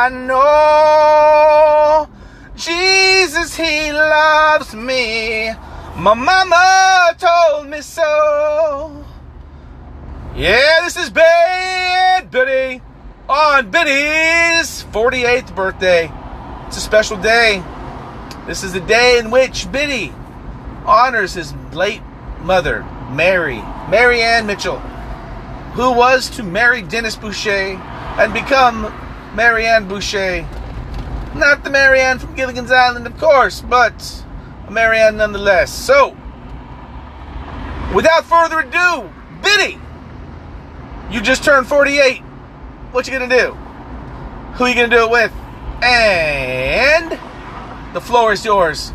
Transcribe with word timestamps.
I 0.00 0.08
know. 0.08 2.08
Jesus, 2.56 3.54
He 3.54 3.92
loves 3.92 4.74
me. 4.74 5.50
My 5.94 6.14
mama 6.14 7.14
told 7.18 7.68
me 7.68 7.82
so. 7.82 9.04
Yeah, 10.34 10.80
this 10.84 10.96
is 10.96 11.10
Bad 11.10 12.30
Bitty 12.30 12.80
on 13.28 13.70
Bitty's 13.70 14.84
48th 14.84 15.54
birthday. 15.54 16.10
It's 16.66 16.78
a 16.78 16.80
special 16.80 17.18
day. 17.18 17.62
This 18.46 18.64
is 18.64 18.72
the 18.72 18.80
day 18.80 19.18
in 19.18 19.30
which 19.30 19.70
Bitty 19.70 20.14
honors 20.86 21.34
his 21.34 21.52
late 21.74 22.00
mother, 22.40 22.86
Mary, 23.10 23.62
Mary 23.90 24.22
Ann 24.22 24.46
Mitchell, 24.46 24.78
who 25.74 25.92
was 25.92 26.30
to 26.30 26.42
marry 26.42 26.80
Dennis 26.80 27.16
Boucher 27.16 27.76
and 28.16 28.32
become 28.32 28.90
Mary 29.34 29.66
Ann 29.66 29.86
Boucher. 29.86 30.46
Not 31.34 31.62
the 31.62 31.70
Mary 31.70 32.00
Ann 32.00 32.18
from 32.18 32.34
Gilligan's 32.34 32.72
Island, 32.72 33.06
of 33.06 33.16
course, 33.18 33.60
but 33.60 34.24
a 34.66 34.70
Mary 34.70 34.98
Ann 34.98 35.16
nonetheless. 35.16 35.72
So, 35.72 36.16
without 37.94 38.24
further 38.24 38.60
ado, 38.60 39.08
Bitty, 39.40 39.78
you 41.10 41.20
just 41.20 41.44
turned 41.44 41.68
48. 41.68 42.18
What 42.90 43.06
you 43.06 43.12
gonna 43.16 43.28
do? 43.28 43.52
Who 44.54 44.66
you 44.66 44.74
gonna 44.74 44.88
do 44.88 45.04
it 45.04 45.10
with? 45.10 45.32
And 45.82 47.12
the 47.94 48.00
floor 48.00 48.32
is 48.32 48.44
yours. 48.44 48.92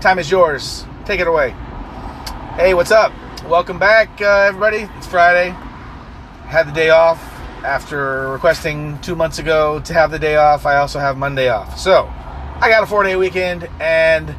Time 0.00 0.18
is 0.18 0.30
yours. 0.30 0.86
Take 1.04 1.20
it 1.20 1.26
away. 1.26 1.50
Hey, 2.56 2.72
what's 2.72 2.90
up? 2.90 3.12
Welcome 3.46 3.78
back, 3.78 4.08
uh, 4.22 4.46
everybody. 4.48 4.88
It's 4.96 5.06
Friday. 5.06 5.50
Had 6.46 6.66
the 6.68 6.72
day 6.72 6.88
off 6.88 7.33
after 7.64 8.28
requesting 8.28 9.00
two 9.00 9.16
months 9.16 9.38
ago 9.38 9.80
to 9.80 9.94
have 9.94 10.10
the 10.10 10.18
day 10.18 10.36
off. 10.36 10.66
I 10.66 10.76
also 10.76 10.98
have 10.98 11.16
Monday 11.16 11.48
off. 11.48 11.78
So, 11.78 12.04
I 12.60 12.68
got 12.68 12.82
a 12.82 12.86
four 12.86 13.02
day 13.02 13.16
weekend, 13.16 13.68
and 13.80 14.30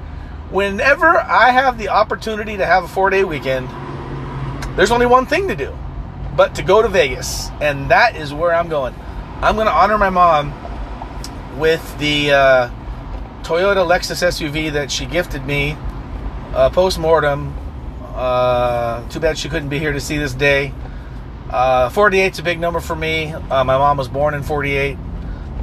whenever 0.52 1.08
I 1.08 1.52
have 1.52 1.78
the 1.78 1.90
opportunity 1.90 2.58
to 2.58 2.66
have 2.66 2.84
a 2.84 2.88
four 2.88 3.10
day 3.10 3.24
weekend, 3.24 3.68
there's 4.78 4.92
only 4.92 5.06
one 5.06 5.26
thing 5.26 5.48
to 5.48 5.56
do 5.56 5.76
but 6.36 6.56
to 6.56 6.64
go 6.64 6.82
to 6.82 6.88
Vegas. 6.88 7.50
And 7.62 7.90
that 7.92 8.16
is 8.16 8.34
where 8.34 8.54
I'm 8.54 8.70
going. 8.70 8.94
I'm 9.42 9.56
going 9.56 9.68
to 9.68 9.74
honor 9.74 9.98
my 9.98 10.10
mom 10.10 10.54
with 11.58 11.98
the 12.00 12.32
uh, 12.32 12.70
Toyota 13.44 13.86
Lexus 13.86 14.22
SUV 14.22 14.74
that 14.74 14.92
she 14.92 15.06
gifted 15.06 15.46
me 15.46 15.78
uh, 16.54 16.70
post 16.70 17.00
mortem. 17.00 17.56
Uh, 18.04 19.08
too 19.10 19.20
bad 19.20 19.38
she 19.38 19.50
couldn't 19.50 19.70
be 19.70 19.80
here 19.80 19.94
to 19.94 20.00
see 20.00 20.18
this 20.18 20.34
day. 20.34 20.74
Uh, 21.50 21.90
48's 21.90 22.40
a 22.40 22.44
big 22.44 22.60
number 22.60 22.80
for 22.80 22.96
me. 22.96 23.32
Uh, 23.32 23.64
my 23.64 23.78
mom 23.78 23.98
was 23.98 24.08
born 24.08 24.34
in 24.34 24.44
48. 24.44 24.98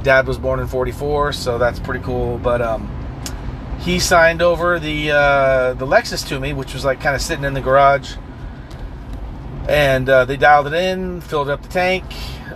Dad 0.03 0.27
was 0.27 0.37
born 0.37 0.59
in 0.59 0.67
44, 0.67 1.33
so 1.33 1.57
that's 1.57 1.79
pretty 1.79 2.03
cool. 2.03 2.37
But 2.37 2.61
um, 2.61 2.89
he 3.79 3.99
signed 3.99 4.41
over 4.41 4.79
the 4.79 5.11
uh, 5.11 5.73
the 5.73 5.85
Lexus 5.85 6.27
to 6.29 6.39
me, 6.39 6.53
which 6.53 6.73
was 6.73 6.83
like 6.83 7.01
kind 7.01 7.15
of 7.15 7.21
sitting 7.21 7.45
in 7.45 7.53
the 7.53 7.61
garage 7.61 8.15
and 9.67 10.09
uh, 10.09 10.25
they 10.25 10.37
dialed 10.37 10.67
it 10.67 10.73
in, 10.73 11.21
filled 11.21 11.49
up 11.49 11.61
the 11.61 11.69
tank, 11.69 12.03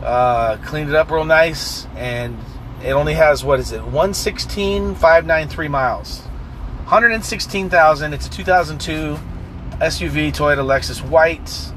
uh, 0.02 0.58
cleaned 0.58 0.90
it 0.90 0.96
up 0.96 1.10
real 1.10 1.24
nice, 1.26 1.86
and 1.96 2.38
it 2.84 2.92
only 2.92 3.14
has 3.14 3.44
what 3.44 3.60
is 3.60 3.72
it 3.72 3.82
116,593 3.82 5.68
miles, 5.68 6.20
116,000. 6.20 8.14
It's 8.14 8.28
a 8.28 8.30
2002 8.30 9.18
SUV 9.78 10.34
Toyota 10.34 10.66
Lexus 10.66 11.02
white, 11.08 11.72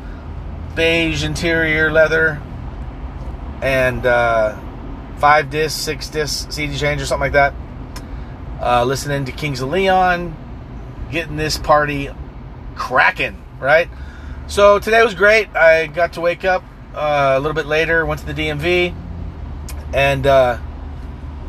beige 0.75 1.25
interior 1.25 1.91
leather, 1.91 2.41
and 3.63 4.05
uh, 4.07 4.59
five 5.19 5.51
disc, 5.51 5.79
six 5.79 6.09
disc 6.09 6.51
CD 6.53 6.77
change 6.77 7.03
or 7.03 7.07
something 7.07 7.33
like 7.33 7.33
that. 7.33 7.55
Uh, 8.61 8.85
listening 8.85 9.25
to 9.25 9.33
Kings 9.33 9.61
of 9.61 9.71
Leon, 9.71 10.37
getting 11.11 11.37
this 11.37 11.59
party 11.59 12.11
cracking, 12.75 13.43
right? 13.59 13.89
So 14.47 14.79
today 14.79 15.03
was 15.03 15.15
great. 15.15 15.55
I 15.55 15.87
got 15.87 16.15
to 16.15 16.21
wake 16.21 16.45
up 16.45 16.65
uh, 16.95 17.35
a 17.37 17.41
little 17.41 17.55
bit 17.55 17.67
later, 17.67 18.05
went 18.05 18.21
to 18.21 18.27
the 18.27 18.35
DMV, 18.35 18.95
and 19.95 20.27
uh, 20.27 20.59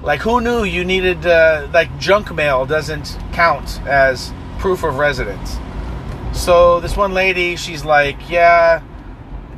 like 0.04 0.22
who 0.22 0.42
knew 0.42 0.64
you 0.64 0.84
needed 0.84 1.26
uh, 1.26 1.68
like 1.74 1.98
junk 2.00 2.34
mail 2.34 2.66
doesn't 2.66 3.18
count 3.34 3.82
as 3.86 4.34
proof 4.60 4.84
of 4.84 4.98
residence. 4.98 5.58
So 6.34 6.80
this 6.80 6.96
one 6.96 7.14
lady, 7.14 7.56
she's 7.56 7.84
like, 7.84 8.30
"Yeah, 8.30 8.82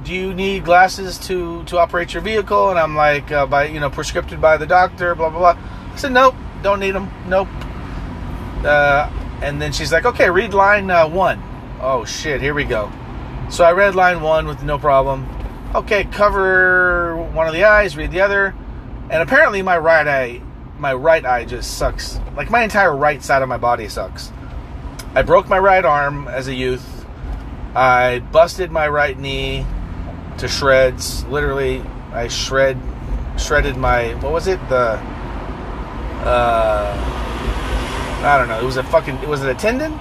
do 0.04 0.14
you 0.14 0.34
need 0.34 0.66
glasses 0.66 1.18
to 1.20 1.64
to 1.66 1.78
operate 1.78 2.14
your 2.14 2.22
vehicle?" 2.22 2.70
And 2.70 2.80
I'm 2.80 2.96
like, 2.96 3.32
uh, 3.32 3.46
"By 3.46 3.66
you 3.66 3.80
know, 3.80 3.90
prescribed 3.90 4.40
by 4.40 4.58
the 4.58 4.68
doctor." 4.68 5.16
Blah 5.16 5.30
blah 5.30 5.54
blah. 5.54 5.64
I 5.92 5.96
said, 5.96 6.12
"Nope, 6.12 6.36
don't 6.62 6.80
need 6.80 6.92
them. 6.92 7.10
Nope." 7.28 7.48
Uh, 8.66 9.10
and 9.42 9.62
then 9.62 9.72
she's 9.72 9.92
like, 9.92 10.06
"Okay, 10.06 10.30
read 10.30 10.54
line 10.54 10.90
uh, 10.90 11.08
one." 11.08 11.42
Oh 11.82 12.06
shit, 12.06 12.42
here 12.42 12.54
we 12.54 12.64
go. 12.64 12.92
So 13.50 13.64
I 13.64 13.72
read 13.74 13.96
line 13.96 14.22
one 14.22 14.48
with 14.48 14.64
no 14.64 14.78
problem. 14.78 15.28
Okay, 15.76 16.06
cover 16.06 17.16
one 17.34 17.48
of 17.48 17.54
the 17.54 17.64
eyes, 17.66 17.98
read 17.98 18.12
the 18.12 18.22
other, 18.22 18.56
and 19.10 19.22
apparently 19.22 19.62
my 19.62 19.78
right 19.78 20.08
eye, 20.08 20.42
my 20.78 20.94
right 20.94 21.26
eye 21.26 21.46
just 21.46 21.78
sucks. 21.78 22.20
Like 22.36 22.50
my 22.50 22.64
entire 22.64 22.96
right 22.96 23.22
side 23.24 23.42
of 23.42 23.50
my 23.50 23.58
body 23.58 23.90
sucks. 23.90 24.32
I 25.16 25.22
broke 25.22 25.50
my 25.50 25.60
right 25.60 25.84
arm 25.84 26.28
as 26.28 26.48
a 26.48 26.54
youth. 26.54 27.06
I 27.76 28.20
busted 28.20 28.72
my 28.72 28.88
right 28.88 29.18
knee 29.18 29.66
to 30.44 30.50
shreds. 30.50 31.24
Literally, 31.26 31.82
I 32.12 32.28
shred, 32.28 32.78
shredded 33.38 33.78
my 33.78 34.14
what 34.16 34.34
was 34.34 34.48
it? 34.48 34.60
The 34.68 35.00
uh, 36.26 36.94
I 38.24 38.38
don't 38.38 38.50
know. 38.50 38.60
It 38.60 38.66
was 38.66 38.76
a 38.76 38.84
fucking. 38.84 39.16
It 39.18 39.28
was 39.28 39.42
it 39.42 39.50
a 39.50 39.56
tendon? 39.56 39.98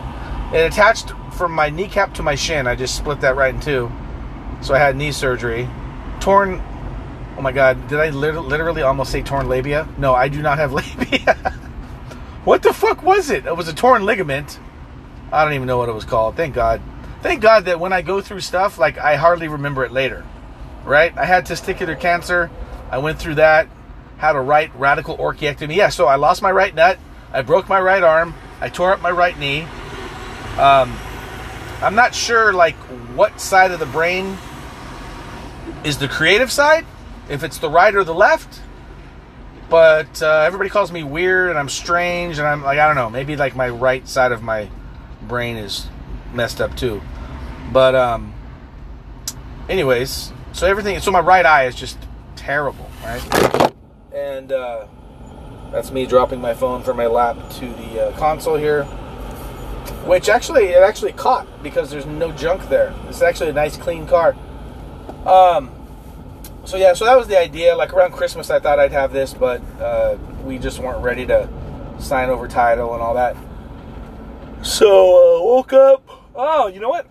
It 0.53 0.66
attached 0.66 1.12
from 1.36 1.53
my 1.53 1.70
kneecap 1.70 2.14
to 2.14 2.22
my 2.25 2.34
shin. 2.34 2.66
I 2.66 2.75
just 2.75 2.97
split 2.97 3.20
that 3.20 3.36
right 3.36 3.54
in 3.54 3.60
two. 3.60 3.91
So 4.62 4.75
I 4.75 4.78
had 4.78 4.97
knee 4.97 5.12
surgery. 5.12 5.69
Torn. 6.20 6.60
Oh 7.38 7.41
my 7.41 7.53
god, 7.53 7.88
did 7.88 8.00
I 8.00 8.10
literally 8.10 8.82
almost 8.82 9.12
say 9.12 9.22
torn 9.22 9.48
labia? 9.48 9.88
No, 9.97 10.12
I 10.12 10.26
do 10.26 10.42
not 10.42 10.59
have 10.59 10.72
labia. 10.72 11.34
what 12.44 12.64
the 12.64 12.72
fuck 12.72 13.03
was 13.04 13.30
it? 13.30 13.47
It 13.47 13.56
was 13.56 13.69
a 13.69 13.74
torn 13.74 14.04
ligament. 14.04 14.59
I 15.32 15.44
don't 15.44 15.54
even 15.54 15.69
know 15.69 15.78
what 15.78 15.88
it 15.88 15.94
was 15.94 16.04
called. 16.04 16.36
Thank 16.36 16.54
God. 16.54 16.82
Thank 17.22 17.41
God 17.41 17.66
that 17.66 17.78
when 17.78 17.93
I 17.93 18.03
go 18.03 18.21
through 18.21 18.41
stuff, 18.41 18.78
like 18.78 18.99
I 18.99 19.15
hardly 19.15 19.47
remember 19.47 19.84
it 19.84 19.93
later. 19.93 20.25
Right? 20.84 21.16
I 21.16 21.25
had 21.25 21.47
testicular 21.47 21.99
cancer. 21.99 22.50
I 22.91 22.99
went 22.99 23.19
through 23.21 23.37
that. 23.37 23.69
Had 24.19 24.34
a 24.34 24.41
right 24.41 24.71
radical 24.77 25.16
orchiectomy. 25.16 25.77
Yeah, 25.77 25.88
so 25.88 26.06
I 26.06 26.16
lost 26.16 26.43
my 26.43 26.50
right 26.50 26.75
nut. 26.75 26.99
I 27.33 27.43
broke 27.43 27.69
my 27.69 27.81
right 27.81 28.03
arm. 28.03 28.34
I 28.60 28.69
tore 28.69 28.93
up 28.93 29.00
my 29.00 29.10
right 29.10 29.38
knee. 29.38 29.62
Um, 30.59 30.97
I'm 31.81 31.94
not 31.94 32.15
sure 32.15 32.53
like 32.53 32.75
what 33.15 33.41
side 33.41 33.71
of 33.71 33.78
the 33.78 33.87
brain 33.87 34.37
is 35.84 35.99
the 35.99 36.09
creative 36.09 36.50
side, 36.50 36.84
if 37.28 37.43
it's 37.43 37.59
the 37.59 37.71
right 37.71 37.94
or 37.94 38.04
the 38.04 38.15
left. 38.15 38.60
But 39.71 40.22
uh, 40.22 40.43
everybody 40.47 40.71
calls 40.71 40.93
me 40.93 41.03
weird 41.03 41.50
and 41.50 41.59
I'm 41.59 41.69
strange 41.69 42.39
and 42.39 42.47
I'm 42.47 42.62
like 42.62 42.78
I 42.78 42.87
don't 42.87 42.97
know, 42.97 43.10
maybe 43.10 43.37
like 43.37 43.56
my 43.56 43.69
right 43.69 44.06
side 44.06 44.33
of 44.33 44.43
my 44.43 44.69
brain 45.22 45.56
is 45.56 45.89
messed 46.33 46.60
up 46.60 46.77
too. 46.77 47.00
But 47.70 47.94
um 47.94 48.34
anyways, 49.68 50.32
so 50.53 50.66
everything 50.66 50.98
so 51.00 51.10
my 51.10 51.20
right 51.20 51.47
eye 51.47 51.66
is 51.66 51.74
just 51.74 51.98
terrible, 52.34 52.91
right? 53.04 53.72
And 54.14 54.53
uh 54.53 54.86
that's 55.70 55.91
me 55.91 56.06
dropping 56.06 56.41
my 56.41 56.54
phone 56.54 56.82
from 56.82 56.97
my 56.97 57.06
lap 57.06 57.36
to 57.53 57.66
the 57.66 58.09
uh, 58.09 58.18
console 58.18 58.56
here 58.56 58.86
which 60.04 60.28
actually 60.28 60.64
it 60.64 60.82
actually 60.82 61.12
caught 61.12 61.47
because 61.62 61.91
there's 61.91 62.06
no 62.06 62.32
junk 62.32 62.68
there. 62.68 62.94
It's 63.09 63.22
actually 63.22 63.50
a 63.50 63.53
nice 63.53 63.76
clean 63.76 64.06
car. 64.06 64.34
Um, 65.24 65.70
so 66.64 66.76
yeah, 66.76 66.94
so 66.94 67.04
that 67.04 67.16
was 67.16 67.28
the 67.28 67.38
idea. 67.38 67.76
Like 67.76 67.92
around 67.92 68.12
Christmas, 68.12 68.50
I 68.50 68.59
thought 68.59 68.78
I'd 68.78 68.92
have 68.92 69.12
this, 69.12 69.32
but 69.32 69.60
uh, 69.80 70.16
we 70.44 70.59
just 70.59 70.80
weren't 70.80 71.03
ready 71.03 71.26
to 71.26 71.48
sign 72.00 72.30
over 72.30 72.48
title 72.48 72.94
and 72.94 73.03
all 73.03 73.14
that. 73.14 73.36
So 74.62 74.88
uh, 74.88 75.44
woke 75.44 75.72
up. 75.72 76.03
Oh, 76.34 76.66
you 76.66 76.80
know 76.80 76.88
what? 76.88 77.06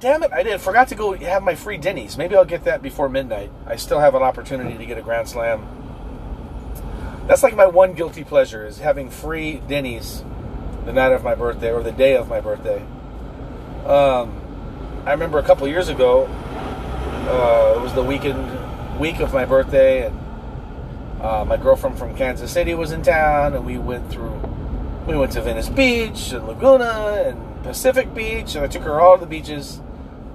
Damn 0.00 0.22
it! 0.22 0.32
I 0.32 0.44
did 0.44 0.60
forgot 0.60 0.88
to 0.88 0.94
go 0.94 1.14
have 1.14 1.42
my 1.42 1.56
free 1.56 1.76
Denny's. 1.76 2.16
Maybe 2.16 2.36
I'll 2.36 2.44
get 2.44 2.64
that 2.64 2.82
before 2.82 3.08
midnight. 3.08 3.50
I 3.66 3.76
still 3.76 3.98
have 3.98 4.14
an 4.14 4.22
opportunity 4.22 4.78
to 4.78 4.86
get 4.86 4.96
a 4.96 5.02
Grand 5.02 5.28
Slam. 5.28 5.66
That's 7.26 7.42
like 7.42 7.56
my 7.56 7.66
one 7.66 7.94
guilty 7.94 8.22
pleasure 8.22 8.64
is 8.64 8.78
having 8.78 9.10
free 9.10 9.60
Denny's 9.66 10.22
the 10.84 10.92
night 10.92 11.12
of 11.12 11.24
my 11.24 11.34
birthday 11.34 11.72
or 11.72 11.82
the 11.82 11.92
day 11.92 12.16
of 12.16 12.28
my 12.28 12.40
birthday. 12.40 12.80
Um, 13.84 14.40
I 15.04 15.12
remember 15.12 15.38
a 15.38 15.42
couple 15.42 15.66
years 15.66 15.88
ago, 15.88 16.26
uh, 16.26 17.74
it 17.76 17.82
was 17.82 17.92
the 17.94 18.02
weekend 18.02 18.98
week 18.98 19.20
of 19.20 19.32
my 19.34 19.44
birthday, 19.44 20.06
and 20.06 20.18
uh, 21.20 21.44
my 21.44 21.56
girlfriend 21.56 21.98
from 21.98 22.14
Kansas 22.16 22.52
City 22.52 22.74
was 22.74 22.92
in 22.92 23.02
town, 23.02 23.54
and 23.54 23.66
we 23.66 23.78
went 23.78 24.10
through. 24.10 24.40
We 25.06 25.16
went 25.16 25.32
to 25.32 25.42
Venice 25.42 25.68
Beach 25.68 26.32
and 26.32 26.46
Laguna 26.46 27.24
and 27.26 27.62
Pacific 27.64 28.14
Beach, 28.14 28.54
and 28.54 28.64
I 28.64 28.68
took 28.68 28.82
her 28.82 29.00
all 29.00 29.18
the 29.18 29.26
beaches, 29.26 29.80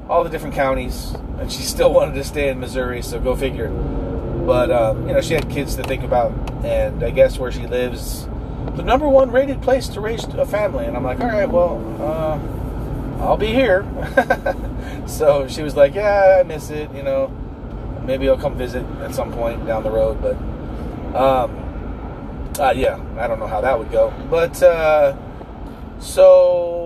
all 0.10 0.24
the 0.24 0.30
different 0.30 0.56
counties, 0.56 1.14
and 1.40 1.52
she 1.52 1.64
still 1.64 1.94
wanted 1.94 2.16
to 2.16 2.24
stay 2.24 2.50
in 2.50 2.60
Missouri. 2.60 3.02
So 3.02 3.20
go 3.20 3.36
figure. 3.36 3.70
But 3.70 4.72
um, 4.72 5.08
you 5.08 5.14
know, 5.14 5.22
she 5.22 5.34
had 5.34 5.50
kids 5.50 5.76
to 5.76 5.84
think 5.84 6.04
about, 6.04 6.32
and 6.66 7.04
I 7.04 7.12
guess 7.12 7.38
where 7.40 7.52
she 7.52 7.66
lives, 7.66 8.28
the 8.76 8.84
number 8.84 9.08
one 9.08 9.32
rated 9.32 9.62
place 9.62 9.88
to 9.90 10.02
raise 10.02 10.24
a 10.26 10.46
family. 10.46 10.86
And 10.86 10.98
I'm 10.98 11.04
like, 11.04 11.20
all 11.20 11.28
right, 11.28 11.50
well, 11.50 11.80
uh, 12.02 13.24
I'll 13.24 13.38
be 13.38 13.48
here. 13.48 13.86
so 15.08 15.48
she 15.48 15.64
was 15.64 15.76
like, 15.76 15.96
yeah, 15.96 16.38
I 16.40 16.44
miss 16.44 16.70
it. 16.70 16.94
You 16.94 17.04
know, 17.04 17.28
maybe 18.06 18.28
I'll 18.28 18.38
come 18.38 18.58
visit 18.58 18.86
at 19.02 19.16
some 19.16 19.32
point 19.32 19.66
down 19.66 19.84
the 19.84 19.92
road. 19.92 20.22
But 20.22 20.36
um, 21.16 22.54
uh, 22.60 22.74
yeah, 22.76 23.00
I 23.18 23.28
don't 23.28 23.40
know 23.40 23.48
how 23.48 23.62
that 23.62 23.80
would 23.80 23.92
go. 23.92 24.14
But 24.30 24.62
uh, 24.62 25.16
so 26.00 26.83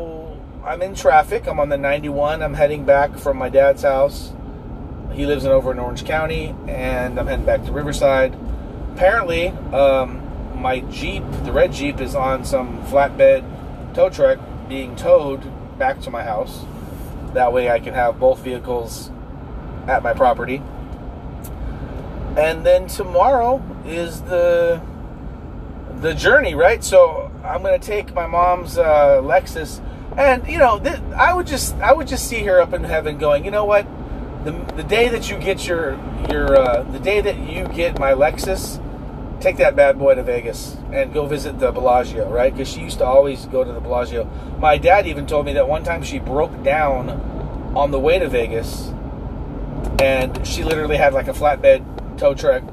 I'm 0.67 0.81
in 0.81 0.95
traffic. 0.95 1.47
I'm 1.47 1.61
on 1.61 1.69
the 1.69 1.77
91. 1.77 2.43
I'm 2.43 2.53
heading 2.53 2.83
back 2.83 3.17
from 3.17 3.37
my 3.37 3.47
dad's 3.47 3.83
house. 3.83 4.33
He 5.13 5.25
lives 5.25 5.45
in 5.45 5.51
over 5.51 5.71
in 5.71 5.79
Orange 5.79 6.03
County, 6.03 6.53
and 6.67 7.17
I'm 7.17 7.25
heading 7.25 7.45
back 7.45 7.63
to 7.63 7.71
Riverside. 7.71 8.35
Apparently, 8.93 9.47
um, 9.71 10.21
my 10.61 10.81
Jeep, 10.81 11.23
the 11.45 11.53
red 11.53 11.71
Jeep, 11.71 12.01
is 12.01 12.15
on 12.15 12.43
some 12.43 12.83
flatbed 12.83 13.45
tow 13.93 14.09
truck 14.09 14.39
being 14.67 14.97
towed 14.97 15.49
back 15.79 16.01
to 16.01 16.11
my 16.11 16.21
house. 16.21 16.65
That 17.33 17.53
way, 17.53 17.71
I 17.71 17.79
can 17.79 17.93
have 17.93 18.19
both 18.19 18.39
vehicles 18.39 19.09
at 19.87 20.03
my 20.03 20.13
property. 20.13 20.61
And 22.35 22.65
then 22.65 22.87
tomorrow 22.87 23.63
is 23.85 24.21
the 24.23 24.81
the 26.01 26.13
journey, 26.13 26.55
right? 26.55 26.83
So 26.83 27.31
I'm 27.41 27.63
gonna 27.63 27.79
take 27.79 28.13
my 28.13 28.27
mom's 28.27 28.77
uh, 28.77 29.21
Lexus, 29.23 29.81
and 30.17 30.47
you 30.47 30.57
know, 30.57 30.79
th- 30.79 30.99
I 31.15 31.33
would 31.33 31.47
just 31.47 31.75
I 31.75 31.93
would 31.93 32.07
just 32.07 32.27
see 32.27 32.43
her 32.43 32.59
up 32.59 32.73
in 32.73 32.83
heaven, 32.83 33.17
going, 33.17 33.45
you 33.45 33.51
know 33.51 33.65
what? 33.65 33.87
The, 34.43 34.51
the 34.75 34.83
day 34.83 35.09
that 35.09 35.29
you 35.29 35.37
get 35.37 35.67
your 35.67 35.91
your 36.29 36.55
uh, 36.55 36.83
the 36.83 36.99
day 36.99 37.21
that 37.21 37.37
you 37.37 37.67
get 37.67 37.99
my 37.99 38.13
Lexus, 38.13 38.81
take 39.39 39.57
that 39.57 39.75
bad 39.75 39.99
boy 39.99 40.15
to 40.15 40.23
Vegas 40.23 40.75
and 40.91 41.13
go 41.13 41.25
visit 41.25 41.59
the 41.59 41.71
Bellagio, 41.71 42.29
right? 42.29 42.51
Because 42.51 42.67
she 42.67 42.81
used 42.81 42.97
to 42.97 43.05
always 43.05 43.45
go 43.45 43.63
to 43.63 43.71
the 43.71 43.79
Bellagio. 43.79 44.25
My 44.59 44.77
dad 44.77 45.05
even 45.05 45.27
told 45.27 45.45
me 45.45 45.53
that 45.53 45.67
one 45.67 45.83
time 45.83 46.01
she 46.01 46.17
broke 46.17 46.63
down 46.63 47.09
on 47.75 47.91
the 47.91 47.99
way 47.99 48.17
to 48.17 48.27
Vegas, 48.27 48.91
and 49.99 50.45
she 50.47 50.63
literally 50.63 50.97
had 50.97 51.13
like 51.13 51.27
a 51.27 51.33
flatbed 51.33 52.17
tow 52.17 52.33
truck 52.33 52.63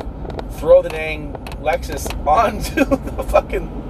throw 0.52 0.80
the 0.80 0.88
dang 0.88 1.32
Lexus 1.60 2.08
onto 2.26 2.84
the 2.84 3.22
fucking 3.24 3.83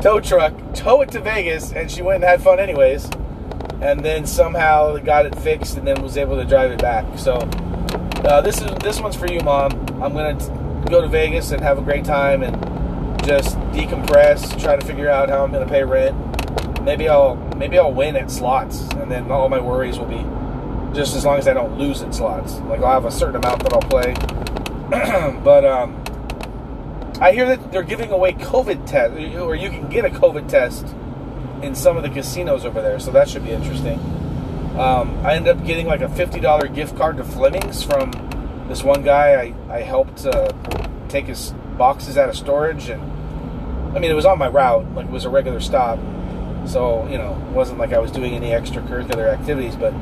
tow 0.00 0.20
truck, 0.20 0.54
tow 0.74 1.02
it 1.02 1.10
to 1.12 1.20
Vegas, 1.20 1.72
and 1.72 1.90
she 1.90 2.02
went 2.02 2.16
and 2.16 2.24
had 2.24 2.42
fun 2.42 2.58
anyways. 2.58 3.08
And 3.80 4.04
then 4.04 4.26
somehow 4.26 4.96
got 4.98 5.26
it 5.26 5.34
fixed, 5.36 5.76
and 5.76 5.86
then 5.86 6.02
was 6.02 6.16
able 6.16 6.36
to 6.36 6.44
drive 6.44 6.70
it 6.70 6.80
back. 6.80 7.18
So 7.18 7.34
uh, 8.24 8.40
this 8.40 8.60
is 8.60 8.70
this 8.76 9.00
one's 9.00 9.16
for 9.16 9.26
you, 9.26 9.40
mom. 9.40 9.72
I'm 10.02 10.14
gonna 10.14 10.84
go 10.88 11.00
to 11.00 11.08
Vegas 11.08 11.50
and 11.50 11.60
have 11.60 11.78
a 11.78 11.82
great 11.82 12.04
time 12.04 12.42
and 12.42 12.54
just 13.24 13.56
decompress, 13.70 14.60
try 14.60 14.76
to 14.76 14.84
figure 14.84 15.08
out 15.08 15.28
how 15.28 15.44
I'm 15.44 15.52
gonna 15.52 15.68
pay 15.68 15.84
rent. 15.84 16.16
Maybe 16.82 17.08
I'll 17.08 17.36
maybe 17.56 17.78
I'll 17.78 17.92
win 17.92 18.16
at 18.16 18.30
slots, 18.30 18.82
and 18.92 19.10
then 19.10 19.30
all 19.30 19.48
my 19.48 19.60
worries 19.60 19.98
will 19.98 20.06
be 20.06 20.24
just 20.94 21.16
as 21.16 21.24
long 21.24 21.38
as 21.38 21.48
I 21.48 21.54
don't 21.54 21.78
lose 21.78 22.02
at 22.02 22.14
slots. 22.14 22.58
Like 22.60 22.80
I'll 22.80 22.92
have 22.92 23.04
a 23.04 23.10
certain 23.10 23.36
amount 23.36 23.62
that 23.64 23.72
I'll 23.72 23.80
play. 23.80 24.14
but 25.42 25.64
um, 25.64 26.01
I 27.22 27.30
hear 27.30 27.46
that 27.46 27.70
they're 27.70 27.84
giving 27.84 28.10
away 28.10 28.32
COVID 28.32 28.84
test, 28.84 29.14
or 29.36 29.54
you 29.54 29.70
can 29.70 29.88
get 29.88 30.04
a 30.04 30.08
COVID 30.08 30.48
test 30.48 30.84
in 31.62 31.76
some 31.76 31.96
of 31.96 32.02
the 32.02 32.08
casinos 32.08 32.64
over 32.64 32.82
there. 32.82 32.98
So 32.98 33.12
that 33.12 33.28
should 33.28 33.44
be 33.44 33.52
interesting. 33.52 34.00
Um, 34.76 35.24
I 35.24 35.34
ended 35.34 35.56
up 35.56 35.64
getting 35.64 35.86
like 35.86 36.00
a 36.00 36.08
fifty 36.08 36.40
dollar 36.40 36.66
gift 36.66 36.96
card 36.96 37.18
to 37.18 37.24
Fleming's 37.24 37.84
from 37.84 38.10
this 38.68 38.82
one 38.82 39.04
guy. 39.04 39.54
I 39.70 39.72
I 39.72 39.82
helped 39.82 40.26
uh, 40.26 40.50
take 41.08 41.26
his 41.26 41.54
boxes 41.78 42.18
out 42.18 42.28
of 42.28 42.36
storage, 42.36 42.88
and 42.88 43.00
I 43.96 44.00
mean 44.00 44.10
it 44.10 44.14
was 44.14 44.26
on 44.26 44.36
my 44.36 44.48
route, 44.48 44.92
like 44.96 45.06
it 45.06 45.12
was 45.12 45.24
a 45.24 45.30
regular 45.30 45.60
stop. 45.60 46.00
So 46.66 47.06
you 47.06 47.18
know, 47.18 47.34
it 47.34 47.52
wasn't 47.52 47.78
like 47.78 47.92
I 47.92 48.00
was 48.00 48.10
doing 48.10 48.34
any 48.34 48.48
extracurricular 48.48 49.32
activities, 49.32 49.76
but 49.76 49.94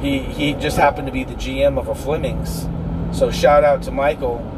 he 0.00 0.18
he 0.18 0.54
just 0.54 0.78
happened 0.78 1.06
to 1.06 1.12
be 1.12 1.22
the 1.22 1.34
GM 1.34 1.78
of 1.78 1.86
a 1.86 1.94
Fleming's. 1.94 2.66
So 3.16 3.30
shout 3.30 3.62
out 3.62 3.84
to 3.84 3.92
Michael 3.92 4.55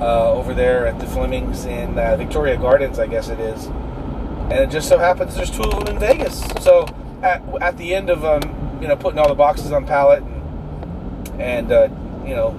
uh, 0.00 0.32
over 0.32 0.54
there 0.54 0.86
at 0.86 0.98
the 0.98 1.06
Fleming's 1.06 1.64
in 1.64 1.98
uh, 1.98 2.16
Victoria 2.16 2.56
Gardens, 2.56 2.98
I 2.98 3.06
guess 3.06 3.28
it 3.28 3.40
is. 3.40 3.66
And 3.66 4.52
it 4.52 4.70
just 4.70 4.88
so 4.88 4.98
happens 4.98 5.34
there's 5.34 5.50
two 5.50 5.62
of 5.62 5.84
them 5.84 5.94
in 5.94 5.98
Vegas. 5.98 6.40
So 6.62 6.86
at, 7.22 7.42
at 7.60 7.76
the 7.76 7.94
end 7.94 8.10
of 8.10 8.24
um, 8.24 8.78
you 8.80 8.88
know 8.88 8.96
putting 8.96 9.18
all 9.18 9.28
the 9.28 9.34
boxes 9.34 9.72
on 9.72 9.86
pallet 9.86 10.22
and, 10.22 11.40
and 11.40 11.72
uh, 11.72 11.88
you 12.24 12.34
know 12.34 12.54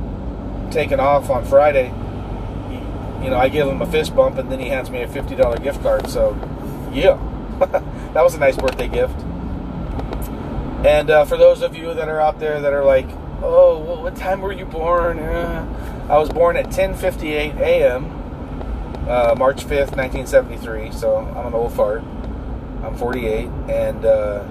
taking 0.71 1.00
off 1.00 1.30
on 1.30 1.45
Friday, 1.45 1.88
you 3.24 3.30
know 3.30 3.38
I 3.38 3.50
give 3.50 3.68
him 3.68 3.81
a 3.81 3.88
fist 3.88 4.15
bump 4.15 4.38
and 4.38 4.51
then 4.51 4.59
he 4.59 4.68
hands 4.68 4.89
me 4.89 5.01
a 5.01 5.07
fifty 5.07 5.35
dollar 5.35 5.57
gift 5.57 5.81
card. 5.81 6.07
So 6.09 6.38
yeah, 6.94 7.18
that 8.13 8.21
was 8.21 8.35
a 8.35 8.39
nice 8.39 8.57
birthday 8.57 8.88
gift. 8.88 9.19
And 10.85 11.09
uh, 11.09 11.25
for 11.25 11.38
those 11.38 11.62
of 11.62 11.75
you 11.75 11.94
that 11.94 12.07
are 12.07 12.21
out 12.21 12.39
there 12.39 12.62
that 12.62 12.71
are 12.71 12.85
like, 12.85 13.07
oh, 13.42 14.01
what 14.01 14.15
time 14.15 14.39
were 14.42 14.53
you 14.53 14.65
born? 14.65 15.19
Uh, 15.19 15.65
I 16.09 16.17
was 16.17 16.29
born 16.29 16.57
at 16.57 16.71
10:58 16.71 17.59
a.m. 17.59 18.06
Uh, 19.07 19.35
March 19.38 19.63
5th, 19.63 19.95
1973. 19.95 20.91
So 20.91 21.17
I'm 21.17 21.47
an 21.47 21.53
old 21.53 21.71
fart. 21.73 22.03
I'm 22.83 22.95
48, 22.95 23.47
and 23.69 24.06
uh, 24.06 24.44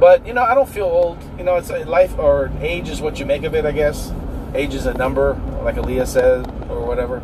but 0.00 0.26
you 0.26 0.32
know 0.34 0.42
I 0.42 0.54
don't 0.54 0.68
feel 0.68 0.86
old. 0.86 1.18
You 1.38 1.44
know, 1.44 1.56
it's 1.56 1.70
life 1.70 2.18
or 2.18 2.50
age 2.60 2.88
is 2.88 3.00
what 3.00 3.20
you 3.20 3.26
make 3.26 3.44
of 3.44 3.54
it. 3.54 3.64
I 3.64 3.72
guess 3.72 4.12
age 4.54 4.74
is 4.74 4.86
a 4.86 4.94
number, 4.94 5.34
like 5.62 5.76
Aaliyah 5.76 6.06
said, 6.06 6.46
or 6.68 6.84
whatever. 6.84 7.22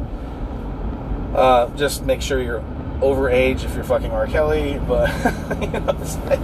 Uh, 1.35 1.69
just 1.77 2.05
make 2.05 2.23
sure 2.23 2.41
you're 2.41 2.63
over 3.01 3.29
age 3.29 3.65
if 3.65 3.75
you're 3.75 3.83
fucking 3.85 4.13
R. 4.13 4.29
Kelly, 4.29 4.81
but 4.87 5.09
you 5.61 5.81
know, 5.81 5.97
it's 6.01 6.17
like 6.19 6.41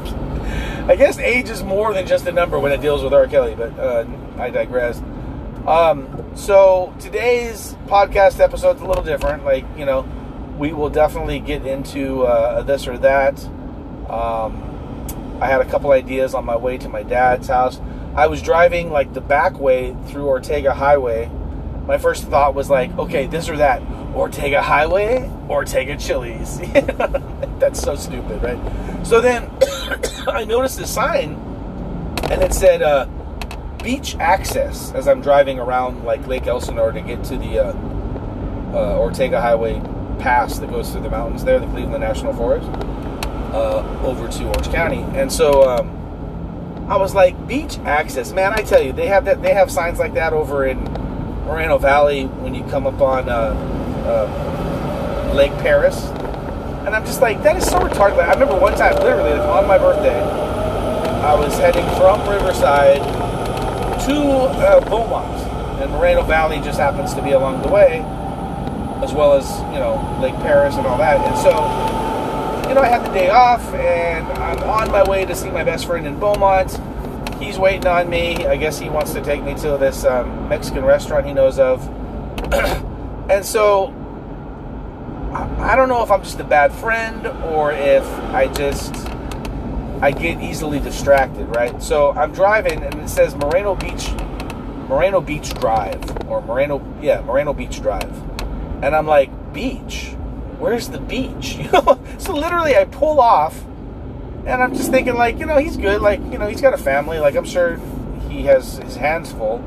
I 0.89 0.97
guess 0.97 1.19
age 1.19 1.49
is 1.49 1.63
more 1.63 1.95
than 1.95 2.09
just 2.09 2.27
a 2.27 2.33
number 2.33 2.59
when 2.59 2.73
it 2.73 2.81
deals 2.81 3.05
with 3.05 3.13
R. 3.13 3.29
Kelly. 3.29 3.55
But 3.55 3.79
uh, 3.79 4.05
I 4.39 4.51
digress. 4.51 5.01
Um, 5.67 6.33
so 6.35 6.95
today's 6.99 7.75
podcast 7.87 8.41
episode's 8.41 8.81
a 8.81 8.87
little 8.87 9.03
different. 9.03 9.45
Like 9.45 9.65
you 9.77 9.85
know, 9.85 10.07
we 10.59 10.73
will 10.73 10.91
definitely 10.91 11.41
get 11.41 11.67
into 11.67 12.25
uh, 12.25 12.63
this 12.63 12.87
or 12.87 12.99
that. 12.99 13.45
Um, 14.09 14.65
I 15.41 15.47
had 15.47 15.61
a 15.61 15.65
couple 15.65 15.93
ideas 15.93 16.35
on 16.35 16.45
my 16.45 16.57
way 16.57 16.79
to 16.79 16.89
my 16.89 17.03
dad's 17.03 17.49
house. 17.49 17.81
I 18.15 18.27
was 18.27 18.43
driving 18.43 18.91
like 18.91 19.15
the 19.15 19.21
back 19.21 19.59
way 19.59 19.97
through 20.07 20.27
Ortega 20.27 20.75
Highway. 20.75 21.31
My 21.87 21.99
first 21.99 22.25
thought 22.25 22.55
was 22.55 22.69
like, 22.69 22.97
okay, 22.99 23.27
this 23.27 23.49
or 23.49 23.57
that. 23.59 23.81
Ortega 24.15 24.61
Highway, 24.61 25.31
Ortega 25.49 25.97
Chili's. 25.97 26.59
That's 27.59 27.81
so 27.81 27.95
stupid, 27.95 28.43
right? 28.43 29.07
So 29.07 29.21
then 29.21 29.49
I 30.27 30.45
noticed 30.45 30.81
a 30.81 30.87
sign 30.87 31.35
and 32.31 32.43
it 32.43 32.53
said 32.53 32.83
uh, 32.83 33.07
beach 33.83 34.17
access 34.17 34.93
as 34.93 35.09
I'm 35.09 35.21
driving 35.21 35.59
around 35.59 36.05
like 36.05 36.27
Lake 36.27 36.47
Elsinore 36.47 36.93
to 36.93 37.01
get 37.01 37.25
to 37.25 37.37
the 37.37 37.59
uh, 37.59 37.73
uh, 38.73 38.99
Ortega 38.99 39.41
Highway 39.41 39.81
pass 40.19 40.59
that 40.59 40.71
goes 40.71 40.91
through 40.91 41.03
the 41.03 41.11
mountains 41.11 41.45
there, 41.45 41.59
the 41.59 41.67
Cleveland 41.69 42.01
National 42.01 42.35
Forest, 42.35 42.69
uh, 43.53 44.01
over 44.05 44.29
to 44.29 44.45
Orange 44.45 44.69
County. 44.71 45.03
And 45.19 45.33
so 45.33 45.69
um, 45.69 46.87
I 46.89 46.97
was 46.97 47.15
like, 47.15 47.47
beach 47.47 47.79
access, 47.81 48.33
man. 48.33 48.53
I 48.53 48.63
tell 48.63 48.83
you, 48.83 48.93
they 48.93 49.07
have 49.07 49.25
that. 49.27 49.43
They 49.43 49.55
have 49.55 49.71
signs 49.71 49.99
like 49.99 50.15
that 50.15 50.33
over 50.33 50.67
in 50.67 50.83
Moreno 51.45 51.79
Valley 51.79 52.27
when 52.27 52.55
you 52.55 52.65
come 52.65 52.87
up 52.87 53.01
on 53.01 53.29
uh, 53.29 53.55
uh, 54.07 55.33
Lake 55.35 55.53
Perris. 55.53 55.97
And 56.87 56.97
I'm 56.97 57.05
just 57.05 57.21
like, 57.21 57.43
that 57.43 57.57
is 57.57 57.65
so 57.67 57.79
retarded. 57.79 58.19
I 58.19 58.33
remember 58.33 58.59
one 58.59 58.75
time, 58.75 58.95
literally, 58.97 59.31
like, 59.31 59.41
on 59.41 59.69
my 59.69 59.77
birthday, 59.77 60.19
I 60.19 61.35
was 61.35 61.55
heading 61.59 61.85
from 61.97 62.27
Riverside 62.29 63.28
to 64.09 64.15
uh, 64.15 64.81
Beaumont, 64.89 65.37
and 65.81 65.91
Moreno 65.93 66.23
Valley 66.23 66.61
just 66.61 66.79
happens 66.79 67.15
to 67.15 67.23
be 67.23 67.33
along 67.33 67.63
the 67.63 67.69
way, 67.69 68.01
as 69.03 69.13
well 69.13 69.35
as 69.35 69.49
you 69.73 69.79
know 69.79 70.19
Lake 70.21 70.35
Perris 70.37 70.77
and 70.77 70.87
all 70.87 70.99
that. 70.99 71.21
And 71.21 71.37
so, 71.39 72.69
you 72.69 72.75
know, 72.75 72.81
I 72.81 72.89
had 72.89 73.05
the 73.05 73.13
day 73.13 73.29
off, 73.31 73.63
and 73.75 74.27
I'm 74.27 74.63
on 74.65 74.91
my 74.91 75.09
way 75.09 75.25
to 75.25 75.35
see 75.35 75.51
my 75.51 75.65
best 75.65 75.87
friend 75.87 76.07
in 76.07 76.19
Beaumont. 76.19 76.81
He's 77.39 77.59
waiting 77.59 77.87
on 77.87 78.09
me. 78.09 78.47
I 78.47 78.57
guess 78.57 78.79
he 78.79 78.89
wants 78.89 79.13
to 79.13 79.23
take 79.23 79.43
me 79.43 79.55
to 79.57 79.77
this 79.79 80.05
um, 80.05 80.49
Mexican 80.49 80.85
restaurant 80.85 81.27
he 81.27 81.33
knows 81.33 81.59
of. 81.59 81.87
and 83.31 83.45
so, 83.45 83.95
I 85.59 85.77
don't 85.77 85.89
know 85.89 86.03
if 86.03 86.11
I'm 86.11 86.23
just 86.23 86.41
a 86.41 86.45
bad 86.45 86.73
friend 86.73 87.27
or 87.27 87.73
if 87.73 88.05
I 88.33 88.49
just 88.49 89.08
I 90.01 90.13
get 90.13 90.41
easily 90.41 90.81
distracted, 90.81 91.47
right? 91.55 91.83
So 91.83 92.13
I'm 92.13 92.33
driving 92.33 92.83
and 92.83 92.95
it 92.97 93.09
says 93.09 93.35
Moreno 93.35 93.75
Beach 93.75 94.11
Moreno 94.89 95.21
Beach 95.21 95.53
Drive 95.55 96.29
or 96.29 96.41
Moreno 96.41 96.83
yeah, 97.03 97.21
Moreno 97.21 97.53
Beach 97.53 97.83
Drive. 97.83 98.11
And 98.83 98.95
I'm 98.95 99.07
like, 99.07 99.53
"Beach? 99.53 100.15
Where's 100.59 100.89
the 100.89 101.01
beach?" 101.01 101.57
You 101.59 101.71
know? 101.73 102.01
so 102.19 102.33
literally 102.33 102.77
I 102.77 102.85
pull 102.85 103.21
off 103.21 103.65
and 104.47 104.63
I'm 104.63 104.75
just 104.75 104.91
thinking 104.91 105.15
like, 105.15 105.39
you 105.39 105.45
know, 105.47 105.59
he's 105.59 105.77
good, 105.77 106.01
like, 106.01 106.21
you 106.33 106.39
know, 106.39 106.47
he's 106.47 106.63
got 106.63 106.73
a 106.73 106.79
family, 106.79 107.19
like 107.19 107.37
I'm 107.37 107.45
sure 107.45 107.79
he 108.29 108.43
has 108.45 108.79
his 108.79 108.97
hands 108.97 109.33
full. 109.33 109.63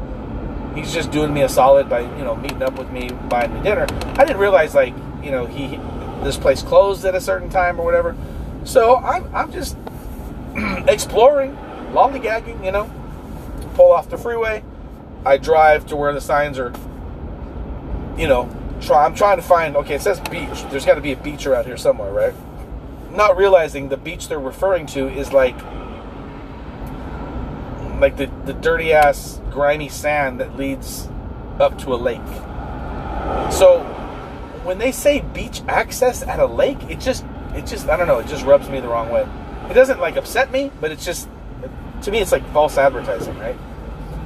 he's 0.76 0.94
just 0.94 1.12
doing 1.12 1.34
me 1.34 1.42
a 1.42 1.50
solid 1.50 1.90
by 1.90 2.00
you 2.00 2.24
know 2.24 2.36
meeting 2.36 2.64
up 2.64 2.78
with 2.78 2.90
me, 2.92 3.10
buying 3.30 3.54
me 3.54 3.62
dinner. 3.62 3.86
I 4.18 4.26
didn't 4.26 4.40
realize 4.40 4.74
like 4.74 4.96
you 5.24 5.32
know 5.32 5.46
he 5.46 5.80
this 6.24 6.38
place 6.38 6.62
closed 6.62 7.04
at 7.06 7.16
a 7.16 7.22
certain 7.22 7.50
time 7.50 7.80
or 7.80 7.86
whatever. 7.86 8.16
So 8.64 8.98
I'm 8.98 9.34
I'm 9.36 9.52
just 9.52 9.76
exploring, 10.88 11.56
lollygagging, 11.94 12.64
you 12.64 12.72
know. 12.72 12.92
Pull 13.76 13.92
off 13.92 14.10
the 14.10 14.18
freeway. 14.18 14.64
I 15.26 15.38
drive 15.38 15.86
to 15.88 15.96
where 15.96 16.14
the 16.14 16.22
signs 16.22 16.60
are. 16.60 16.74
You 18.18 18.28
know, 18.28 18.50
try. 18.82 19.06
I'm 19.06 19.16
trying 19.16 19.38
to 19.38 19.44
find. 19.44 19.76
Okay, 19.78 19.96
it 19.96 20.02
says 20.02 20.20
beach. 20.20 20.64
There's 20.70 20.86
got 20.86 20.96
to 20.96 21.02
be 21.02 21.12
a 21.12 21.18
beach 21.18 21.46
around 21.46 21.66
here 21.66 21.78
somewhere, 21.78 22.12
right? 22.12 22.34
Not 23.12 23.38
realizing 23.38 23.90
the 23.90 23.98
beach 23.98 24.28
they're 24.28 24.40
referring 24.40 24.86
to 24.88 25.08
is 25.08 25.32
like 25.32 25.56
like 28.02 28.18
the, 28.18 28.30
the 28.46 28.54
dirty 28.54 28.92
ass 28.92 29.40
grimy 29.52 29.88
sand 29.88 30.40
that 30.40 30.58
leads 30.58 31.08
up 31.60 31.78
to 31.78 31.94
a 31.94 31.96
lake. 31.96 32.20
So 33.52 33.84
when 34.64 34.80
they 34.80 34.92
say 34.92 35.22
beach 35.22 35.62
access 35.68 36.24
at 36.24 36.40
a 36.40 36.46
lake, 36.46 36.82
it 36.90 37.00
just 37.00 37.24
it 37.54 37.66
just 37.66 37.88
I 37.88 37.96
don't 37.96 38.08
know, 38.08 38.20
it 38.20 38.28
just 38.28 38.44
rubs 38.44 38.70
me 38.70 38.80
the 38.80 38.88
wrong 38.88 39.10
way. 39.10 39.28
It 39.72 39.76
doesn't 39.76 40.02
like 40.02 40.18
upset 40.18 40.52
me, 40.52 40.70
but 40.82 40.92
it's 40.92 41.06
just 41.06 41.30
to 42.02 42.12
me 42.12 42.20
it's 42.20 42.34
like 42.34 42.46
false 42.52 42.78
advertising, 42.78 43.38
right? 43.40 43.56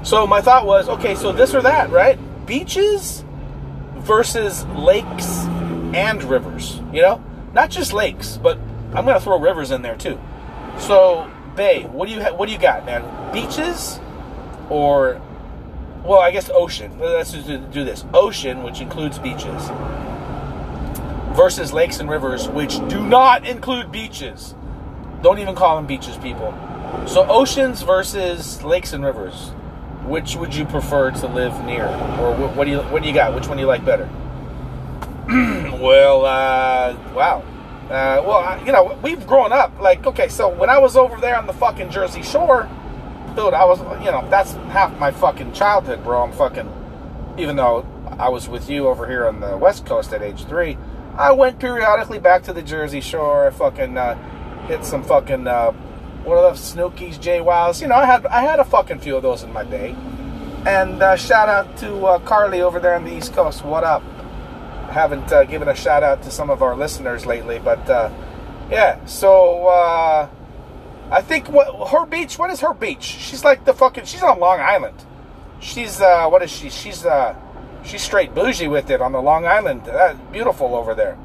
So 0.01 0.25
my 0.25 0.41
thought 0.41 0.65
was, 0.65 0.89
okay, 0.89 1.13
so 1.13 1.31
this 1.31 1.53
or 1.53 1.61
that, 1.61 1.91
right? 1.91 2.17
Beaches 2.47 3.23
versus 3.97 4.65
lakes 4.65 5.45
and 5.93 6.23
rivers, 6.23 6.81
you 6.91 7.03
know? 7.03 7.23
Not 7.53 7.69
just 7.69 7.93
lakes, 7.93 8.37
but 8.37 8.57
I'm 8.95 9.05
going 9.05 9.13
to 9.13 9.19
throw 9.19 9.39
rivers 9.39 9.69
in 9.69 9.83
there 9.83 9.95
too. 9.95 10.19
So, 10.79 11.31
Bae, 11.55 11.87
what 11.91 12.07
do 12.07 12.15
you 12.15 12.23
ha- 12.23 12.33
what 12.33 12.47
do 12.47 12.51
you 12.51 12.59
got, 12.59 12.83
man? 12.87 13.03
Beaches 13.31 13.99
or 14.71 15.21
well, 16.03 16.21
I 16.21 16.31
guess 16.31 16.49
ocean. 16.51 16.97
Let's 16.97 17.33
just 17.33 17.47
do 17.71 17.83
this. 17.83 18.03
Ocean, 18.15 18.63
which 18.63 18.81
includes 18.81 19.19
beaches, 19.19 19.69
versus 21.35 21.71
lakes 21.71 21.99
and 21.99 22.09
rivers, 22.09 22.49
which 22.49 22.79
do 22.87 23.05
not 23.05 23.47
include 23.47 23.91
beaches. 23.91 24.55
Don't 25.25 25.39
even 25.39 25.55
call 25.55 25.77
them 25.77 25.87
beaches, 25.87 26.17
people. 26.17 26.53
So 27.07 27.25
oceans 27.27 27.81
versus 27.81 28.61
lakes 28.61 28.93
and 28.93 29.03
rivers. 29.03 29.49
Which 30.05 30.35
would 30.35 30.53
you 30.53 30.65
prefer 30.65 31.09
to 31.09 31.25
live 31.25 31.65
near, 31.65 31.87
or 32.19 32.35
what, 32.35 32.55
what 32.55 32.65
do 32.65 32.69
you 32.69 32.77
what 32.77 33.01
do 33.01 33.09
you 33.09 33.15
got? 33.15 33.33
Which 33.33 33.47
one 33.47 33.57
do 33.57 33.61
you 33.61 33.67
like 33.67 33.83
better? 33.83 34.07
well, 35.81 36.27
uh, 36.27 36.95
wow. 37.15 37.43
Uh, 37.85 38.21
well, 38.23 38.63
you 38.67 38.71
know, 38.71 38.99
we've 39.01 39.25
grown 39.25 39.51
up. 39.51 39.79
Like, 39.79 40.05
okay, 40.05 40.27
so 40.27 40.47
when 40.47 40.69
I 40.69 40.77
was 40.77 40.95
over 40.95 41.19
there 41.19 41.37
on 41.37 41.47
the 41.47 41.53
fucking 41.53 41.89
Jersey 41.89 42.21
Shore, 42.21 42.69
dude, 43.35 43.55
I 43.55 43.65
was, 43.65 43.79
you 44.05 44.11
know, 44.11 44.27
that's 44.29 44.51
half 44.69 44.95
my 44.99 45.09
fucking 45.09 45.53
childhood, 45.53 46.03
bro. 46.03 46.21
I'm 46.21 46.33
fucking, 46.33 46.71
even 47.39 47.55
though 47.55 47.83
I 48.19 48.29
was 48.29 48.47
with 48.47 48.69
you 48.69 48.87
over 48.89 49.07
here 49.07 49.25
on 49.25 49.39
the 49.39 49.57
West 49.57 49.87
Coast 49.87 50.13
at 50.13 50.21
age 50.21 50.45
three, 50.45 50.77
I 51.17 51.31
went 51.31 51.57
periodically 51.57 52.19
back 52.19 52.43
to 52.43 52.53
the 52.53 52.61
Jersey 52.61 53.01
Shore. 53.01 53.47
I 53.47 53.49
fucking 53.49 53.97
uh, 53.97 54.34
hit 54.67 54.85
some 54.85 55.03
fucking 55.03 55.47
uh, 55.47 55.71
one 56.23 56.37
of 56.37 56.43
those 56.43 56.73
Snookies, 56.73 57.17
JWowws. 57.17 57.81
You 57.81 57.87
know, 57.87 57.95
I 57.95 58.05
had 58.05 58.25
I 58.25 58.41
had 58.41 58.59
a 58.59 58.65
fucking 58.65 58.99
few 58.99 59.15
of 59.15 59.23
those 59.23 59.43
in 59.43 59.53
my 59.53 59.63
day. 59.63 59.95
And 60.65 61.01
uh, 61.01 61.15
shout 61.15 61.47
out 61.47 61.77
to 61.77 62.05
uh, 62.05 62.19
Carly 62.19 62.61
over 62.61 62.79
there 62.79 62.95
on 62.95 63.03
the 63.05 63.15
East 63.15 63.33
Coast. 63.33 63.63
What 63.63 63.83
up? 63.83 64.01
haven't 64.95 65.29
uh, 65.33 65.43
given 65.43 65.67
a 65.67 65.75
shout 65.75 66.03
out 66.03 66.23
to 66.23 66.31
some 66.31 66.49
of 66.49 66.63
our 66.63 66.73
listeners 66.73 67.25
lately, 67.25 67.59
but 67.59 67.87
uh, 67.89 68.09
yeah. 68.71 69.03
So 69.05 69.67
uh, 69.67 70.29
I 71.11 71.21
think 71.21 71.49
what 71.49 71.89
her 71.89 72.05
beach. 72.05 72.39
What 72.39 72.49
is 72.49 72.61
her 72.61 72.73
beach? 72.73 73.03
She's 73.03 73.43
like 73.43 73.65
the 73.65 73.73
fucking. 73.73 74.05
She's 74.05 74.23
on 74.23 74.39
Long 74.39 74.59
Island. 74.61 75.03
She's 75.59 75.99
uh, 75.99 76.27
what 76.29 76.41
is 76.41 76.49
she? 76.49 76.69
She's 76.69 77.05
uh, 77.05 77.35
she's 77.83 78.01
straight 78.01 78.33
bougie 78.33 78.69
with 78.69 78.89
it 78.89 79.01
on 79.01 79.11
the 79.11 79.21
Long 79.21 79.45
Island. 79.45 79.83
That's 79.83 80.17
beautiful 80.31 80.75
over 80.75 80.95
there. 80.95 81.17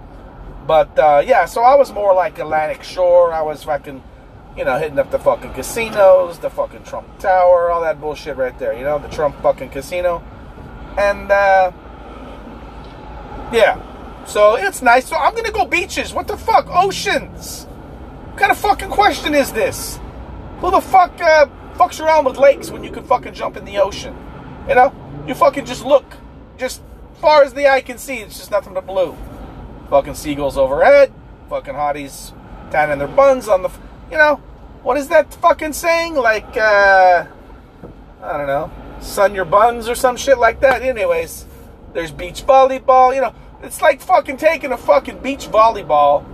But 0.71 0.97
uh, 1.01 1.21
yeah, 1.27 1.47
so 1.47 1.65
I 1.65 1.75
was 1.75 1.93
more 1.93 2.15
like 2.15 2.39
Atlantic 2.39 2.85
Shore. 2.85 3.33
I 3.33 3.43
was 3.43 3.65
fucking, 3.65 4.05
you 4.57 4.65
know, 4.65 4.79
hitting 4.79 5.01
up 5.01 5.11
the 5.11 5.19
fucking 5.19 5.53
casinos, 5.55 6.39
the 6.39 6.49
fucking 6.49 6.85
Trump 6.85 7.19
Tower, 7.19 7.73
all 7.73 7.81
that 7.81 8.01
bullshit 8.01 8.37
right 8.37 8.57
there. 8.57 8.73
You 8.73 8.85
know, 8.85 9.01
the 9.01 9.09
Trump 9.09 9.35
fucking 9.43 9.71
casino, 9.71 10.23
and. 10.97 11.29
uh 11.29 11.73
yeah. 13.53 13.83
So 14.27 14.55
it's 14.55 14.81
nice. 14.81 15.09
So 15.09 15.17
I'm 15.17 15.35
gonna 15.35 15.51
go 15.51 15.67
beaches. 15.67 16.15
What 16.15 16.29
the 16.29 16.37
fuck? 16.37 16.69
Oceans. 16.69 17.65
What 17.65 18.39
kind 18.39 18.53
of 18.53 18.59
fucking 18.59 18.91
question 18.91 19.35
is 19.35 19.51
this? 19.53 19.99
Who 20.61 20.71
the 20.71 20.81
fuck 20.81 21.21
uh, 21.21 21.47
fucks 21.75 21.99
around 21.99 22.27
with 22.27 22.37
lakes 22.37 22.71
when 22.71 22.85
you 22.85 22.93
can 22.93 23.03
fucking 23.03 23.35
jump 23.35 23.57
in 23.57 23.65
the 23.65 23.79
ocean? 23.79 24.15
You 24.69 24.77
know? 24.77 24.95
You 25.27 25.35
fucking 25.35 25.65
just 25.65 25.85
look. 25.85 26.05
Just 26.59 26.81
far 27.21 27.43
as 27.43 27.55
the 27.55 27.67
eye 27.67 27.81
can 27.81 27.99
see, 27.99 28.19
it's 28.19 28.39
just 28.39 28.53
nothing 28.53 28.73
but 28.73 28.87
blue. 28.87 29.17
Fucking 29.91 30.15
seagulls 30.15 30.57
overhead. 30.57 31.13
Fucking 31.49 31.75
hotties 31.75 32.33
tanning 32.71 32.99
their 32.99 33.09
buns 33.09 33.49
on 33.49 33.63
the. 33.63 33.71
You 34.11 34.17
know? 34.17 34.37
What 34.83 34.97
is 34.97 35.09
that 35.09 35.35
fucking 35.35 35.75
saying? 35.75 36.15
Like, 36.15 36.57
uh. 36.57 37.27
I 38.23 38.37
don't 38.37 38.47
know. 38.47 38.71
Sun 39.01 39.35
your 39.35 39.45
buns 39.45 39.89
or 39.89 39.95
some 39.95 40.17
shit 40.17 40.39
like 40.39 40.61
that. 40.61 40.83
Anyways. 40.83 41.47
There's 41.93 42.13
beach 42.13 42.47
volleyball. 42.47 43.15
You 43.15 43.21
know, 43.21 43.35
it's 43.63 43.83
like 43.83 44.01
fucking 44.01 44.37
taking 44.37 44.73
a 44.73 44.77
fucking 44.77 45.19
beach 45.19 45.49
volleyball 45.49 46.25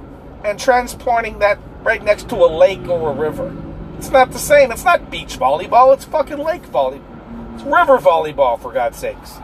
and 0.44 0.58
transporting 0.60 1.38
that 1.38 1.58
right 1.82 2.02
next 2.02 2.28
to 2.28 2.36
a 2.36 2.46
lake 2.46 2.86
or 2.88 3.10
a 3.10 3.14
river. 3.14 3.56
It's 3.96 4.10
not 4.10 4.32
the 4.32 4.38
same. 4.38 4.70
It's 4.70 4.84
not 4.84 5.10
beach 5.10 5.38
volleyball. 5.38 5.94
It's 5.94 6.04
fucking 6.04 6.38
lake 6.38 6.64
volleyball. 6.64 7.54
It's 7.54 7.64
river 7.64 7.98
volleyball, 7.98 8.60
for 8.60 8.70
God's 8.70 8.98
sakes. 8.98 9.38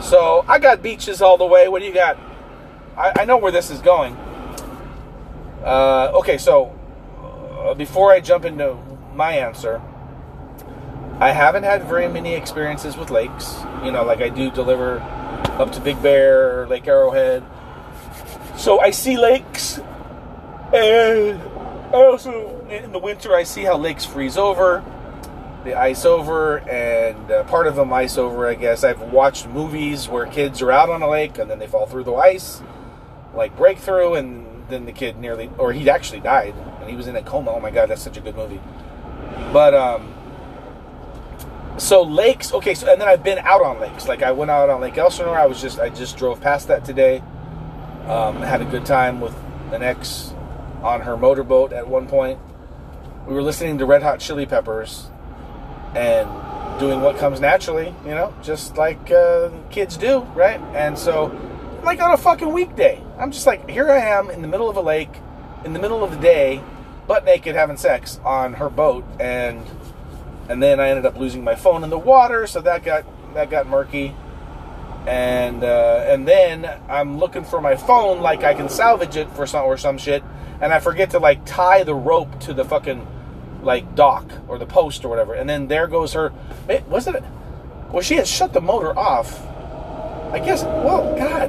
So 0.00 0.44
I 0.48 0.58
got 0.58 0.82
beaches 0.82 1.20
all 1.20 1.36
the 1.36 1.44
way. 1.44 1.68
What 1.68 1.80
do 1.82 1.86
you 1.86 1.92
got? 1.92 2.18
I, 3.00 3.22
I 3.22 3.24
know 3.24 3.38
where 3.38 3.50
this 3.50 3.70
is 3.70 3.80
going. 3.80 4.14
Uh, 5.64 6.12
okay, 6.14 6.36
so 6.36 6.76
uh, 7.58 7.74
before 7.74 8.12
I 8.12 8.20
jump 8.20 8.44
into 8.44 8.76
my 9.14 9.32
answer, 9.32 9.80
I 11.18 11.32
haven't 11.32 11.62
had 11.64 11.84
very 11.84 12.08
many 12.08 12.34
experiences 12.34 12.96
with 12.96 13.10
lakes. 13.10 13.56
You 13.82 13.90
know, 13.90 14.04
like 14.04 14.20
I 14.20 14.28
do 14.28 14.50
deliver 14.50 15.00
up 15.58 15.72
to 15.72 15.80
Big 15.80 16.02
Bear, 16.02 16.66
Lake 16.66 16.86
Arrowhead. 16.86 17.42
So 18.56 18.80
I 18.80 18.90
see 18.90 19.16
lakes, 19.16 19.78
and 20.74 21.40
I 21.40 22.04
also 22.04 22.66
in 22.68 22.92
the 22.92 22.98
winter 22.98 23.34
I 23.34 23.44
see 23.44 23.64
how 23.64 23.78
lakes 23.78 24.04
freeze 24.04 24.36
over, 24.36 24.84
they 25.64 25.74
ice 25.74 26.04
over, 26.04 26.58
and 26.68 27.30
uh, 27.30 27.44
part 27.44 27.66
of 27.66 27.76
them 27.76 27.92
ice 27.92 28.18
over. 28.18 28.46
I 28.46 28.54
guess 28.54 28.84
I've 28.84 29.00
watched 29.00 29.46
movies 29.48 30.08
where 30.08 30.26
kids 30.26 30.60
are 30.60 30.70
out 30.70 30.90
on 30.90 31.02
a 31.02 31.08
lake 31.08 31.38
and 31.38 31.50
then 31.50 31.58
they 31.58 31.66
fall 31.66 31.86
through 31.86 32.04
the 32.04 32.14
ice, 32.14 32.62
like 33.34 33.56
Breakthrough, 33.56 34.14
and 34.14 34.68
then 34.68 34.86
the 34.86 34.92
kid 34.92 35.18
nearly, 35.18 35.50
or 35.58 35.72
he 35.72 35.88
actually 35.88 36.20
died, 36.20 36.54
and 36.80 36.88
he 36.90 36.96
was 36.96 37.06
in 37.06 37.16
a 37.16 37.22
coma. 37.22 37.50
Oh 37.50 37.60
my 37.60 37.70
god, 37.70 37.90
that's 37.90 38.02
such 38.02 38.16
a 38.16 38.20
good 38.20 38.36
movie. 38.36 38.60
But 39.52 39.74
um, 39.74 40.14
so 41.80 42.02
lakes 42.02 42.52
okay 42.52 42.74
so 42.74 42.90
and 42.90 43.00
then 43.00 43.08
i've 43.08 43.22
been 43.22 43.38
out 43.38 43.62
on 43.62 43.80
lakes. 43.80 44.06
Like 44.06 44.22
i 44.22 44.32
went 44.32 44.50
out 44.50 44.68
on 44.70 44.80
lake 44.80 44.98
elsinore. 44.98 45.38
I 45.38 45.46
was 45.46 45.60
just 45.60 45.78
i 45.78 45.88
just 45.88 46.16
drove 46.16 46.40
past 46.40 46.68
that 46.68 46.84
today. 46.84 47.22
Um, 48.06 48.42
had 48.42 48.60
a 48.60 48.64
good 48.64 48.84
time 48.84 49.20
with 49.20 49.34
an 49.72 49.82
ex 49.82 50.34
on 50.82 51.02
her 51.02 51.16
motorboat 51.16 51.72
at 51.72 51.86
one 51.86 52.06
point. 52.06 52.38
We 53.26 53.34
were 53.34 53.42
listening 53.42 53.78
to 53.78 53.86
red 53.86 54.02
hot 54.02 54.20
chili 54.20 54.46
peppers 54.46 55.08
and 55.94 56.28
doing 56.78 57.02
what 57.02 57.18
comes 57.18 57.40
naturally 57.40 57.94
you 58.04 58.10
know 58.10 58.34
just 58.42 58.76
like 58.76 59.10
uh, 59.10 59.50
kids 59.70 59.96
do 59.96 60.20
right? 60.34 60.60
And 60.74 60.98
so 60.98 61.26
like 61.82 62.00
on 62.00 62.12
a 62.12 62.16
fucking 62.16 62.52
weekday 62.52 63.02
i'm 63.20 63.30
just 63.30 63.46
like 63.46 63.68
here 63.70 63.90
i 63.90 63.98
am 63.98 64.30
in 64.30 64.42
the 64.42 64.48
middle 64.48 64.68
of 64.68 64.76
a 64.76 64.80
lake 64.80 65.10
in 65.64 65.72
the 65.72 65.78
middle 65.78 66.02
of 66.02 66.10
the 66.10 66.18
day 66.18 66.62
butt 67.06 67.24
naked 67.24 67.54
having 67.54 67.76
sex 67.76 68.18
on 68.24 68.54
her 68.54 68.68
boat 68.68 69.04
and 69.20 69.64
and 70.50 70.60
then 70.60 70.80
I 70.80 70.88
ended 70.88 71.06
up 71.06 71.16
losing 71.16 71.44
my 71.44 71.54
phone 71.54 71.84
in 71.84 71.90
the 71.90 71.98
water, 71.98 72.44
so 72.48 72.60
that 72.62 72.82
got 72.82 73.04
that 73.34 73.50
got 73.50 73.68
murky. 73.68 74.16
And 75.06 75.62
uh, 75.62 76.04
and 76.08 76.26
then 76.26 76.68
I'm 76.88 77.18
looking 77.18 77.44
for 77.44 77.60
my 77.60 77.76
phone, 77.76 78.20
like 78.20 78.42
I 78.42 78.52
can 78.54 78.68
salvage 78.68 79.16
it 79.16 79.30
for 79.30 79.46
some 79.46 79.64
or 79.64 79.78
some 79.78 79.96
shit, 79.96 80.24
and 80.60 80.72
I 80.72 80.80
forget 80.80 81.10
to 81.10 81.20
like 81.20 81.46
tie 81.46 81.84
the 81.84 81.94
rope 81.94 82.40
to 82.40 82.52
the 82.52 82.64
fucking 82.64 83.06
like 83.62 83.94
dock 83.94 84.28
or 84.48 84.58
the 84.58 84.66
post 84.66 85.04
or 85.04 85.08
whatever. 85.08 85.34
And 85.34 85.48
then 85.48 85.68
there 85.68 85.86
goes 85.86 86.14
her. 86.14 86.32
Was 86.88 87.06
it? 87.06 87.22
Well, 87.92 88.02
she 88.02 88.16
had 88.16 88.26
shut 88.26 88.52
the 88.52 88.60
motor 88.60 88.98
off. 88.98 89.40
I 90.32 90.40
guess. 90.44 90.64
Well, 90.64 91.16
God, 91.16 91.48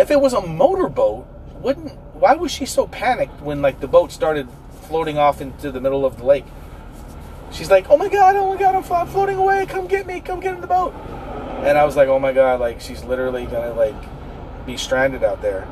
if 0.00 0.10
it 0.10 0.20
was 0.20 0.32
a 0.32 0.40
motorboat, 0.40 1.26
wouldn't? 1.60 1.92
Why 2.14 2.34
was 2.34 2.50
she 2.50 2.66
so 2.66 2.86
panicked 2.86 3.40
when 3.42 3.62
like 3.62 3.80
the 3.80 3.88
boat 3.88 4.12
started 4.12 4.48
floating 4.88 5.18
off 5.18 5.40
into 5.40 5.70
the 5.70 5.80
middle 5.80 6.04
of 6.04 6.16
the 6.16 6.24
lake? 6.24 6.46
she's 7.52 7.70
like, 7.70 7.90
"Oh 7.90 7.96
my 7.96 8.08
god, 8.08 8.36
oh 8.36 8.54
my 8.54 8.60
god, 8.60 8.74
I'm 8.74 9.06
floating 9.06 9.36
away! 9.36 9.66
Come 9.66 9.86
get 9.86 10.06
me! 10.06 10.20
Come 10.20 10.40
get 10.40 10.54
in 10.54 10.60
the 10.60 10.66
boat!" 10.66 10.94
And 11.64 11.76
I 11.76 11.84
was 11.84 11.96
like, 11.96 12.08
"Oh 12.08 12.18
my 12.18 12.32
god!" 12.32 12.60
Like 12.60 12.80
she's 12.80 13.04
literally 13.04 13.44
gonna 13.46 13.74
like 13.74 13.96
be 14.66 14.76
stranded 14.76 15.22
out 15.24 15.42
there, 15.42 15.68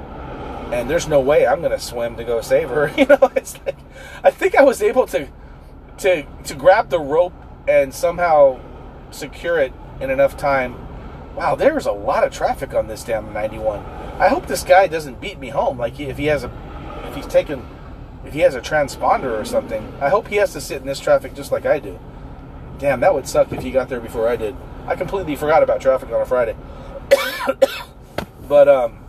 and 0.73 0.91
there's 0.91 1.09
no 1.09 1.21
way 1.21 1.47
I'm 1.47 1.63
gonna 1.63 1.79
swim 1.79 2.17
to 2.17 2.25
go 2.25 2.41
save 2.41 2.69
her. 2.71 2.93
You 2.99 3.07
know, 3.07 3.31
it's 3.37 3.59
like 3.65 3.79
I 4.23 4.31
think 4.31 4.55
I 4.57 4.63
was 4.63 4.83
able 4.83 5.07
to 5.09 5.29
to 5.99 6.25
to 6.45 6.55
grab 6.55 6.91
the 6.91 7.01
rope 7.01 7.35
and 7.67 7.95
somehow 7.95 8.61
secure 9.11 9.59
it 9.59 9.73
in 10.01 10.11
enough 10.11 10.37
time 10.37 10.89
wow, 11.39 11.55
there's 11.55 11.87
a 11.87 11.93
lot 11.93 12.25
of 12.25 12.33
traffic 12.33 12.75
on 12.75 12.89
this 12.89 13.05
damn 13.05 13.33
91. 13.33 13.79
I 14.19 14.29
hope 14.29 14.47
this 14.47 14.65
guy 14.65 14.89
doesn't 14.89 15.21
beat 15.21 15.39
me 15.39 15.49
home. 15.49 15.79
Like 15.79 15.99
if 16.01 16.19
he 16.19 16.27
has 16.27 16.45
a, 16.45 16.51
if 17.05 17.15
he's 17.15 17.27
taken, 17.27 17.65
if 18.25 18.35
he 18.35 18.41
has 18.41 18.55
a 18.55 18.61
transponder 18.61 19.39
or 19.41 19.45
something. 19.45 19.93
I 20.01 20.09
hope 20.09 20.27
he 20.27 20.37
has 20.37 20.53
to 20.55 20.61
sit 20.61 20.81
in 20.81 20.87
this 20.87 20.99
traffic 20.99 21.35
just 21.35 21.53
like 21.53 21.67
I 21.67 21.79
do. 21.79 21.99
Damn, 22.79 23.01
that 23.01 23.15
would 23.15 23.29
suck 23.29 23.53
if 23.53 23.63
he 23.63 23.71
got 23.71 23.89
there 23.89 24.01
before 24.01 24.29
I 24.29 24.37
did. 24.37 24.57
I 24.87 24.97
completely 24.97 25.37
forgot 25.37 25.63
about 25.63 25.81
traffic 25.81 26.11
on 26.11 26.21
a 26.21 26.27
Friday. 26.27 26.57
but 28.49 28.69
um, 28.69 29.05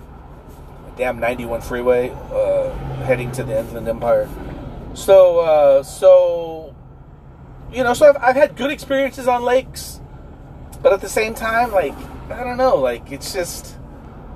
damn 0.95 1.19
91 1.19 1.61
freeway 1.61 2.09
uh, 2.31 2.69
heading 3.05 3.31
to 3.31 3.43
the 3.43 3.57
Inland 3.57 3.87
Empire. 3.87 4.29
So 4.93 5.39
uh, 5.39 5.83
so 5.83 6.75
you 7.71 7.83
know, 7.83 7.93
so 7.93 8.09
I've, 8.09 8.17
I've 8.17 8.35
had 8.35 8.55
good 8.55 8.69
experiences 8.69 9.27
on 9.27 9.43
lakes, 9.43 10.01
but 10.83 10.93
at 10.93 11.01
the 11.01 11.09
same 11.09 11.33
time, 11.33 11.71
like 11.71 11.95
I 12.29 12.43
don't 12.43 12.57
know, 12.57 12.75
like 12.75 13.11
it's 13.11 13.33
just 13.33 13.78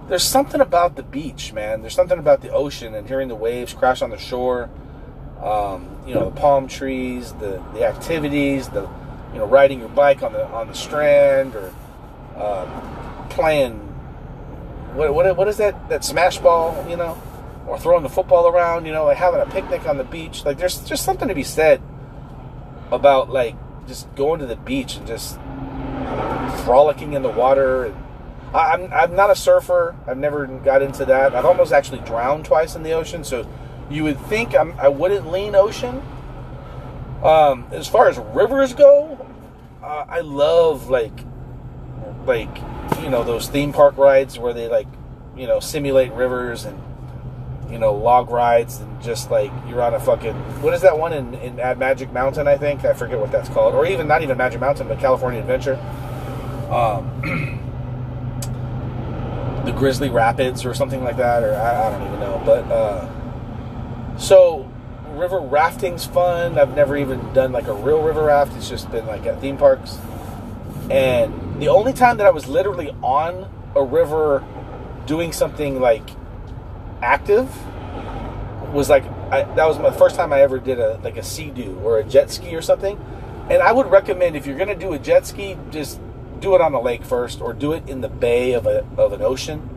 there's 0.08 0.24
something 0.24 0.62
about 0.62 0.96
the 0.96 1.04
beach, 1.04 1.54
man. 1.54 1.82
There's 1.82 1.96
something 1.96 2.20
about 2.20 2.42
the 2.42 2.52
ocean 2.52 2.94
and 2.94 3.08
hearing 3.08 3.28
the 3.28 3.36
waves 3.36 3.74
crash 3.74 4.02
on 4.02 4.10
the 4.10 4.18
shore. 4.18 4.70
Um, 5.42 5.98
you 6.06 6.14
know, 6.14 6.30
the 6.30 6.40
palm 6.40 6.68
trees, 6.68 7.34
the 7.34 7.64
the 7.74 7.86
activities, 7.86 8.70
the 8.70 8.90
you 9.34 9.40
know, 9.40 9.46
riding 9.46 9.80
your 9.80 9.90
bike 9.90 10.22
on 10.24 10.34
the 10.34 10.46
on 10.48 10.68
the 10.68 10.76
strand 10.76 11.56
or 11.56 11.74
um, 12.38 13.28
playing 13.30 13.74
what, 14.94 15.14
what 15.14 15.36
what 15.36 15.48
is 15.48 15.58
that 15.58 15.90
that 15.90 16.06
smash 16.06 16.38
ball, 16.38 16.86
you 16.90 16.96
know, 16.96 17.22
or 17.68 17.80
throwing 17.80 18.04
the 18.04 18.10
football 18.10 18.48
around, 18.48 18.86
you 18.86 18.92
know, 18.92 19.06
like 19.06 19.18
having 19.18 19.42
a 19.42 19.46
picnic 19.46 19.88
on 19.88 19.98
the 19.98 20.04
beach. 20.04 20.46
Like 20.46 20.58
there's 20.58 20.80
just 20.80 21.04
something 21.04 21.28
to 21.28 21.36
be 21.36 21.44
said 21.44 21.82
about 22.92 23.30
like 23.30 23.56
just 23.88 24.14
going 24.16 24.40
to 24.40 24.46
the 24.46 24.56
beach 24.56 24.96
and 24.98 25.08
just 25.08 25.38
frolicking 26.64 27.14
in 27.14 27.22
the 27.22 27.30
water. 27.30 27.96
I'm 28.54 28.92
I'm 28.94 29.16
not 29.16 29.30
a 29.30 29.36
surfer. 29.36 29.96
I've 30.08 30.18
never 30.18 30.46
got 30.46 30.82
into 30.82 31.06
that. 31.06 31.36
I've 31.36 31.46
almost 31.46 31.74
actually 31.74 32.00
drowned 32.00 32.46
twice 32.46 32.76
in 32.76 32.84
the 32.84 32.92
ocean. 32.92 33.24
So 33.24 33.48
you 33.90 34.04
would 34.04 34.20
think 34.20 34.56
I'm, 34.56 34.74
I 34.80 34.88
wouldn't 34.88 35.32
lean 35.32 35.56
ocean. 35.56 36.02
Um, 37.24 37.68
as 37.72 37.88
far 37.88 38.10
as 38.10 38.18
rivers 38.18 38.74
go, 38.74 39.26
uh, 39.82 40.06
I 40.08 40.22
love 40.22 40.90
like 40.90 41.26
like 42.26 42.56
you 43.02 43.10
know 43.10 43.24
those 43.24 43.48
theme 43.48 43.74
park 43.74 43.98
rides 43.98 44.38
where 44.38 44.54
they 44.54 44.68
like 44.68 44.88
you 45.36 45.48
know 45.48 45.60
simulate 45.60 46.12
rivers 46.14 46.66
and 46.66 46.80
you 47.70 47.80
know 47.80 47.94
log 47.94 48.30
rides 48.30 48.80
and 48.80 49.02
just 49.02 49.32
like 49.32 49.52
you're 49.68 49.82
on 49.82 49.94
a 49.94 50.00
fucking 50.00 50.36
what 50.62 50.74
is 50.74 50.82
that 50.82 50.98
one 50.98 51.14
in, 51.14 51.34
in 51.36 51.60
at 51.60 51.78
Magic 51.78 52.12
Mountain 52.14 52.48
I 52.48 52.58
think 52.58 52.86
I 52.86 52.94
forget 52.94 53.20
what 53.20 53.32
that's 53.32 53.50
called 53.50 53.74
or 53.74 53.86
even 53.86 54.08
not 54.08 54.22
even 54.22 54.38
Magic 54.38 54.60
Mountain 54.60 54.88
but 54.88 55.00
California 55.00 55.40
Adventure 55.40 55.76
um, 56.70 57.62
the 59.66 59.72
Grizzly 59.72 60.10
Rapids 60.10 60.66
or 60.66 60.74
something 60.74 61.04
like 61.04 61.18
that 61.18 61.44
or 61.44 61.56
I, 61.56 61.88
I 61.88 61.92
don't 61.92 62.08
even 62.08 62.20
know 62.20 62.42
but 62.46 62.64
uh, 62.72 64.18
so 64.18 64.70
river 65.14 65.40
rafting's 65.40 66.06
fun. 66.06 66.58
I've 66.58 66.76
never 66.76 66.98
even 66.98 67.34
done 67.34 67.52
like 67.52 67.68
a 67.68 67.74
real 67.74 68.02
river 68.02 68.26
raft. 68.26 68.56
It's 68.58 68.70
just 68.70 68.92
been 68.92 69.06
like 69.06 69.26
at 69.26 69.40
theme 69.42 69.58
parks. 69.58 69.98
And 70.90 71.62
the 71.62 71.70
only 71.70 71.94
time 71.94 72.18
that 72.18 72.28
I 72.28 72.32
was 72.32 72.48
literally 72.48 72.90
on 73.02 73.50
a 73.76 73.84
river 73.84 74.44
doing 75.06 75.32
something 75.32 75.80
like 75.80 76.10
active 77.02 77.50
was 78.74 78.90
like 78.90 79.04
I, 79.32 79.44
that 79.56 79.68
was 79.68 79.78
my 79.80 79.92
first 79.92 80.16
time 80.16 80.34
I 80.34 80.42
ever 80.42 80.60
did 80.60 80.80
a 80.80 81.00
like 81.04 81.18
a 81.18 81.24
sea 81.24 81.50
doo 81.50 81.80
or 81.84 82.00
a 82.00 82.04
jet 82.04 82.32
ski 82.32 82.56
or 82.56 82.62
something. 82.62 83.00
And 83.50 83.62
I 83.62 83.72
would 83.72 83.92
recommend 83.92 84.36
if 84.36 84.48
you're 84.48 84.58
to 84.58 84.76
do 84.76 84.94
a 84.94 85.00
jet 85.00 85.28
ski, 85.28 85.58
just 85.70 86.00
do 86.44 86.54
it 86.54 86.62
on 86.62 86.74
a 86.74 86.82
lake 86.82 87.04
first, 87.04 87.42
or 87.42 87.54
do 87.54 87.74
it 87.74 87.88
in 87.90 88.02
the 88.02 88.10
bay 88.10 88.54
of 88.54 88.68
a 88.68 88.86
of 88.98 89.14
an 89.14 89.22
ocean, 89.22 89.68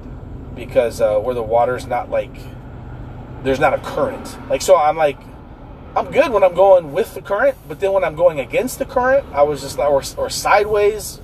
because 0.55 1.00
uh, 1.00 1.18
where 1.18 1.35
the 1.35 1.42
water's 1.42 1.87
not 1.87 2.11
like 2.11 2.35
there's 3.42 3.61
not 3.61 3.72
a 3.72 3.79
current. 3.79 4.37
Like 4.50 4.61
so, 4.61 4.76
I'm 4.76 4.96
like 4.96 5.18
I'm 5.94 6.11
good 6.11 6.31
when 6.31 6.44
I'm 6.44 6.55
going 6.55 6.92
with 6.92 7.14
the 7.14 7.22
current, 7.22 7.57
but 7.68 7.81
then 7.81 7.92
when 7.92 8.05
I'm 8.05 8.16
going 8.16 8.38
against 8.40 8.79
the 8.79 8.85
current, 8.85 9.26
I 9.33 9.44
was 9.44 9.62
just 9.62 9.79
like 9.79 9.88
or, 9.88 10.02
or 10.18 10.29
sideways 10.29 11.20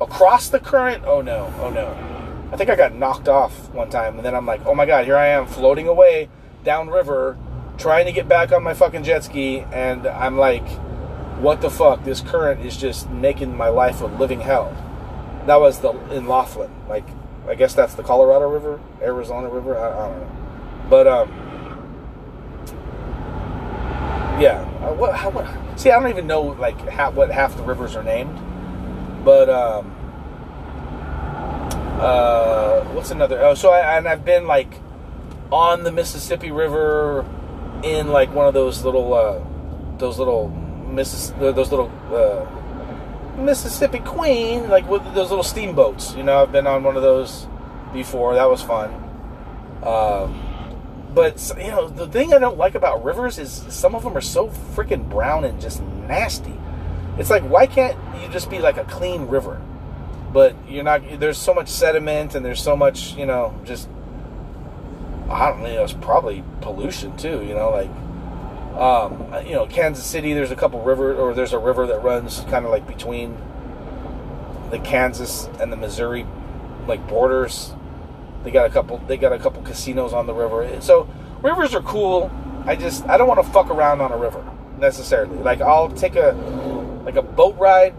across 0.00 0.48
the 0.48 0.58
current. 0.58 1.04
Oh 1.06 1.20
no, 1.20 1.52
oh 1.60 1.70
no. 1.70 1.96
I 2.50 2.56
think 2.56 2.70
I 2.70 2.76
got 2.76 2.94
knocked 2.94 3.28
off 3.28 3.70
one 3.74 3.90
time, 3.90 4.16
and 4.16 4.24
then 4.24 4.34
I'm 4.34 4.46
like, 4.46 4.64
oh 4.64 4.74
my 4.74 4.86
god, 4.86 5.04
here 5.04 5.16
I 5.16 5.28
am 5.28 5.46
floating 5.46 5.86
away 5.86 6.30
downriver, 6.64 7.36
trying 7.76 8.06
to 8.06 8.12
get 8.12 8.26
back 8.26 8.52
on 8.52 8.62
my 8.62 8.72
fucking 8.74 9.04
jet 9.04 9.22
ski, 9.22 9.60
and 9.70 10.06
I'm 10.06 10.38
like, 10.38 10.64
what 11.40 11.60
the 11.60 11.70
fuck? 11.70 12.04
This 12.04 12.20
current 12.20 12.64
is 12.64 12.76
just 12.76 13.08
making 13.10 13.56
my 13.56 13.68
life 13.68 14.00
a 14.00 14.06
living 14.06 14.40
hell. 14.40 14.74
That 15.46 15.60
was 15.60 15.80
the 15.80 15.92
in 16.12 16.26
Laughlin, 16.26 16.70
like 16.88 17.04
I 17.48 17.54
guess 17.54 17.74
that's 17.74 17.94
the 17.94 18.02
Colorado 18.02 18.48
River, 18.48 18.80
Arizona 19.00 19.48
River. 19.48 19.78
I, 19.78 19.88
I 19.88 20.08
don't 20.08 20.20
know, 20.20 20.30
but 20.90 21.06
um, 21.06 21.28
yeah. 24.40 24.60
Uh, 24.82 24.92
what, 24.94 25.16
how, 25.16 25.30
what? 25.30 25.46
See, 25.78 25.90
I 25.90 25.98
don't 25.98 26.10
even 26.10 26.26
know 26.26 26.42
like 26.42 26.78
how, 26.88 27.10
what 27.10 27.30
half 27.30 27.56
the 27.56 27.62
rivers 27.62 27.96
are 27.96 28.02
named, 28.02 28.36
but 29.24 29.48
um, 29.48 29.94
uh, 32.00 32.84
what's 32.92 33.10
another? 33.10 33.40
Oh, 33.44 33.54
so 33.54 33.70
I, 33.70 33.96
and 33.96 34.06
I've 34.06 34.24
been 34.24 34.46
like 34.46 34.80
on 35.50 35.84
the 35.84 35.92
Mississippi 35.92 36.50
River 36.50 37.24
in 37.82 38.08
like 38.08 38.34
one 38.34 38.46
of 38.46 38.54
those 38.54 38.84
little 38.84 39.14
uh, 39.14 39.40
those 39.98 40.18
little 40.18 40.48
Missis 40.88 41.30
those 41.38 41.70
little 41.70 41.90
uh, 42.12 43.40
Mississippi 43.40 44.00
Queen 44.00 44.68
like 44.68 44.88
with 44.88 45.02
those 45.14 45.30
little 45.30 45.44
steamboats. 45.44 46.14
You 46.14 46.22
know, 46.22 46.42
I've 46.42 46.52
been 46.52 46.66
on 46.66 46.82
one 46.82 46.96
of 46.96 47.02
those 47.02 47.46
before. 47.92 48.34
That 48.34 48.48
was 48.50 48.62
fun. 48.62 48.90
Um, 49.82 50.44
but 51.14 51.52
you 51.58 51.68
know, 51.68 51.88
the 51.88 52.06
thing 52.06 52.34
I 52.34 52.38
don't 52.38 52.58
like 52.58 52.74
about 52.74 53.04
rivers 53.04 53.38
is 53.38 53.64
some 53.68 53.94
of 53.94 54.02
them 54.02 54.16
are 54.16 54.22
so 54.22 54.48
freaking 54.48 55.08
brown 55.08 55.44
and 55.44 55.60
just 55.60 55.82
nasty. 55.82 56.54
It's 57.18 57.30
like 57.30 57.42
why 57.44 57.66
can't 57.66 57.96
you 58.20 58.28
just 58.28 58.50
be 58.50 58.58
like 58.58 58.76
a 58.76 58.84
clean 58.84 59.26
river? 59.26 59.60
But 60.32 60.54
you're 60.68 60.84
not. 60.84 61.02
There's 61.18 61.38
so 61.38 61.54
much 61.54 61.68
sediment 61.68 62.34
and 62.34 62.44
there's 62.44 62.62
so 62.62 62.76
much 62.76 63.14
you 63.14 63.26
know 63.26 63.58
just 63.64 63.88
I 65.30 65.50
don't 65.50 65.62
know, 65.62 65.84
it's 65.84 65.92
probably 65.92 66.42
pollution 66.62 67.16
too, 67.16 67.44
you 67.44 67.54
know, 67.54 67.70
like, 67.70 67.90
um, 68.78 69.34
you 69.44 69.54
know, 69.54 69.66
Kansas 69.66 70.04
City, 70.04 70.32
there's 70.34 70.52
a 70.52 70.56
couple 70.56 70.80
river, 70.82 71.14
or 71.14 71.34
there's 71.34 71.52
a 71.52 71.58
river 71.58 71.86
that 71.88 72.02
runs 72.02 72.40
kind 72.48 72.64
of 72.64 72.70
like 72.70 72.86
between 72.86 73.36
the 74.70 74.78
Kansas 74.78 75.48
and 75.60 75.72
the 75.72 75.76
Missouri, 75.76 76.24
like 76.86 77.06
borders. 77.08 77.72
They 78.44 78.52
got 78.52 78.66
a 78.66 78.70
couple, 78.70 78.98
they 78.98 79.16
got 79.16 79.32
a 79.32 79.38
couple 79.38 79.62
casinos 79.62 80.12
on 80.12 80.26
the 80.26 80.34
river. 80.34 80.80
So 80.80 81.08
rivers 81.42 81.74
are 81.74 81.82
cool. 81.82 82.30
I 82.66 82.76
just, 82.76 83.04
I 83.08 83.16
don't 83.16 83.26
want 83.26 83.44
to 83.44 83.52
fuck 83.52 83.68
around 83.68 84.00
on 84.00 84.12
a 84.12 84.16
river 84.16 84.44
necessarily. 84.78 85.38
Like 85.38 85.60
I'll 85.60 85.88
take 85.88 86.14
a, 86.14 86.32
like 87.04 87.16
a 87.16 87.22
boat 87.22 87.56
ride 87.58 87.94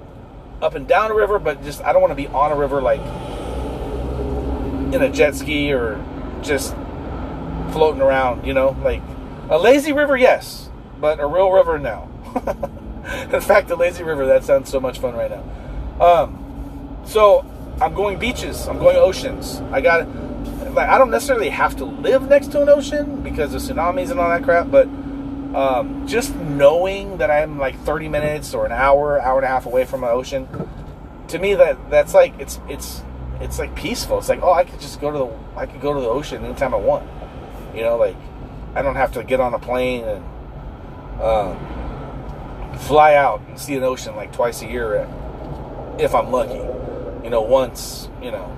up 0.62 0.76
and 0.76 0.88
down 0.88 1.12
a 1.12 1.16
river, 1.16 1.40
but 1.40 1.62
just, 1.64 1.82
I 1.82 1.92
don't 1.92 2.02
want 2.02 2.12
to 2.12 2.16
be 2.16 2.28
on 2.28 2.54
a 2.54 2.56
river 2.56 2.82
like 2.82 3.02
in 4.94 5.02
a 5.02 5.10
jet 5.10 5.36
ski 5.36 5.74
or 5.74 6.04
just 6.42 6.74
floating 7.74 8.02
around, 8.02 8.46
you 8.48 8.54
know, 8.54 8.78
like 8.82 9.02
a 9.50 9.58
lazy 9.58 9.92
river, 9.92 10.16
yes, 10.16 10.69
but 11.00 11.20
a 11.20 11.28
real 11.28 11.52
river, 11.52 11.80
now. 11.80 12.10
In 13.34 13.42
fact, 13.42 13.68
the 13.68 13.76
lazy 13.76 14.04
river, 14.04 14.26
that 14.28 14.44
sounds 14.44 14.70
so 14.70 14.80
much 14.80 15.00
fun 15.00 15.16
right 15.16 15.32
now. 15.32 15.44
Um, 16.04 17.00
so 17.06 17.46
I'm 17.82 17.94
going 17.94 18.20
beaches, 18.20 18.68
I'm 18.68 18.78
going 18.78 18.98
oceans. 18.98 19.62
I 19.72 19.82
got, 19.82 20.08
like, 20.74 20.90
I 20.90 20.98
don't 20.98 21.12
necessarily 21.12 21.50
have 21.50 21.76
to 21.78 21.86
live 21.86 22.28
next 22.30 22.52
to 22.52 22.62
an 22.62 22.70
ocean 22.70 23.22
because 23.22 23.54
of 23.54 23.62
tsunamis 23.62 24.12
and 24.12 24.20
all 24.20 24.30
that 24.30 24.44
crap, 24.44 24.70
but 24.70 24.88
um, 25.56 26.08
just 26.08 26.36
knowing 26.36 27.18
that 27.18 27.32
I'm 27.32 27.58
like 27.58 27.80
30 27.80 28.08
minutes 28.08 28.54
or 28.54 28.66
an 28.66 28.72
hour, 28.72 29.20
hour 29.20 29.38
and 29.38 29.46
a 29.46 29.48
half 29.48 29.66
away 29.66 29.86
from 29.86 30.04
an 30.04 30.10
ocean, 30.10 30.48
to 31.30 31.40
me 31.40 31.56
that 31.56 31.90
that's 31.90 32.14
like 32.14 32.34
it's 32.40 32.60
it's 32.68 33.02
it's 33.40 33.58
like 33.58 33.74
peaceful. 33.76 34.20
It's 34.20 34.30
like 34.30 34.42
oh, 34.44 34.54
I 34.54 34.64
could 34.64 34.80
just 34.80 35.02
go 35.02 35.12
to 35.12 35.18
the 35.18 35.60
I 35.60 35.66
could 35.66 35.82
go 35.82 35.94
to 35.94 36.00
the 36.00 36.08
ocean 36.08 36.46
anytime 36.46 36.74
I 36.74 36.78
want. 36.78 37.10
You 37.74 37.82
know, 37.82 37.98
like 37.98 38.16
I 38.76 38.82
don't 38.82 38.96
have 38.96 39.14
to 39.14 39.24
get 39.24 39.40
on 39.40 39.54
a 39.54 39.60
plane 39.60 40.04
and 40.04 40.24
um, 41.22 41.58
fly 42.80 43.16
out 43.16 43.42
and 43.48 43.60
see 43.60 43.76
an 43.76 43.84
ocean 43.84 44.16
like 44.16 44.32
twice 44.32 44.62
a 44.62 44.68
year 44.68 45.08
if 46.00 46.16
I'm 46.16 46.32
lucky. 46.32 46.62
You 47.24 47.30
know, 47.30 47.42
once, 47.42 48.10
you 48.22 48.32
know, 48.32 48.58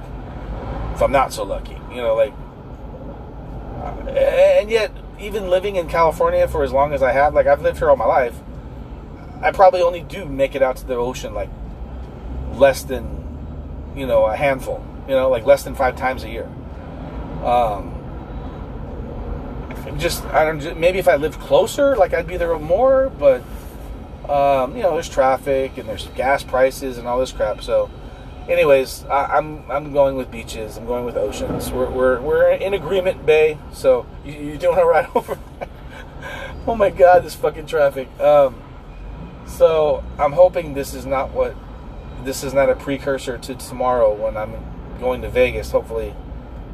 if 0.93 1.02
I'm 1.02 1.12
not 1.12 1.34
so 1.34 1.43
lucky. 1.43 1.78
You 1.89 1.97
know, 1.97 2.15
like, 2.15 2.34
and 4.08 4.69
yet, 4.69 4.91
even 5.19 5.50
living 5.50 5.76
in 5.76 5.88
California 5.88 6.47
for 6.47 6.63
as 6.63 6.71
long 6.71 6.93
as 6.93 7.02
I 7.02 7.12
have, 7.12 7.34
like, 7.34 7.47
I've 7.47 7.62
lived 7.62 7.80
here 7.80 7.89
all 7.89 7.95
my 7.95 8.06
life, 8.06 8.39
I 9.41 9.52
probably 9.52 9.82
only 9.82 10.02
do 10.02 10.26
make 10.26 10.56
it 10.56 10.62
out 10.62 10.78
to 10.78 10.86
the 10.86 10.95
ocean 10.95 11.34
like 11.34 11.50
less 12.54 12.84
than, 12.84 13.91
you 13.95 14.06
know, 14.06 14.26
a 14.26 14.36
handful. 14.36 14.86
You 15.08 15.15
know, 15.15 15.30
like 15.30 15.45
less 15.45 15.63
than 15.63 15.74
five 15.74 15.95
times 15.95 16.24
a 16.24 16.30
year. 16.30 16.47
Um, 17.43 18.01
just 19.98 20.24
I 20.26 20.46
don't 20.46 20.80
maybe 20.80 21.00
if 21.00 21.08
I 21.08 21.15
lived 21.15 21.39
closer, 21.39 21.96
like 21.96 22.13
I'd 22.13 22.28
be 22.28 22.38
there 22.38 22.58
more, 22.58 23.10
but 23.10 23.41
um, 24.30 24.76
you 24.76 24.84
know, 24.84 24.94
there's 24.94 25.10
traffic 25.10 25.78
and 25.78 25.89
there's 25.89 26.08
gas 26.10 26.44
prices 26.44 26.98
and 26.98 27.08
all 27.08 27.20
this 27.20 27.32
crap. 27.32 27.62
So 27.62 27.89
anyways, 28.48 29.04
I, 29.06 29.38
am 29.38 29.63
I'm, 29.70 29.72
I'm 29.72 29.94
going 29.94 30.15
with 30.15 30.32
beaches. 30.32 30.78
I'm 30.78 30.86
going 30.86 31.06
with 31.06 31.17
oceans. 31.17 31.72
We're 31.72 31.89
we're, 31.89 32.22
we're 32.22 32.52
in 32.52 32.74
agreement, 32.74 33.26
Bae. 33.26 33.58
So 33.74 34.06
you, 34.24 34.34
you 34.34 34.70
want 34.70 34.80
to 34.80 34.86
ride 34.86 35.10
over? 35.15 35.38
oh 36.67 36.76
my 36.76 36.89
God, 36.89 37.24
this 37.24 37.36
fucking 37.36 37.65
traffic. 37.65 38.08
Um, 38.20 38.62
so 39.46 40.04
I'm 40.17 40.34
hoping 40.34 40.74
this 40.74 40.94
is 40.94 41.06
not 41.06 41.32
what 41.32 41.56
this 42.24 42.44
is 42.44 42.54
not 42.54 42.70
a 42.70 42.76
precursor 42.76 43.38
to 43.38 43.56
tomorrow 43.56 44.13
when 44.13 44.38
I'm 44.38 44.56
going 45.00 45.22
to 45.24 45.30
Vegas. 45.30 45.72
Hopefully, 45.72 46.13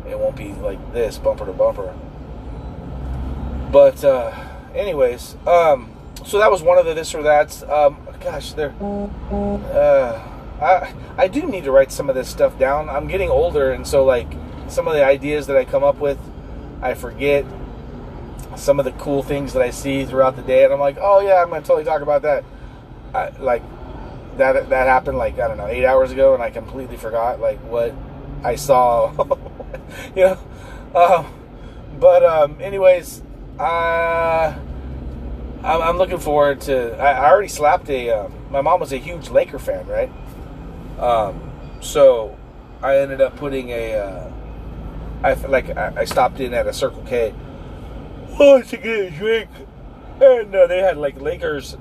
it 0.08 0.20
won't 0.20 0.36
be 0.36 0.54
like 0.54 0.94
this 0.94 1.18
bumper 1.18 1.46
to 1.46 1.54
bumper. 1.54 1.94
But 3.72 4.04
uh, 4.04 4.34
anyways, 4.74 5.36
um, 5.46 5.92
so 6.26 6.40
that 6.40 6.52
was 6.52 6.62
one 6.62 6.78
of 6.78 6.86
the 6.86 6.94
this 6.94 7.14
or 7.14 7.24
that's. 7.24 7.64
Um, 7.64 8.08
gosh, 8.22 8.54
there. 8.54 8.74
Uh, 8.82 10.22
I 10.62 10.94
I 11.18 11.28
do 11.28 11.44
need 11.44 11.64
to 11.66 11.72
write 11.72 11.92
some 11.92 12.10
of 12.10 12.16
this 12.16 12.30
stuff 12.30 12.58
down. 12.58 12.90
I'm 12.90 13.08
getting 13.08 13.30
older, 13.30 13.72
and 13.72 13.86
so 13.86 14.06
like 14.06 14.28
some 14.68 14.88
of 14.88 14.94
the 14.94 15.06
ideas 15.06 15.48
that 15.48 15.58
I 15.58 15.66
come 15.66 15.84
up 15.84 15.98
with, 15.98 16.20
I 16.82 16.94
forget. 16.94 17.46
Some 18.56 18.80
of 18.80 18.86
the 18.86 18.92
cool 18.94 19.22
things 19.22 19.54
that 19.54 19.62
I 19.62 19.70
see 19.70 20.04
throughout 20.06 20.36
the 20.36 20.42
day, 20.42 20.64
and 20.64 20.74
I'm 20.74 20.80
like, 20.80 20.98
oh 21.00 21.20
yeah, 21.20 21.44
I'm 21.44 21.50
gonna 21.50 21.62
totally 21.62 21.84
talk 21.84 22.02
about 22.02 22.24
that. 22.24 22.44
I, 23.14 23.30
like 23.38 23.62
that 24.38 24.70
that 24.70 24.88
happened 24.88 25.18
like 25.18 25.40
I 25.40 25.48
don't 25.48 25.58
know 25.58 25.68
eight 25.68 25.86
hours 25.86 26.12
ago, 26.12 26.34
and 26.34 26.42
I 26.42 26.50
completely 26.50 26.98
forgot 26.98 27.40
like 27.40 27.60
what 27.60 27.94
I 28.44 28.56
saw. 28.56 29.12
you 30.16 30.24
know, 30.24 30.40
uh, 30.96 31.24
but 32.00 32.24
um, 32.24 32.58
anyways, 32.60 33.22
uh, 33.60 34.56
I'm, 35.64 35.82
I'm, 35.82 35.98
looking 35.98 36.20
forward 36.20 36.62
to. 36.62 36.96
I, 36.98 37.14
I 37.14 37.30
already 37.30 37.48
slapped 37.48 37.90
a. 37.90 38.12
Uh, 38.12 38.30
my 38.50 38.62
mom 38.62 38.80
was 38.80 38.94
a 38.94 38.98
huge 38.98 39.30
Laker 39.30 39.60
fan, 39.60 39.88
right? 39.88 40.12
Um, 41.00 41.52
so 41.82 42.38
I 42.82 42.98
ended 42.98 43.22
up 43.22 43.36
putting 43.36 43.70
a. 43.70 43.96
Uh, 43.96 44.32
I 45.24 45.34
like 45.34 45.76
I, 45.76 45.94
I 45.98 46.06
stopped 46.06 46.40
in 46.40 46.54
at 46.54 46.68
a 46.68 46.74
Circle 46.74 47.04
K. 47.04 47.34
Oh, 48.40 48.62
to 48.62 48.78
get 48.78 49.00
a 49.00 49.10
drink, 49.10 49.50
and 50.22 50.54
uh, 50.54 50.68
they 50.68 50.80
had 50.80 50.98
like 50.98 51.20
Lakers. 51.20 51.76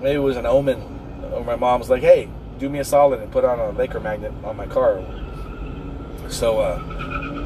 Maybe 0.00 0.14
it 0.14 0.18
was 0.18 0.36
an 0.36 0.46
omen. 0.46 0.96
Or 1.32 1.44
my 1.44 1.56
mom 1.56 1.80
was 1.80 1.90
like, 1.90 2.02
"Hey, 2.02 2.28
do 2.58 2.68
me 2.68 2.78
a 2.78 2.84
solid 2.84 3.20
and 3.20 3.32
put 3.32 3.44
on 3.44 3.58
a 3.58 3.70
Laker 3.70 3.98
magnet 3.98 4.32
on 4.44 4.56
my 4.56 4.66
car." 4.66 5.02
So, 6.28 6.58
uh, 6.58 6.78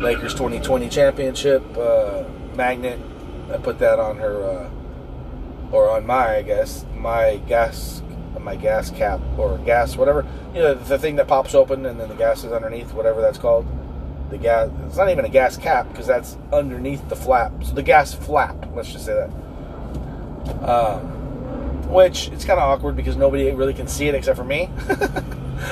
Lakers 0.02 0.34
2020 0.34 0.88
championship 0.88 1.62
uh, 1.78 2.24
magnet. 2.54 2.98
I 3.54 3.58
put 3.58 3.78
that 3.78 3.98
on 3.98 4.18
her, 4.18 4.42
uh, 4.42 4.70
or 5.70 5.90
on 5.90 6.06
my, 6.06 6.36
I 6.36 6.42
guess, 6.42 6.84
my 6.96 7.36
gas 7.48 8.02
my 8.40 8.56
gas 8.56 8.90
cap 8.90 9.20
or 9.38 9.58
gas 9.58 9.96
whatever. 9.96 10.26
You 10.54 10.60
know 10.60 10.74
the 10.74 10.98
thing 10.98 11.16
that 11.16 11.28
pops 11.28 11.54
open 11.54 11.86
and 11.86 11.98
then 11.98 12.08
the 12.08 12.14
gas 12.14 12.44
is 12.44 12.52
underneath 12.52 12.92
whatever 12.92 13.20
that's 13.20 13.38
called. 13.38 13.66
The 14.30 14.38
gas 14.38 14.70
it's 14.86 14.96
not 14.96 15.10
even 15.10 15.24
a 15.24 15.28
gas 15.28 15.56
cap 15.56 15.88
because 15.88 16.06
that's 16.06 16.36
underneath 16.52 17.08
the 17.08 17.16
flap. 17.16 17.52
So 17.62 17.72
the 17.72 17.82
gas 17.82 18.14
flap 18.14 18.68
let's 18.74 18.92
just 18.92 19.04
say 19.04 19.14
that. 19.14 20.68
Um, 20.68 21.90
which 21.90 22.28
it's 22.28 22.44
kind 22.44 22.58
of 22.58 22.68
awkward 22.68 22.96
because 22.96 23.16
nobody 23.16 23.50
really 23.52 23.74
can 23.74 23.86
see 23.86 24.08
it 24.08 24.14
except 24.14 24.36
for 24.36 24.44
me. 24.44 24.70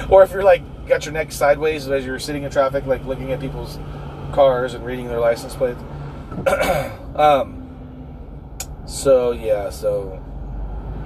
Or 0.09 0.23
if 0.23 0.31
you're 0.31 0.45
like 0.45 0.63
got 0.87 1.05
your 1.05 1.13
neck 1.13 1.33
sideways 1.33 1.89
as 1.89 2.07
you're 2.07 2.21
sitting 2.21 2.45
in 2.45 2.51
traffic 2.51 2.87
like 2.87 3.05
looking 3.05 3.33
at 3.33 3.41
people's 3.41 3.79
cars 4.33 4.75
and 4.75 4.85
reading 4.87 5.09
their 5.09 5.21
license 5.21 5.55
plates. 5.55 5.81
Um, 7.11 7.60
so 8.91 9.31
yeah 9.33 9.71
so 9.71 10.23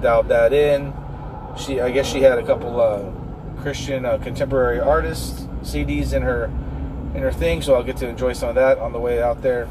dialed 0.01 0.27
that 0.27 0.51
in 0.53 0.93
she 1.57 1.79
I 1.79 1.91
guess 1.91 2.07
she 2.07 2.21
had 2.21 2.37
a 2.37 2.43
couple 2.43 2.81
uh, 2.81 3.11
Christian 3.61 4.05
uh, 4.05 4.17
contemporary 4.17 4.79
artists 4.79 5.47
CDs 5.61 6.13
in 6.13 6.21
her 6.21 6.45
in 7.15 7.21
her 7.21 7.31
thing, 7.31 7.61
so 7.61 7.75
I'll 7.75 7.83
get 7.83 7.97
to 7.97 8.07
enjoy 8.07 8.33
some 8.33 8.49
of 8.49 8.55
that 8.55 8.77
on 8.77 8.91
the 8.91 8.99
way 8.99 9.21
out 9.21 9.41
there. 9.41 9.67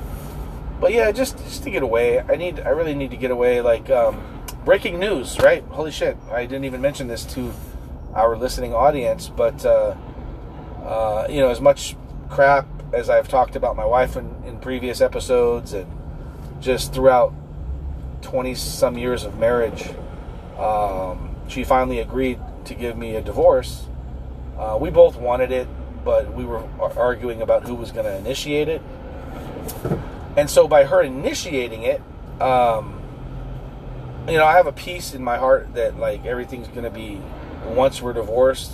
But 0.81 0.93
yeah, 0.93 1.13
just 1.13 1.39
just 1.39 1.63
to 1.65 1.71
get 1.71 1.83
away, 1.83 2.21
I 2.21 2.37
need 2.37 2.61
I 2.61 2.71
really 2.71 2.95
need 2.95 3.11
to 3.11 3.17
get 3.17 3.31
away. 3.31 3.61
Like 3.61 3.91
um, 3.91 4.23
breaking 4.65 4.99
news, 4.99 5.39
right? 5.41 5.63
Holy 5.65 5.91
shit! 5.91 6.17
I 6.31 6.47
didn't 6.47 6.65
even 6.65 6.81
mention 6.81 7.07
this 7.07 7.25
to 7.35 7.53
our 8.15 8.37
listening 8.37 8.75
audience, 8.75 9.29
but 9.29 9.65
uh, 9.65 9.95
uh, 10.83 11.27
you 11.29 11.41
know, 11.41 11.51
as 11.51 11.61
much 11.61 11.97
crap 12.31 12.67
as 12.93 13.11
I've 13.11 13.29
talked 13.29 13.57
about 13.57 13.77
my 13.77 13.85
wife 13.85 14.17
in, 14.17 14.35
in 14.47 14.59
previous 14.59 15.01
episodes 15.01 15.73
and 15.73 15.91
just 16.61 16.95
throughout 16.95 17.33
20 18.25 18.55
some 18.55 18.99
years 18.99 19.25
of 19.25 19.39
marriage. 19.39 19.89
Um, 20.59 21.37
she 21.49 21.63
finally 21.63 22.01
agreed 22.01 22.41
to 22.65 22.75
give 22.75 22.97
me 22.97 23.17
a 23.17 23.23
divorce. 23.23 23.87
Uh, 24.59 24.79
we 24.81 24.91
both 24.91 25.17
wanted 25.17 25.53
it, 25.53 25.69
but 26.05 26.33
we 26.35 26.45
were 26.45 26.63
arguing 26.81 27.43
about 27.43 27.65
who 27.65 27.75
was 27.75 27.93
going 27.93 28.07
to 28.07 28.17
initiate 28.17 28.69
it. 28.69 28.83
And 30.37 30.51
so, 30.51 30.67
by 30.67 30.85
her 30.85 31.03
initiating 31.03 31.83
it, 31.83 32.03
um, 32.41 33.01
you 34.27 34.39
know, 34.39 34.45
I 34.45 34.57
have 34.57 34.67
a 34.67 34.73
peace 34.73 35.15
in 35.15 35.23
my 35.23 35.37
heart 35.37 35.75
that 35.75 35.99
like 35.99 36.25
everything's 36.25 36.69
going 36.69 36.85
to 36.85 36.91
be 36.91 37.21
once 37.67 38.03
we're 38.03 38.13
divorced, 38.13 38.73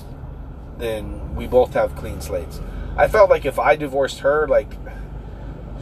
then 0.79 1.35
we 1.35 1.47
both 1.47 1.75
have 1.75 1.95
clean 1.97 2.21
slates. 2.21 2.61
I 2.97 3.09
felt 3.09 3.31
like 3.31 3.45
if 3.45 3.59
I 3.59 3.77
divorced 3.77 4.21
her, 4.21 4.47
like 4.49 4.73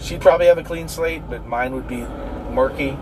she'd 0.01 0.21
probably 0.21 0.47
have 0.47 0.59
a 0.59 0.65
clean 0.65 0.89
slate, 0.89 1.23
but 1.29 1.47
mine 1.47 1.75
would 1.75 1.89
be 1.89 2.07
murky. 2.51 2.97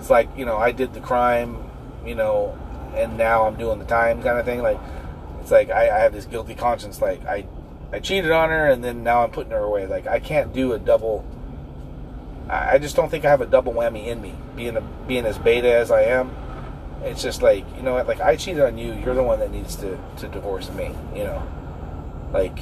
It's 0.00 0.10
like 0.10 0.28
you 0.36 0.46
know, 0.46 0.56
I 0.56 0.72
did 0.72 0.94
the 0.94 1.00
crime, 1.00 1.70
you 2.04 2.14
know, 2.14 2.58
and 2.94 3.16
now 3.16 3.46
I'm 3.46 3.56
doing 3.56 3.78
the 3.78 3.84
time 3.84 4.22
kind 4.22 4.38
of 4.38 4.46
thing. 4.46 4.62
Like 4.62 4.80
it's 5.42 5.50
like 5.50 5.70
I, 5.70 5.94
I 5.94 5.98
have 6.00 6.12
this 6.12 6.24
guilty 6.24 6.54
conscience. 6.54 7.00
Like 7.00 7.24
I 7.26 7.46
I 7.92 8.00
cheated 8.00 8.30
on 8.30 8.48
her 8.48 8.66
and 8.66 8.82
then 8.82 9.02
now 9.02 9.22
I'm 9.22 9.30
putting 9.30 9.52
her 9.52 9.58
away. 9.58 9.86
Like 9.86 10.06
I 10.06 10.18
can't 10.18 10.52
do 10.52 10.72
a 10.72 10.78
double. 10.78 11.24
I 12.48 12.78
just 12.78 12.96
don't 12.96 13.10
think 13.10 13.24
I 13.24 13.30
have 13.30 13.42
a 13.42 13.46
double 13.46 13.72
whammy 13.72 14.06
in 14.06 14.20
me. 14.20 14.34
Being 14.56 14.76
a, 14.76 14.80
being 14.80 15.24
as 15.24 15.38
beta 15.38 15.72
as 15.72 15.90
I 15.90 16.02
am, 16.02 16.34
it's 17.02 17.22
just 17.22 17.42
like 17.42 17.64
you 17.76 17.82
know 17.82 17.94
what? 17.94 18.08
Like 18.08 18.20
I 18.20 18.36
cheated 18.36 18.62
on 18.62 18.78
you. 18.78 18.94
You're 18.94 19.14
the 19.14 19.22
one 19.22 19.38
that 19.40 19.50
needs 19.50 19.76
to 19.76 19.98
to 20.18 20.28
divorce 20.28 20.70
me. 20.72 20.94
You 21.14 21.24
know, 21.24 21.46
like 22.32 22.58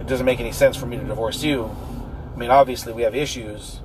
it 0.00 0.06
doesn't 0.06 0.26
make 0.26 0.40
any 0.40 0.52
sense 0.52 0.76
for 0.76 0.86
me 0.86 0.98
to 0.98 1.04
divorce 1.04 1.42
you. 1.42 1.74
I 2.34 2.38
mean, 2.38 2.50
obviously 2.50 2.92
we 2.92 3.02
have 3.02 3.14
issues, 3.14 3.80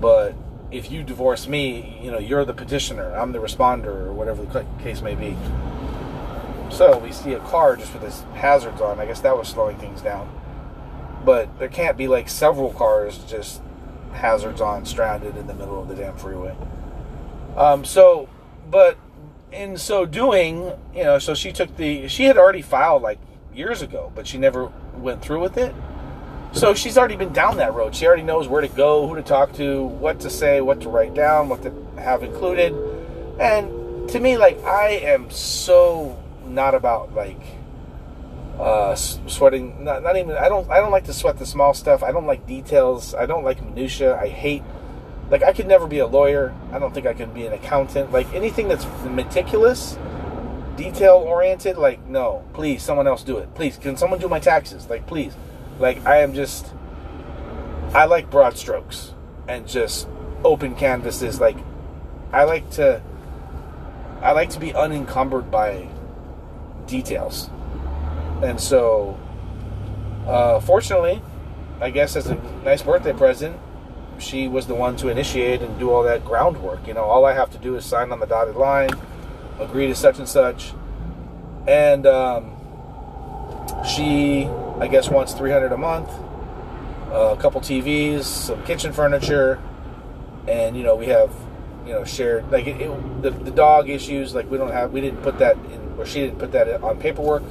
but 0.00 0.34
if 0.74 0.90
you 0.90 1.04
divorce 1.04 1.46
me, 1.46 1.98
you 2.02 2.10
know, 2.10 2.18
you're 2.18 2.44
the 2.44 2.52
petitioner, 2.52 3.14
I'm 3.14 3.30
the 3.30 3.38
responder, 3.38 3.86
or 3.86 4.12
whatever 4.12 4.44
the 4.44 4.66
case 4.82 5.02
may 5.02 5.14
be. 5.14 5.36
So 6.68 6.98
we 6.98 7.12
see 7.12 7.34
a 7.34 7.40
car 7.40 7.76
just 7.76 7.94
with 7.94 8.02
its 8.02 8.22
hazards 8.34 8.80
on. 8.80 8.98
I 8.98 9.06
guess 9.06 9.20
that 9.20 9.38
was 9.38 9.46
slowing 9.46 9.78
things 9.78 10.02
down. 10.02 10.28
But 11.24 11.60
there 11.60 11.68
can't 11.68 11.96
be 11.96 12.08
like 12.08 12.28
several 12.28 12.72
cars 12.72 13.18
just 13.18 13.62
hazards 14.12 14.60
on, 14.60 14.84
stranded 14.84 15.36
in 15.36 15.46
the 15.46 15.54
middle 15.54 15.80
of 15.80 15.86
the 15.86 15.94
damn 15.94 16.16
freeway. 16.16 16.56
Um, 17.56 17.84
so, 17.84 18.28
but 18.68 18.98
in 19.52 19.76
so 19.76 20.04
doing, 20.04 20.72
you 20.92 21.04
know, 21.04 21.20
so 21.20 21.34
she 21.34 21.52
took 21.52 21.76
the, 21.76 22.08
she 22.08 22.24
had 22.24 22.36
already 22.36 22.62
filed 22.62 23.02
like 23.02 23.20
years 23.54 23.80
ago, 23.80 24.10
but 24.12 24.26
she 24.26 24.38
never 24.38 24.72
went 24.96 25.22
through 25.22 25.40
with 25.40 25.56
it. 25.56 25.72
So 26.54 26.72
she's 26.72 26.96
already 26.96 27.16
been 27.16 27.32
down 27.32 27.56
that 27.56 27.74
road. 27.74 27.94
She 27.94 28.06
already 28.06 28.22
knows 28.22 28.46
where 28.46 28.60
to 28.60 28.68
go, 28.68 29.08
who 29.08 29.16
to 29.16 29.22
talk 29.22 29.52
to, 29.54 29.82
what 29.84 30.20
to 30.20 30.30
say, 30.30 30.60
what 30.60 30.80
to 30.82 30.88
write 30.88 31.12
down, 31.12 31.48
what 31.48 31.62
to 31.64 31.72
have 31.98 32.22
included. 32.22 32.72
And 33.40 34.08
to 34.10 34.20
me, 34.20 34.36
like, 34.38 34.62
I 34.62 34.90
am 34.90 35.30
so 35.30 36.16
not 36.46 36.74
about 36.74 37.14
like 37.14 37.40
uh, 38.58 38.94
sweating. 38.94 39.82
Not, 39.82 40.02
not 40.02 40.16
even. 40.16 40.36
I 40.36 40.48
don't. 40.48 40.70
I 40.70 40.78
don't 40.78 40.92
like 40.92 41.04
to 41.04 41.12
sweat 41.12 41.38
the 41.38 41.46
small 41.46 41.74
stuff. 41.74 42.02
I 42.02 42.12
don't 42.12 42.26
like 42.26 42.46
details. 42.46 43.14
I 43.14 43.26
don't 43.26 43.44
like 43.44 43.62
minutia. 43.62 44.16
I 44.16 44.28
hate. 44.28 44.62
Like 45.30 45.42
I 45.42 45.52
could 45.52 45.66
never 45.66 45.86
be 45.86 45.98
a 45.98 46.06
lawyer. 46.06 46.54
I 46.72 46.78
don't 46.78 46.94
think 46.94 47.06
I 47.06 47.14
could 47.14 47.34
be 47.34 47.46
an 47.46 47.52
accountant. 47.52 48.12
Like 48.12 48.32
anything 48.32 48.68
that's 48.68 48.86
meticulous, 49.04 49.98
detail 50.76 51.16
oriented. 51.16 51.76
Like 51.76 52.06
no, 52.06 52.44
please, 52.52 52.82
someone 52.82 53.08
else 53.08 53.24
do 53.24 53.38
it. 53.38 53.52
Please, 53.54 53.76
can 53.76 53.96
someone 53.96 54.20
do 54.20 54.28
my 54.28 54.38
taxes? 54.38 54.88
Like 54.88 55.06
please. 55.06 55.34
Like 55.78 56.04
I 56.06 56.18
am 56.18 56.34
just 56.34 56.72
I 57.92 58.06
like 58.06 58.30
broad 58.30 58.56
strokes 58.56 59.14
and 59.48 59.66
just 59.66 60.08
open 60.44 60.74
canvases 60.74 61.40
like 61.40 61.56
I 62.32 62.44
like 62.44 62.70
to 62.72 63.02
I 64.20 64.32
like 64.32 64.50
to 64.50 64.60
be 64.60 64.74
unencumbered 64.74 65.50
by 65.50 65.88
details. 66.86 67.50
And 68.42 68.60
so 68.60 69.18
uh, 70.26 70.60
fortunately, 70.60 71.22
I 71.80 71.90
guess 71.90 72.16
as 72.16 72.26
a 72.26 72.34
nice 72.64 72.82
birthday 72.82 73.12
present, 73.12 73.58
she 74.18 74.48
was 74.48 74.66
the 74.66 74.74
one 74.74 74.96
to 74.96 75.08
initiate 75.08 75.60
and 75.60 75.78
do 75.78 75.90
all 75.90 76.02
that 76.04 76.24
groundwork. 76.24 76.86
You 76.86 76.94
know, 76.94 77.04
all 77.04 77.24
I 77.26 77.34
have 77.34 77.50
to 77.50 77.58
do 77.58 77.76
is 77.76 77.84
sign 77.84 78.12
on 78.12 78.20
the 78.20 78.26
dotted 78.26 78.56
line, 78.56 78.90
agree 79.58 79.86
to 79.88 79.94
such 79.94 80.18
and 80.18 80.28
such, 80.28 80.72
and 81.66 82.06
um, 82.06 82.53
she 83.82 84.48
I 84.80 84.88
guess 84.88 85.08
wants 85.08 85.32
300 85.34 85.72
a 85.72 85.76
month, 85.76 86.10
a 87.10 87.36
couple 87.38 87.60
TVs, 87.60 88.24
some 88.24 88.62
kitchen 88.64 88.92
furniture, 88.92 89.60
and 90.48 90.76
you 90.76 90.82
know 90.82 90.96
we 90.96 91.06
have 91.06 91.32
you 91.86 91.92
know 91.92 92.04
shared 92.04 92.50
like 92.50 92.66
it, 92.66 92.80
it, 92.80 93.22
the 93.22 93.30
the 93.30 93.50
dog 93.50 93.88
issues 93.88 94.34
like 94.34 94.50
we 94.50 94.58
don't 94.58 94.72
have 94.72 94.92
we 94.92 95.00
didn't 95.00 95.22
put 95.22 95.38
that 95.38 95.56
in 95.56 95.94
or 95.96 96.04
she 96.04 96.20
didn't 96.20 96.38
put 96.38 96.52
that 96.52 96.82
on 96.82 96.98
paperwork. 96.98 97.42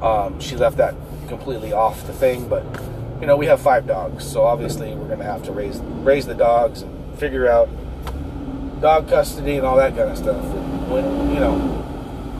Um, 0.00 0.38
she 0.38 0.56
left 0.56 0.76
that 0.76 0.94
completely 1.28 1.72
off 1.72 2.06
the 2.06 2.12
thing, 2.12 2.48
but 2.48 2.64
you 3.20 3.26
know 3.26 3.36
we 3.36 3.46
have 3.46 3.60
five 3.60 3.86
dogs, 3.86 4.24
so 4.24 4.44
obviously 4.44 4.94
we're 4.94 5.08
gonna 5.08 5.24
have 5.24 5.42
to 5.44 5.52
raise 5.52 5.78
raise 5.78 6.26
the 6.26 6.34
dogs 6.34 6.82
and 6.82 7.18
figure 7.18 7.48
out 7.48 7.68
dog 8.80 9.08
custody 9.08 9.56
and 9.56 9.66
all 9.66 9.76
that 9.76 9.96
kind 9.96 10.10
of 10.10 10.18
stuff. 10.18 10.44
And 10.44 10.90
when 10.90 11.34
you 11.34 11.40
know 11.40 11.83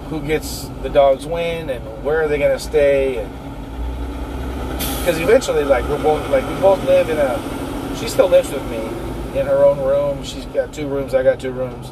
who 0.08 0.20
gets 0.20 0.68
the 0.82 0.88
dogs 0.88 1.26
when 1.26 1.70
and 1.70 1.84
where 2.04 2.22
are 2.22 2.28
they 2.28 2.38
gonna 2.38 2.58
stay 2.58 3.18
and 3.18 3.32
because 5.04 5.20
eventually 5.20 5.64
like 5.64 5.86
we're 5.88 6.02
both 6.02 6.26
like 6.30 6.48
we 6.48 6.54
both 6.60 6.82
live 6.84 7.10
in 7.10 7.18
a 7.18 7.96
she 7.98 8.08
still 8.08 8.28
lives 8.28 8.50
with 8.50 8.64
me 8.70 8.78
in 9.38 9.46
her 9.46 9.64
own 9.64 9.78
room. 9.78 10.22
She's 10.24 10.46
got 10.46 10.72
two 10.72 10.86
rooms 10.86 11.14
i 11.14 11.22
got 11.22 11.40
two 11.40 11.52
rooms. 11.52 11.90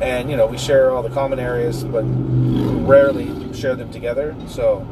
And 0.00 0.30
you 0.30 0.36
know 0.36 0.46
we 0.46 0.58
share 0.58 0.90
all 0.90 1.02
the 1.02 1.10
common 1.10 1.38
areas 1.38 1.84
but 1.84 2.02
rarely 2.02 3.52
share 3.52 3.74
them 3.74 3.90
together. 3.92 4.34
So 4.48 4.86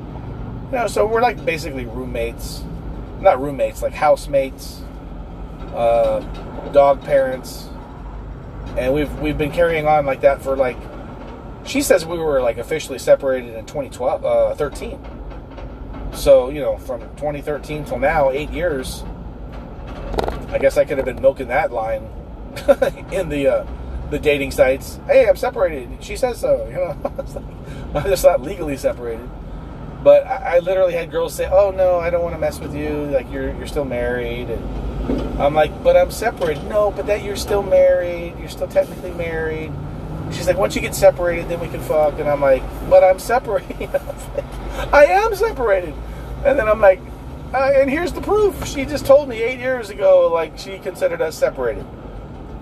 you 0.71 0.79
know 0.79 0.87
so 0.87 1.07
we're 1.07 1.23
like 1.23 1.45
basically 1.45 1.87
roommates. 1.87 2.65
Not 3.21 3.41
roommates 3.41 3.83
like 3.83 3.95
housemates 3.95 4.83
uh, 5.75 6.21
dog 6.73 7.03
parents. 7.03 7.69
And 8.77 8.93
we've 8.93 9.13
we've 9.21 9.39
been 9.39 9.53
carrying 9.53 9.87
on 9.87 10.07
like 10.07 10.21
that 10.23 10.43
for 10.43 10.57
like 10.57 10.77
she 11.65 11.83
says 11.83 12.05
we 12.05 12.19
were 12.19 12.41
like 12.41 12.59
officially 12.59 12.99
separated 12.99 13.55
in 13.55 13.67
2012 13.67 14.25
uh, 14.25 14.55
13 14.55 14.99
so 16.13 16.51
you 16.51 16.61
know 16.61 16.77
from 16.77 17.01
2013 17.17 17.85
till 17.85 17.99
now 17.99 18.31
eight 18.31 18.51
years 18.51 19.05
i 20.49 20.59
guess 20.59 20.77
i 20.77 20.85
could 20.85 20.99
have 20.99 21.07
been 21.07 21.21
milking 21.21 21.49
that 21.49 21.73
line 21.73 22.09
in 23.13 23.29
the 23.29 23.49
uh, 23.49 23.67
the 24.13 24.19
dating 24.19 24.51
sites. 24.51 25.01
Hey 25.07 25.27
i'm 25.27 25.37
separated. 25.37 25.89
She 26.05 26.17
says 26.17 26.39
so 26.39 26.67
you 26.67 26.75
know? 26.75 27.95
I'm 27.99 28.05
just 28.05 28.23
not 28.25 28.43
legally 28.43 28.77
separated? 28.77 29.29
But 30.05 30.27
I, 30.27 30.57
I 30.57 30.59
literally 30.59 30.93
had 30.93 31.11
girls 31.11 31.35
say 31.35 31.49
oh 31.51 31.71
no 31.71 31.99
i 31.99 32.11
don't 32.11 32.23
want 32.23 32.35
to 32.35 32.39
mess 32.39 32.61
with 32.61 32.75
you. 32.77 33.07
Like 33.07 33.31
you're 33.33 33.55
you're 33.57 33.67
still 33.67 33.87
married. 33.87 34.51
And 34.51 35.41
i'm 35.41 35.55
like 35.55 35.83
but 35.83 35.97
i'm 35.97 36.11
separated. 36.11 36.65
No 36.65 36.91
but 36.91 37.07
that 37.07 37.25
you're 37.25 37.37
still 37.37 37.63
married. 37.63 38.35
You're 38.39 38.51
still 38.51 38.69
technically 38.69 39.13
married 39.13 39.73
she's 40.35 40.47
like, 40.47 40.57
once 40.57 40.75
you 40.75 40.81
get 40.81 40.95
separated, 40.95 41.49
then 41.49 41.61
we 41.61 41.69
can 41.69 41.81
fuck. 41.81 42.19
And 42.19 42.29
I'm 42.29 42.41
like, 42.41 42.63
but 42.89 43.03
I'm 43.03 43.19
separated. 43.19 43.91
I 44.93 45.07
am 45.07 45.35
separated. 45.35 45.95
And 46.45 46.59
then 46.59 46.69
I'm 46.69 46.81
like, 46.81 47.01
uh, 47.55 47.73
and 47.75 47.91
here's 47.91 48.13
the 48.13 48.21
proof. 48.21 48.67
She 48.67 48.85
just 48.85 49.05
told 49.05 49.29
me 49.29 49.43
eight 49.43 49.59
years 49.59 49.91
ago, 49.91 50.31
like, 50.33 50.59
she 50.59 50.79
considered 50.79 51.21
us 51.21 51.37
separated. 51.37 51.85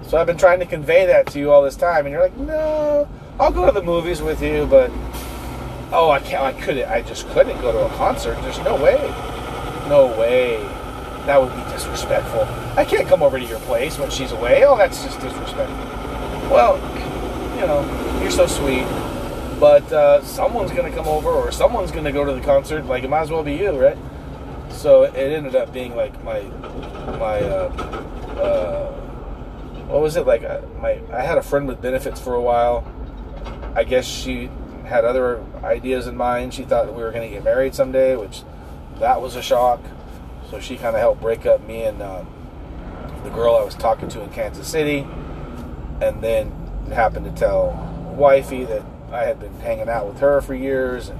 So 0.02 0.18
I've 0.18 0.26
been 0.26 0.38
trying 0.38 0.58
to 0.60 0.66
convey 0.66 1.06
that 1.06 1.28
to 1.28 1.38
you 1.38 1.52
all 1.52 1.62
this 1.62 1.76
time. 1.76 2.06
And 2.06 2.12
you're 2.12 2.22
like, 2.22 2.36
no, 2.36 3.08
I'll 3.38 3.52
go 3.52 3.66
to 3.66 3.72
the 3.72 3.82
movies 3.82 4.20
with 4.20 4.42
you, 4.42 4.66
but, 4.66 4.90
oh, 5.92 6.10
I 6.10 6.18
can't, 6.18 6.42
I 6.42 6.52
couldn't, 6.60 6.90
I 6.90 7.02
just 7.02 7.28
couldn't 7.28 7.60
go 7.60 7.70
to 7.72 7.86
a 7.86 7.96
concert. 7.96 8.40
There's 8.42 8.58
no 8.60 8.74
way. 8.74 8.96
No 9.88 10.06
way. 10.18 10.56
That 11.26 11.40
would 11.40 11.54
be 11.54 11.70
disrespectful. 11.70 12.42
I 12.76 12.84
can't 12.84 13.06
come 13.06 13.22
over 13.22 13.38
to 13.38 13.44
your 13.44 13.60
place 13.60 13.98
when 13.98 14.10
she's 14.10 14.32
away. 14.32 14.64
Oh, 14.64 14.76
that's 14.76 15.04
just 15.04 15.20
disrespectful. 15.20 15.76
Well, 16.50 16.78
you 17.60 17.66
know, 17.66 18.20
you're 18.22 18.30
so 18.30 18.46
sweet. 18.46 18.84
But 19.60 19.92
uh, 19.92 20.24
someone's 20.24 20.70
to 20.90 20.96
come 20.96 21.06
over 21.06 21.28
or 21.28 21.52
someone's 21.52 21.90
to 22.04 22.12
go 22.12 22.24
to 22.24 22.32
the 22.32 22.40
concert. 22.40 22.86
Like, 22.86 23.04
it 23.04 23.10
might 23.10 23.20
as 23.20 23.30
well 23.30 23.42
be 23.42 23.54
you, 23.54 23.78
right? 23.78 23.98
So 24.70 25.02
it 25.02 25.14
ended 25.14 25.54
up 25.54 25.70
being 25.70 25.94
like 25.94 26.24
my, 26.24 26.40
my, 27.18 27.40
uh, 27.40 27.68
uh, 28.40 28.92
what 29.88 30.00
was 30.00 30.16
it? 30.16 30.26
Like, 30.26 30.42
uh, 30.42 30.62
my, 30.80 31.02
I 31.12 31.20
had 31.20 31.36
a 31.36 31.42
friend 31.42 31.68
with 31.68 31.82
benefits 31.82 32.18
for 32.18 32.34
a 32.34 32.40
while. 32.40 32.90
I 33.74 33.84
guess 33.84 34.06
she 34.06 34.48
had 34.86 35.04
other 35.04 35.44
ideas 35.62 36.06
in 36.06 36.16
mind. 36.16 36.54
She 36.54 36.62
thought 36.62 36.86
that 36.86 36.94
we 36.94 37.02
were 37.02 37.12
to 37.28 37.34
get 37.34 37.44
married 37.44 37.74
someday, 37.74 38.16
which 38.16 38.42
that 38.98 39.20
was 39.20 39.36
a 39.36 39.42
shock. 39.42 39.82
So 40.50 40.60
she 40.60 40.76
kind 40.76 40.96
of 40.96 41.00
helped 41.00 41.20
break 41.20 41.44
up 41.44 41.66
me 41.66 41.82
and 41.82 42.00
um, 42.00 42.26
the 43.22 43.30
girl 43.30 43.54
I 43.56 43.62
was 43.62 43.74
talking 43.74 44.08
to 44.08 44.22
in 44.22 44.30
Kansas 44.30 44.66
City. 44.66 45.06
And 46.00 46.22
then 46.22 46.59
happened 46.90 47.24
to 47.26 47.32
tell 47.32 47.72
wifey 48.16 48.64
that 48.64 48.82
I 49.12 49.24
had 49.24 49.40
been 49.40 49.54
hanging 49.60 49.88
out 49.88 50.06
with 50.06 50.20
her 50.20 50.40
for 50.40 50.54
years 50.54 51.08
and 51.08 51.18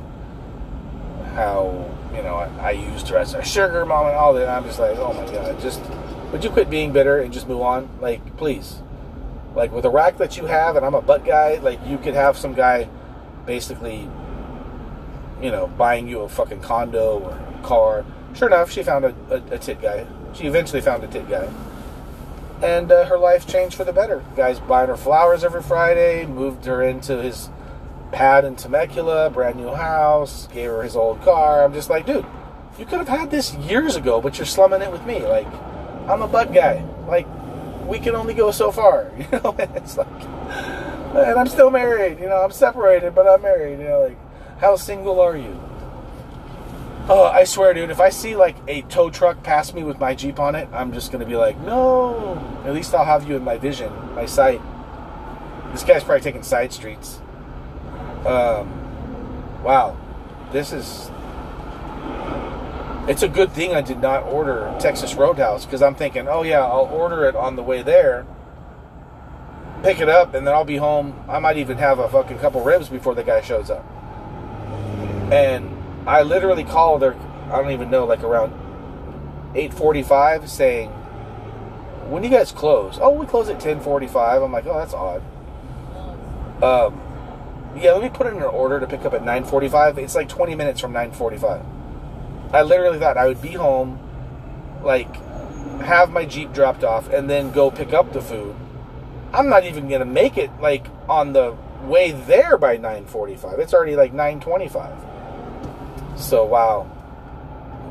how 1.34 1.88
you 2.14 2.22
know 2.22 2.34
I, 2.34 2.68
I 2.68 2.70
used 2.72 3.08
her 3.08 3.18
as 3.18 3.34
a 3.34 3.42
sugar 3.42 3.84
mom 3.86 4.06
and 4.06 4.16
all 4.16 4.34
that. 4.34 4.48
I'm 4.48 4.64
just 4.64 4.78
like, 4.78 4.96
oh 4.98 5.12
my 5.12 5.24
god, 5.32 5.60
just 5.60 5.80
would 6.32 6.44
you 6.44 6.50
quit 6.50 6.70
being 6.70 6.92
bitter 6.92 7.18
and 7.18 7.32
just 7.32 7.48
move 7.48 7.60
on? 7.60 7.88
Like, 8.00 8.36
please. 8.36 8.82
Like 9.54 9.72
with 9.72 9.82
the 9.82 9.90
rack 9.90 10.18
that 10.18 10.36
you 10.36 10.46
have, 10.46 10.76
and 10.76 10.86
I'm 10.86 10.94
a 10.94 11.02
butt 11.02 11.24
guy. 11.24 11.56
Like 11.56 11.84
you 11.86 11.98
could 11.98 12.14
have 12.14 12.36
some 12.36 12.54
guy, 12.54 12.88
basically, 13.46 14.08
you 15.42 15.50
know, 15.50 15.66
buying 15.66 16.06
you 16.06 16.20
a 16.20 16.28
fucking 16.28 16.60
condo 16.60 17.18
or 17.18 17.62
car. 17.64 18.04
Sure 18.34 18.46
enough, 18.46 18.70
she 18.70 18.84
found 18.84 19.04
a, 19.04 19.14
a, 19.28 19.54
a 19.54 19.58
tit 19.58 19.82
guy. 19.82 20.06
She 20.34 20.46
eventually 20.46 20.80
found 20.80 21.02
a 21.02 21.08
tit 21.08 21.28
guy 21.28 21.48
and 22.62 22.90
uh, 22.92 23.06
her 23.06 23.18
life 23.18 23.46
changed 23.46 23.76
for 23.76 23.84
the 23.84 23.92
better. 23.92 24.22
The 24.30 24.36
guy's 24.36 24.60
buying 24.60 24.88
her 24.88 24.96
flowers 24.96 25.44
every 25.44 25.62
Friday, 25.62 26.26
moved 26.26 26.64
her 26.66 26.82
into 26.82 27.22
his 27.22 27.50
pad 28.12 28.44
in 28.44 28.56
Temecula, 28.56 29.30
brand 29.30 29.56
new 29.56 29.72
house, 29.72 30.48
gave 30.48 30.70
her 30.70 30.82
his 30.82 30.96
old 30.96 31.22
car. 31.22 31.64
I'm 31.64 31.72
just 31.72 31.90
like, 31.90 32.06
dude, 32.06 32.26
you 32.78 32.84
could 32.84 32.98
have 32.98 33.08
had 33.08 33.30
this 33.30 33.54
years 33.54 33.96
ago, 33.96 34.20
but 34.20 34.38
you're 34.38 34.46
slumming 34.46 34.82
it 34.82 34.90
with 34.90 35.04
me. 35.06 35.20
Like, 35.20 35.46
I'm 36.08 36.22
a 36.22 36.28
butt 36.28 36.52
guy. 36.52 36.84
Like, 37.06 37.26
we 37.86 37.98
can 37.98 38.14
only 38.14 38.34
go 38.34 38.50
so 38.50 38.70
far, 38.70 39.10
you 39.18 39.26
know. 39.32 39.54
it's 39.58 39.96
like, 39.96 40.08
and 40.08 41.38
I'm 41.38 41.48
still 41.48 41.70
married. 41.70 42.20
You 42.20 42.28
know, 42.28 42.36
I'm 42.42 42.52
separated, 42.52 43.14
but 43.14 43.26
I'm 43.26 43.42
married. 43.42 43.78
You 43.80 43.88
know, 43.88 44.00
like, 44.02 44.18
how 44.60 44.76
single 44.76 45.20
are 45.20 45.36
you? 45.36 45.58
Oh, 47.08 47.24
I 47.24 47.44
swear, 47.44 47.74
dude, 47.74 47.90
if 47.90 48.00
I 48.00 48.10
see 48.10 48.36
like 48.36 48.56
a 48.68 48.82
tow 48.82 49.10
truck 49.10 49.42
pass 49.42 49.72
me 49.72 49.82
with 49.82 49.98
my 49.98 50.14
Jeep 50.14 50.38
on 50.38 50.54
it, 50.54 50.68
I'm 50.72 50.92
just 50.92 51.10
gonna 51.10 51.26
be 51.26 51.36
like, 51.36 51.58
no. 51.60 52.36
At 52.64 52.74
least 52.74 52.94
I'll 52.94 53.04
have 53.04 53.28
you 53.28 53.36
in 53.36 53.42
my 53.42 53.58
vision, 53.58 53.92
my 54.14 54.26
sight. 54.26 54.60
This 55.72 55.82
guy's 55.82 56.04
probably 56.04 56.20
taking 56.20 56.42
side 56.42 56.72
streets. 56.72 57.20
Um, 58.26 59.62
wow, 59.62 59.96
this 60.52 60.72
is. 60.72 61.10
It's 63.08 63.22
a 63.22 63.28
good 63.28 63.50
thing 63.52 63.74
I 63.74 63.80
did 63.80 64.00
not 64.00 64.24
order 64.24 64.72
Texas 64.78 65.14
Roadhouse 65.14 65.64
because 65.64 65.82
I'm 65.82 65.94
thinking, 65.94 66.28
oh 66.28 66.42
yeah, 66.42 66.60
I'll 66.60 66.90
order 66.92 67.24
it 67.24 67.34
on 67.34 67.56
the 67.56 67.62
way 67.62 67.82
there, 67.82 68.26
pick 69.82 70.00
it 70.00 70.08
up, 70.08 70.34
and 70.34 70.46
then 70.46 70.54
I'll 70.54 70.64
be 70.64 70.76
home. 70.76 71.24
I 71.28 71.38
might 71.38 71.56
even 71.56 71.78
have 71.78 71.98
a 71.98 72.08
fucking 72.08 72.38
couple 72.38 72.62
ribs 72.62 72.88
before 72.88 73.14
the 73.14 73.24
guy 73.24 73.40
shows 73.40 73.70
up. 73.70 73.84
And 75.32 75.79
I 76.06 76.22
literally 76.22 76.64
called 76.64 77.02
her. 77.02 77.14
I 77.50 77.60
don't 77.60 77.72
even 77.72 77.90
know, 77.90 78.04
like 78.04 78.22
around 78.22 78.52
8:45, 79.54 80.48
saying, 80.48 80.90
"When 82.08 82.22
do 82.22 82.28
you 82.28 82.34
guys 82.34 82.52
close?" 82.52 82.98
Oh, 83.00 83.10
we 83.10 83.26
close 83.26 83.48
at 83.48 83.60
10:45. 83.60 84.42
I'm 84.42 84.52
like, 84.52 84.66
oh, 84.66 84.78
that's 84.78 84.94
odd. 84.94 85.22
Um, 86.62 87.00
yeah, 87.76 87.92
let 87.92 88.02
me 88.02 88.08
put 88.08 88.26
in 88.26 88.34
an 88.34 88.42
order 88.42 88.80
to 88.80 88.86
pick 88.86 89.04
up 89.04 89.14
at 89.14 89.24
9:45. 89.24 89.98
It's 89.98 90.14
like 90.14 90.28
20 90.28 90.54
minutes 90.54 90.80
from 90.80 90.92
9:45. 90.92 91.62
I 92.52 92.62
literally 92.62 92.98
thought 92.98 93.16
I 93.16 93.26
would 93.26 93.40
be 93.40 93.52
home, 93.52 93.98
like, 94.82 95.08
have 95.82 96.10
my 96.10 96.24
Jeep 96.24 96.52
dropped 96.52 96.84
off, 96.84 97.08
and 97.12 97.30
then 97.30 97.52
go 97.52 97.70
pick 97.70 97.92
up 97.92 98.12
the 98.12 98.20
food. 98.20 98.54
I'm 99.32 99.48
not 99.48 99.64
even 99.64 99.88
gonna 99.88 100.04
make 100.04 100.36
it 100.36 100.50
like 100.60 100.86
on 101.08 101.32
the 101.32 101.54
way 101.84 102.10
there 102.12 102.56
by 102.56 102.76
9:45. 102.76 103.58
It's 103.58 103.72
already 103.72 103.96
like 103.96 104.12
9:25. 104.12 104.92
So 106.20 106.44
wow, 106.44 106.86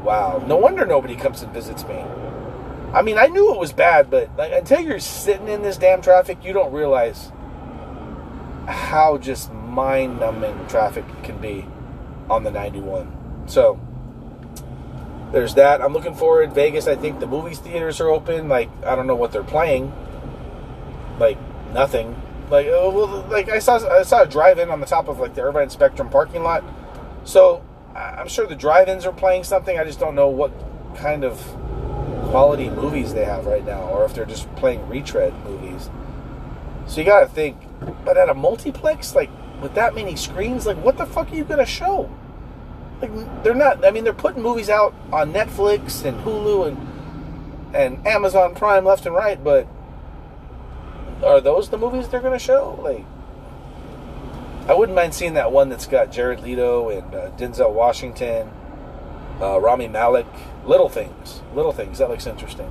wow. 0.04 0.44
No 0.48 0.58
wonder 0.58 0.86
nobody 0.86 1.16
comes 1.16 1.42
and 1.42 1.52
visits 1.52 1.84
me. 1.86 2.04
I 2.94 3.02
mean, 3.02 3.18
I 3.18 3.28
knew 3.28 3.54
it 3.54 3.60
was 3.60 3.74
bad, 3.74 4.10
but 4.10 4.36
like, 4.38 4.52
until 4.52 4.80
you're 4.80 5.00
sitting 5.00 5.48
in 5.48 5.62
this 5.62 5.78
damn 5.78 6.02
traffic, 6.02 6.44
you 6.44 6.54
don't 6.54 6.72
realize 6.72 7.32
how 8.68 9.18
just 9.18 9.52
mind-numbing 9.54 10.68
traffic 10.68 11.06
can 11.24 11.38
be 11.40 11.66
on 12.30 12.44
the 12.44 12.52
91. 12.52 13.48
So 13.48 13.80
there's 15.32 15.56
that. 15.56 15.82
I'm 15.82 15.94
looking 15.94 16.16
forward. 16.16 16.54
Vegas, 16.54 16.88
I 16.88 16.96
think 16.96 17.20
the 17.20 17.28
movie 17.28 17.56
theaters 17.56 18.00
are 18.00 18.10
open. 18.10 18.48
Like 18.48 18.70
I 18.86 18.96
don't 18.96 19.08
know 19.08 19.16
what 19.16 19.32
they're 19.32 19.44
playing. 19.44 19.94
Like 21.20 21.38
nothing. 21.74 22.20
Like 22.50 22.68
oh, 22.70 22.90
well, 22.90 23.26
like 23.30 23.50
I 23.50 23.60
saw 23.60 23.78
I 23.78 24.04
saw 24.04 24.24
a 24.24 24.28
drive-in 24.28 24.70
on 24.70 24.80
the 24.80 24.86
top 24.86 25.08
of 25.08 25.20
like 25.20 25.36
the 25.36 25.42
Irvine 25.42 25.70
Spectrum 25.70 26.10
parking 26.10 26.44
lot. 26.44 26.64
So 27.24 27.64
I'm 27.96 28.28
sure 28.28 28.46
the 28.48 28.56
drive-ins 28.56 29.06
are 29.06 29.12
playing 29.12 29.44
something. 29.44 29.78
I 29.78 29.84
just 29.84 30.00
don't 30.00 30.16
know 30.16 30.30
what 30.30 30.52
kind 30.96 31.24
of 31.24 31.40
quality 32.30 32.70
movies 32.70 33.14
they 33.14 33.26
have 33.26 33.46
right 33.46 33.66
now, 33.66 33.82
or 33.90 34.06
if 34.06 34.14
they're 34.14 34.26
just 34.26 34.54
playing 34.56 34.88
retread 34.88 35.34
movies. 35.44 35.90
So 36.88 37.02
you 37.02 37.06
gotta 37.06 37.28
think, 37.28 37.58
but 38.06 38.18
at 38.18 38.30
a 38.30 38.34
multiplex, 38.34 39.16
like 39.16 39.30
with 39.62 39.74
that 39.76 39.96
many 39.96 40.16
screens, 40.16 40.66
like 40.66 40.78
what 40.78 40.98
the 40.98 41.06
fuck 41.06 41.32
are 41.32 41.36
you 41.36 41.44
gonna 41.44 41.66
show? 41.66 42.10
Like 43.02 43.44
they're 43.44 43.56
not. 43.56 43.86
I 43.86 43.92
mean, 43.92 44.04
they're 44.04 44.14
putting 44.14 44.44
movies 44.44 44.70
out 44.70 44.94
on 45.12 45.34
Netflix 45.34 46.04
and 46.06 46.20
Hulu 46.22 46.68
and 46.68 47.76
and 47.76 48.06
Amazon 48.08 48.56
Prime 48.56 48.86
left 48.86 49.06
and 49.06 49.16
right, 49.16 49.42
but 49.44 49.68
are 51.24 51.42
those 51.42 51.70
the 51.70 51.78
movies 51.78 52.08
they're 52.08 52.22
gonna 52.22 52.40
show? 52.40 52.80
Like, 52.82 53.06
I 54.70 54.74
wouldn't 54.76 54.96
mind 54.96 55.16
seeing 55.16 55.34
that 55.34 55.52
one 55.52 55.70
that's 55.70 55.88
got 55.88 56.12
Jared 56.12 56.42
Leto 56.42 56.90
and 56.90 57.16
uh, 57.16 57.32
Denzel 57.32 57.74
Washington, 57.74 58.52
uh, 59.42 59.60
Rami 59.60 59.88
Malek. 59.88 60.28
Little 60.64 60.90
things, 60.90 61.42
little 61.56 61.72
things. 61.72 61.98
That 61.98 62.12
looks 62.12 62.28
interesting. 62.28 62.70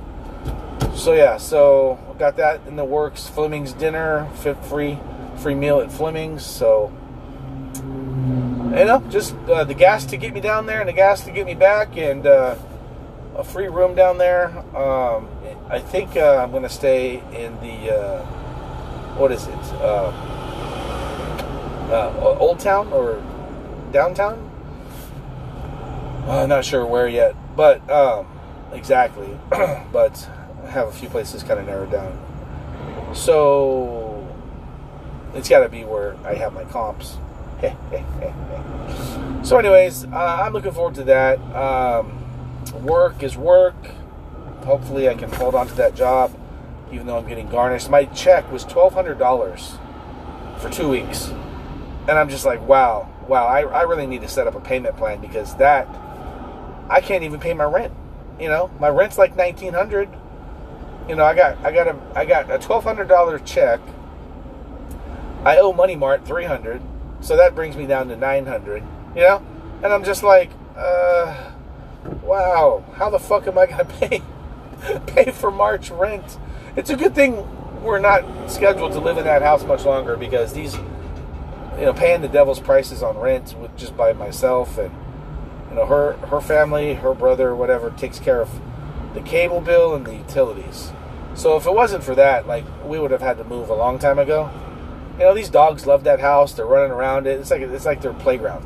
So 0.95 1.11
yeah, 1.11 1.35
so 1.35 1.99
got 2.17 2.37
that 2.37 2.61
in 2.67 2.77
the 2.77 2.85
works. 2.85 3.27
Fleming's 3.27 3.73
dinner, 3.73 4.29
free 4.63 4.97
free 5.39 5.55
meal 5.55 5.81
at 5.81 5.91
Fleming's. 5.91 6.45
So 6.45 6.89
you 7.75 8.85
know, 8.85 9.03
just 9.09 9.35
uh, 9.49 9.65
the 9.65 9.73
gas 9.73 10.05
to 10.05 10.15
get 10.15 10.33
me 10.33 10.39
down 10.39 10.67
there 10.67 10.79
and 10.79 10.87
the 10.87 10.93
gas 10.93 11.25
to 11.25 11.31
get 11.31 11.45
me 11.45 11.53
back, 11.53 11.97
and 11.97 12.25
uh, 12.25 12.55
a 13.35 13.43
free 13.43 13.67
room 13.67 13.93
down 13.93 14.17
there. 14.17 14.57
Um, 14.73 15.27
I 15.69 15.79
think 15.79 16.15
uh, 16.15 16.37
I'm 16.41 16.51
to 16.63 16.69
stay 16.69 17.15
in 17.33 17.59
the 17.59 17.93
uh, 17.93 18.25
what 19.17 19.33
is 19.33 19.47
it? 19.47 20.38
Uh, 21.89 22.13
uh, 22.21 22.37
Old 22.39 22.59
Town 22.59 22.93
or 22.93 23.21
downtown? 23.91 24.45
I'm 26.27 26.47
not 26.49 26.63
sure 26.63 26.85
where 26.85 27.07
yet, 27.07 27.35
but 27.55 27.89
um, 27.89 28.27
exactly. 28.71 29.27
but 29.49 30.29
I 30.63 30.69
have 30.69 30.87
a 30.87 30.91
few 30.91 31.09
places 31.09 31.41
kind 31.41 31.59
of 31.59 31.65
narrowed 31.65 31.91
down. 31.91 32.15
So 33.15 34.27
it's 35.33 35.49
got 35.49 35.61
to 35.61 35.69
be 35.69 35.83
where 35.83 36.15
I 36.23 36.35
have 36.35 36.53
my 36.53 36.63
comps. 36.65 37.17
so, 39.43 39.57
anyways, 39.57 40.05
uh, 40.05 40.43
I'm 40.43 40.53
looking 40.53 40.71
forward 40.71 40.95
to 40.95 41.03
that. 41.05 41.39
Um, 41.55 42.23
work 42.83 43.23
is 43.23 43.35
work. 43.35 43.75
Hopefully, 44.63 45.09
I 45.09 45.15
can 45.15 45.31
hold 45.31 45.55
on 45.55 45.67
to 45.67 45.73
that 45.75 45.95
job, 45.95 46.31
even 46.91 47.07
though 47.07 47.17
I'm 47.17 47.27
getting 47.27 47.49
garnished. 47.49 47.89
My 47.89 48.05
check 48.05 48.49
was 48.51 48.63
twelve 48.63 48.93
hundred 48.93 49.17
dollars 49.17 49.73
for 50.59 50.69
two 50.69 50.87
weeks, 50.87 51.33
and 52.09 52.17
I'm 52.17 52.29
just 52.29 52.45
like, 52.45 52.61
wow, 52.67 53.09
wow. 53.27 53.45
I, 53.45 53.61
I 53.61 53.83
really 53.83 54.07
need 54.07 54.21
to 54.21 54.27
set 54.27 54.47
up 54.47 54.55
a 54.55 54.59
payment 54.59 54.97
plan 54.97 55.21
because 55.21 55.55
that 55.57 55.87
I 56.89 57.01
can't 57.01 57.23
even 57.23 57.39
pay 57.39 57.53
my 57.53 57.65
rent. 57.65 57.93
You 58.39 58.49
know, 58.49 58.71
my 58.79 58.89
rent's 58.89 59.17
like 59.17 59.35
nineteen 59.35 59.73
hundred. 59.73 60.09
You 61.07 61.15
know, 61.15 61.23
I 61.23 61.35
got 61.35 61.63
I 61.63 61.71
got 61.71 61.87
a 61.87 61.95
I 62.15 62.25
got 62.25 62.51
a 62.51 62.59
twelve 62.59 62.83
hundred 62.83 63.07
dollar 63.07 63.39
check. 63.39 63.79
I 65.45 65.57
owe 65.57 65.71
Money 65.71 65.95
Mart 65.95 66.25
three 66.25 66.45
hundred 66.45 66.81
so 67.21 67.35
that 67.35 67.55
brings 67.55 67.75
me 67.75 67.85
down 67.85 68.07
to 68.09 68.15
900, 68.15 68.83
you 69.15 69.21
know? 69.21 69.45
And 69.83 69.93
I'm 69.93 70.03
just 70.03 70.23
like, 70.23 70.51
uh, 70.77 71.51
wow, 72.23 72.83
how 72.95 73.09
the 73.09 73.19
fuck 73.19 73.47
am 73.47 73.57
I 73.57 73.65
going 73.65 73.77
to 73.85 73.85
pay 73.85 74.21
pay 75.07 75.31
for 75.31 75.51
March 75.51 75.91
rent? 75.91 76.37
It's 76.75 76.89
a 76.89 76.95
good 76.95 77.13
thing 77.13 77.45
we're 77.83 77.99
not 77.99 78.49
scheduled 78.49 78.93
to 78.93 78.99
live 78.99 79.17
in 79.17 79.25
that 79.25 79.41
house 79.41 79.63
much 79.63 79.85
longer 79.85 80.15
because 80.15 80.53
these 80.53 80.77
you 81.79 81.85
know, 81.85 81.93
paying 81.93 82.21
the 82.21 82.27
devil's 82.27 82.59
prices 82.59 83.01
on 83.01 83.17
rent 83.17 83.55
with 83.57 83.75
just 83.77 83.95
by 83.95 84.13
myself 84.13 84.77
and 84.77 84.93
you 85.69 85.75
know, 85.75 85.85
her 85.85 86.13
her 86.27 86.41
family, 86.41 86.95
her 86.95 87.13
brother, 87.13 87.55
whatever 87.55 87.91
takes 87.91 88.19
care 88.19 88.41
of 88.41 88.49
the 89.13 89.21
cable 89.21 89.61
bill 89.61 89.95
and 89.95 90.05
the 90.05 90.15
utilities. 90.15 90.91
So 91.35 91.55
if 91.55 91.65
it 91.65 91.73
wasn't 91.73 92.03
for 92.03 92.15
that, 92.15 92.47
like 92.47 92.65
we 92.85 92.99
would 92.99 93.11
have 93.11 93.21
had 93.21 93.37
to 93.37 93.43
move 93.43 93.69
a 93.69 93.75
long 93.75 93.99
time 93.99 94.19
ago 94.19 94.51
you 95.19 95.25
know 95.25 95.33
these 95.33 95.49
dogs 95.49 95.85
love 95.85 96.05
that 96.05 96.21
house. 96.21 96.53
They're 96.53 96.65
running 96.65 96.91
around 96.91 97.27
it. 97.27 97.39
It's 97.39 97.51
like 97.51 97.61
it's 97.61 97.85
like 97.85 98.01
their 98.01 98.13
playground, 98.13 98.65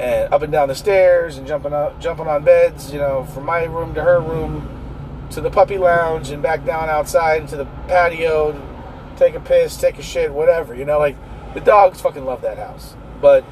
and 0.00 0.32
up 0.32 0.40
and 0.40 0.50
down 0.50 0.68
the 0.68 0.74
stairs 0.74 1.36
and 1.36 1.46
jumping 1.46 1.74
up, 1.74 2.00
jumping 2.00 2.26
on 2.26 2.42
beds. 2.44 2.90
You 2.90 2.98
know, 2.98 3.24
from 3.26 3.44
my 3.44 3.64
room 3.64 3.92
to 3.94 4.02
her 4.02 4.20
room, 4.20 5.28
to 5.32 5.42
the 5.42 5.50
puppy 5.50 5.76
lounge 5.76 6.30
and 6.30 6.42
back 6.42 6.64
down 6.64 6.88
outside 6.88 7.46
to 7.48 7.56
the 7.56 7.66
patio, 7.88 8.58
take 9.16 9.34
a 9.34 9.40
piss, 9.40 9.76
take 9.76 9.98
a 9.98 10.02
shit, 10.02 10.32
whatever. 10.32 10.74
You 10.74 10.86
know, 10.86 10.98
like 10.98 11.16
the 11.54 11.60
dogs 11.60 12.00
fucking 12.00 12.24
love 12.24 12.42
that 12.42 12.58
house, 12.58 12.94
but 13.20 13.44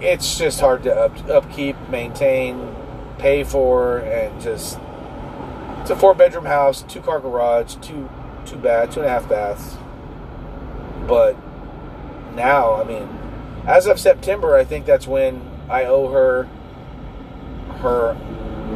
it's 0.00 0.38
just 0.38 0.60
hard 0.60 0.82
to 0.84 0.94
up, 0.94 1.28
upkeep, 1.28 1.76
maintain, 1.88 2.74
pay 3.18 3.42
for, 3.44 3.98
and 3.98 4.40
just 4.40 4.78
it's 5.80 5.90
a 5.90 5.96
four 5.96 6.14
bedroom 6.14 6.44
house, 6.44 6.82
two 6.82 7.00
car 7.00 7.20
garage, 7.20 7.76
two 7.76 8.08
two 8.44 8.56
bath, 8.56 8.92
two 8.94 9.00
and 9.00 9.08
a 9.08 9.10
half 9.10 9.28
baths. 9.28 9.76
But 11.06 11.36
now, 12.34 12.74
I 12.74 12.84
mean, 12.84 13.08
as 13.66 13.86
of 13.86 13.98
September, 13.98 14.54
I 14.54 14.64
think 14.64 14.86
that's 14.86 15.06
when 15.06 15.42
I 15.68 15.84
owe 15.84 16.10
her 16.10 16.44
her 17.80 18.16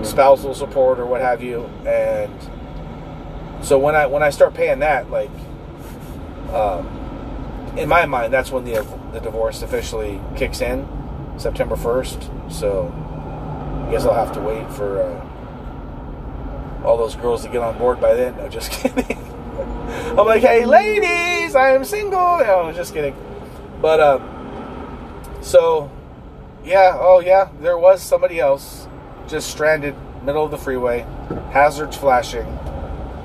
spousal 0.02 0.54
support 0.54 0.98
or 0.98 1.06
what 1.06 1.20
have 1.20 1.42
you, 1.42 1.64
and 1.86 2.32
so 3.62 3.78
when 3.78 3.94
I 3.94 4.06
when 4.06 4.22
I 4.22 4.30
start 4.30 4.54
paying 4.54 4.80
that, 4.80 5.10
like, 5.10 5.30
um, 6.52 7.01
in 7.76 7.88
my 7.88 8.06
mind, 8.06 8.32
that's 8.32 8.50
when 8.50 8.64
the 8.64 8.86
the 9.12 9.20
divorce 9.20 9.62
officially 9.62 10.20
kicks 10.36 10.60
in, 10.60 10.86
September 11.38 11.76
first. 11.76 12.30
So 12.48 12.92
I 13.86 13.90
guess 13.90 14.04
I'll 14.04 14.14
have 14.14 14.32
to 14.34 14.40
wait 14.40 14.70
for 14.72 15.02
uh, 15.02 16.84
all 16.84 16.96
those 16.96 17.14
girls 17.16 17.42
to 17.44 17.48
get 17.48 17.62
on 17.62 17.78
board 17.78 18.00
by 18.00 18.14
then. 18.14 18.36
No, 18.36 18.48
just 18.48 18.70
kidding. 18.82 19.18
I'm 20.18 20.26
like, 20.26 20.42
hey, 20.42 20.64
ladies, 20.64 21.54
I 21.54 21.70
am 21.70 21.84
single. 21.84 22.38
No, 22.38 22.62
I'm 22.62 22.74
just 22.74 22.92
kidding. 22.92 23.14
But, 23.80 24.00
um, 24.00 25.22
so, 25.40 25.90
yeah, 26.64 26.96
oh, 26.98 27.20
yeah, 27.20 27.50
there 27.60 27.76
was 27.78 28.02
somebody 28.02 28.38
else 28.38 28.86
just 29.26 29.50
stranded 29.50 29.94
middle 30.22 30.44
of 30.44 30.50
the 30.50 30.58
freeway, 30.58 31.06
hazards 31.50 31.96
flashing. 31.96 32.46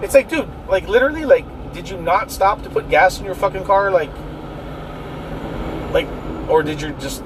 It's 0.01 0.13
like, 0.13 0.29
dude, 0.29 0.49
like, 0.67 0.87
literally, 0.87 1.25
like, 1.25 1.45
did 1.73 1.89
you 1.89 1.97
not 1.97 2.31
stop 2.31 2.63
to 2.63 2.69
put 2.69 2.89
gas 2.89 3.19
in 3.19 3.25
your 3.25 3.35
fucking 3.35 3.65
car? 3.65 3.91
Like, 3.91 4.11
or 6.47 6.63
did 6.63 6.81
you 6.81 6.91
just, 6.93 7.23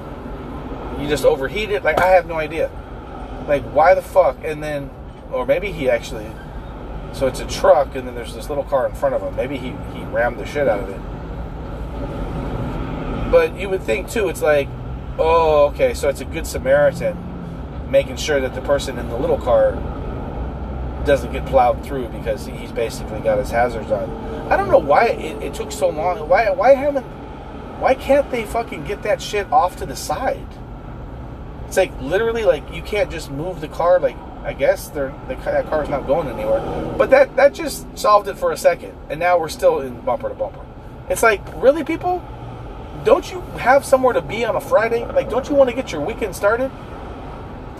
you 0.98 1.08
just 1.08 1.24
overheat 1.24 1.70
it? 1.70 1.84
Like, 1.84 2.00
I 2.00 2.08
have 2.08 2.26
no 2.26 2.34
idea. 2.34 2.70
Like, 3.46 3.62
why 3.72 3.94
the 3.94 4.02
fuck? 4.02 4.36
And 4.44 4.62
then, 4.62 4.90
or 5.30 5.46
maybe 5.46 5.72
he 5.72 5.88
actually 5.88 6.30
so 7.12 7.26
it's 7.26 7.40
a 7.40 7.46
truck, 7.46 7.94
and 7.94 8.08
then 8.08 8.14
there's 8.14 8.34
this 8.34 8.48
little 8.48 8.64
car 8.64 8.86
in 8.86 8.94
front 8.94 9.14
of 9.14 9.20
him. 9.22 9.36
Maybe 9.36 9.58
he, 9.58 9.72
he 9.94 10.02
rammed 10.04 10.38
the 10.38 10.46
shit 10.46 10.66
out 10.66 10.80
of 10.80 10.88
it. 10.88 11.00
But 13.30 13.58
you 13.58 13.68
would 13.68 13.82
think, 13.82 14.10
too, 14.10 14.28
it's 14.28 14.40
like, 14.42 14.68
oh, 15.18 15.66
okay, 15.66 15.92
so 15.94 16.08
it's 16.08 16.22
a 16.22 16.24
good 16.24 16.46
Samaritan 16.46 17.90
making 17.90 18.16
sure 18.16 18.40
that 18.40 18.54
the 18.54 18.62
person 18.62 18.98
in 18.98 19.08
the 19.10 19.16
little 19.16 19.36
car 19.38 19.72
doesn't 21.04 21.32
get 21.32 21.44
plowed 21.44 21.84
through 21.84 22.08
because 22.08 22.46
he's 22.46 22.72
basically 22.72 23.20
got 23.20 23.36
his 23.36 23.50
hazards 23.50 23.90
on. 23.90 24.08
I 24.50 24.56
don't 24.56 24.70
know 24.70 24.78
why 24.78 25.08
it, 25.08 25.42
it 25.42 25.52
took 25.52 25.70
so 25.72 25.90
long. 25.90 26.26
Why 26.28 26.48
why 26.50 26.74
haven't 26.74 27.04
why 27.82 27.96
can't 27.96 28.30
they 28.30 28.44
fucking 28.44 28.84
get 28.84 29.02
that 29.02 29.20
shit 29.20 29.50
off 29.50 29.74
to 29.76 29.86
the 29.86 29.96
side? 29.96 30.46
It's 31.66 31.76
like 31.76 31.90
literally 32.00 32.44
like 32.44 32.72
you 32.72 32.80
can't 32.80 33.10
just 33.10 33.28
move 33.28 33.60
the 33.60 33.66
car 33.66 33.98
like 33.98 34.16
I 34.44 34.52
guess 34.52 34.88
they're, 34.88 35.12
the 35.26 35.34
that 35.34 35.66
car's 35.66 35.88
not 35.88 36.06
going 36.06 36.28
anywhere. 36.28 36.60
But 36.96 37.10
that 37.10 37.34
that 37.34 37.54
just 37.54 37.98
solved 37.98 38.28
it 38.28 38.38
for 38.38 38.52
a 38.52 38.56
second, 38.56 38.96
and 39.10 39.18
now 39.18 39.36
we're 39.36 39.48
still 39.48 39.80
in 39.80 40.00
bumper 40.00 40.28
to 40.28 40.34
bumper. 40.34 40.64
It's 41.08 41.24
like 41.24 41.40
really, 41.56 41.82
people, 41.82 42.22
don't 43.04 43.30
you 43.32 43.40
have 43.58 43.84
somewhere 43.84 44.12
to 44.14 44.22
be 44.22 44.44
on 44.44 44.54
a 44.54 44.60
Friday? 44.60 45.04
Like, 45.04 45.28
don't 45.28 45.48
you 45.48 45.56
want 45.56 45.68
to 45.70 45.74
get 45.74 45.90
your 45.90 46.02
weekend 46.02 46.36
started? 46.36 46.70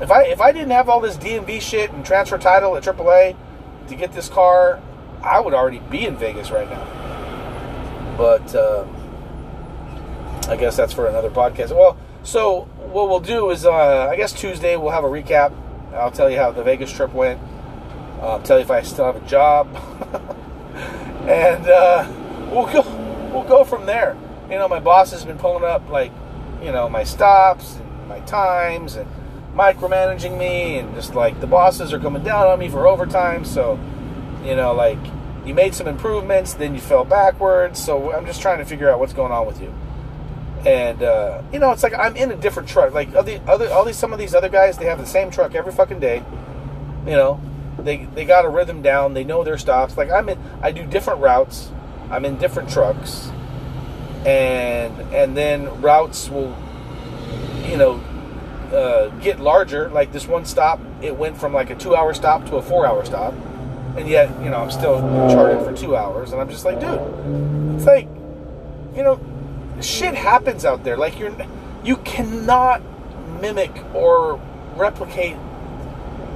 If 0.01 0.11
I 0.11 0.25
if 0.25 0.41
I 0.41 0.51
didn't 0.51 0.71
have 0.71 0.89
all 0.89 1.01
this 1.01 1.17
DMV 1.17 1.61
shit 1.61 1.93
and 1.93 2.05
transfer 2.05 2.39
title 2.39 2.77
at 2.77 2.83
AAA 2.83 3.37
to 3.87 3.95
get 3.95 4.13
this 4.13 4.29
car, 4.29 4.81
I 5.23 5.39
would 5.39 5.55
already 5.55 5.79
be 5.79 6.07
in 6.07 6.17
Vegas 6.17 6.51
right 6.51 6.69
now. 6.69 8.17
But 8.17 8.53
uh, 8.55 8.85
I 10.49 10.57
guess 10.57 10.77
that's 10.77 10.93
for 10.93 11.07
another 11.07 11.31
podcast. 11.31 11.71
Well, 11.71 11.97
so 12.23 12.63
what 12.93 13.09
we'll 13.09 13.21
do 13.21 13.51
is, 13.51 13.65
uh, 13.65 14.09
I 14.11 14.17
guess 14.17 14.33
Tuesday 14.33 14.77
we'll 14.77 14.91
have 14.91 15.05
a 15.05 15.09
recap 15.09 15.53
I'll 15.95 16.11
tell 16.11 16.31
you 16.31 16.39
how 16.39 16.51
the 16.51 16.63
Vegas 16.63 16.93
trip 16.93 17.13
went. 17.13 17.41
I'll 18.21 18.43
tell 18.43 18.59
you 18.59 18.65
if 18.65 18.71
I 18.71 18.83
still 18.83 19.05
have 19.05 19.17
a 19.17 19.27
job, 19.27 19.67
and 21.29 21.67
uh, 21.67 22.11
we'll 22.51 22.73
go. 22.73 22.83
We'll 23.33 23.45
go 23.45 23.65
from 23.65 23.87
there. 23.87 24.17
You 24.51 24.57
know, 24.57 24.69
my 24.69 24.79
boss 24.79 25.11
has 25.13 25.25
been 25.25 25.39
pulling 25.39 25.65
up 25.65 25.89
like, 25.89 26.13
you 26.63 26.71
know, 26.71 26.89
my 26.89 27.03
stops 27.03 27.77
and 27.77 28.09
my 28.09 28.21
times 28.21 28.97
and 28.97 29.11
micromanaging 29.55 30.39
me, 30.39 30.79
and 30.79 30.95
just 30.95 31.15
like 31.15 31.41
the 31.41 31.47
bosses 31.47 31.93
are 31.93 31.99
coming 31.99 32.23
down 32.23 32.47
on 32.47 32.59
me 32.59 32.69
for 32.69 32.87
overtime. 32.87 33.45
So, 33.45 33.79
you 34.45 34.55
know, 34.55 34.73
like 34.73 34.99
you 35.45 35.55
made 35.55 35.75
some 35.75 35.89
improvements, 35.89 36.55
then 36.55 36.75
you 36.75 36.81
fell 36.81 37.05
backwards. 37.05 37.83
So 37.83 38.13
I'm 38.13 38.27
just 38.27 38.41
trying 38.41 38.59
to 38.59 38.65
figure 38.65 38.91
out 38.91 38.99
what's 38.99 39.15
going 39.15 39.33
on 39.33 39.47
with 39.47 39.61
you 39.61 39.73
and 40.65 41.03
uh, 41.03 41.43
you 41.53 41.59
know, 41.59 41.73
it's 41.73 41.83
like 41.83 41.95
I'm 41.95 42.17
in 42.17 42.31
a 42.31 42.37
different 42.37 42.69
truck. 42.69 42.95
Like 42.95 43.15
other, 43.15 43.41
other, 43.47 43.73
all 43.73 43.85
these, 43.85 43.97
some 43.97 44.13
of 44.13 44.19
these 44.19 44.35
other 44.35 44.49
guys, 44.49 44.79
they 44.79 44.87
have 44.87 44.99
the 44.99 45.07
same 45.07 45.31
truck 45.31 45.55
every 45.55 45.73
fucking 45.73 46.01
day. 46.01 46.23
You 47.05 47.13
know, 47.13 47.41
they 47.79 48.05
they 48.15 48.25
got 48.25 48.45
a 48.45 48.49
rhythm 48.49 48.81
down. 48.81 49.15
They 49.15 49.25
know 49.25 49.43
their 49.43 49.59
stops. 49.59 49.97
Like 49.97 50.11
I'm 50.11 50.29
in, 50.29 50.39
I 50.63 50.71
do 50.71 50.87
different 50.87 51.21
routes. 51.21 51.71
I'm 52.11 52.25
in 52.25 52.39
different 52.39 52.71
trucks, 52.71 53.31
and 54.25 55.01
and 55.13 55.37
then 55.37 55.81
routes 55.81 56.29
will, 56.29 56.57
you 57.67 57.77
know, 57.77 58.01
uh, 58.73 59.09
get 59.21 59.41
larger. 59.41 59.89
Like 59.89 60.13
this 60.13 60.29
one 60.29 60.45
stop, 60.45 60.81
it 61.01 61.17
went 61.17 61.37
from 61.37 61.53
like 61.53 61.71
a 61.71 61.75
two-hour 61.75 62.15
stop 62.15 62.47
to 62.47 62.57
a 62.57 62.63
four-hour 62.63 63.05
stop, 63.05 63.35
and 63.97 64.07
yet 64.07 64.31
you 64.45 64.51
know 64.51 64.59
I'm 64.59 64.71
still 64.71 65.01
charted 65.31 65.67
for 65.67 65.75
two 65.75 65.97
hours, 65.97 66.31
and 66.31 66.41
I'm 66.41 66.49
just 66.49 66.65
like, 66.65 66.79
dude, 66.79 67.01
it's 67.75 67.87
like, 67.87 68.07
you 68.95 69.03
know 69.03 69.19
shit 69.81 70.15
happens 70.15 70.65
out 70.65 70.85
there. 70.85 70.97
Like 70.97 71.19
you're, 71.19 71.35
you 71.85 71.97
cannot 71.99 72.83
mimic 73.41 73.73
or 73.95 74.41
replicate 74.77 75.37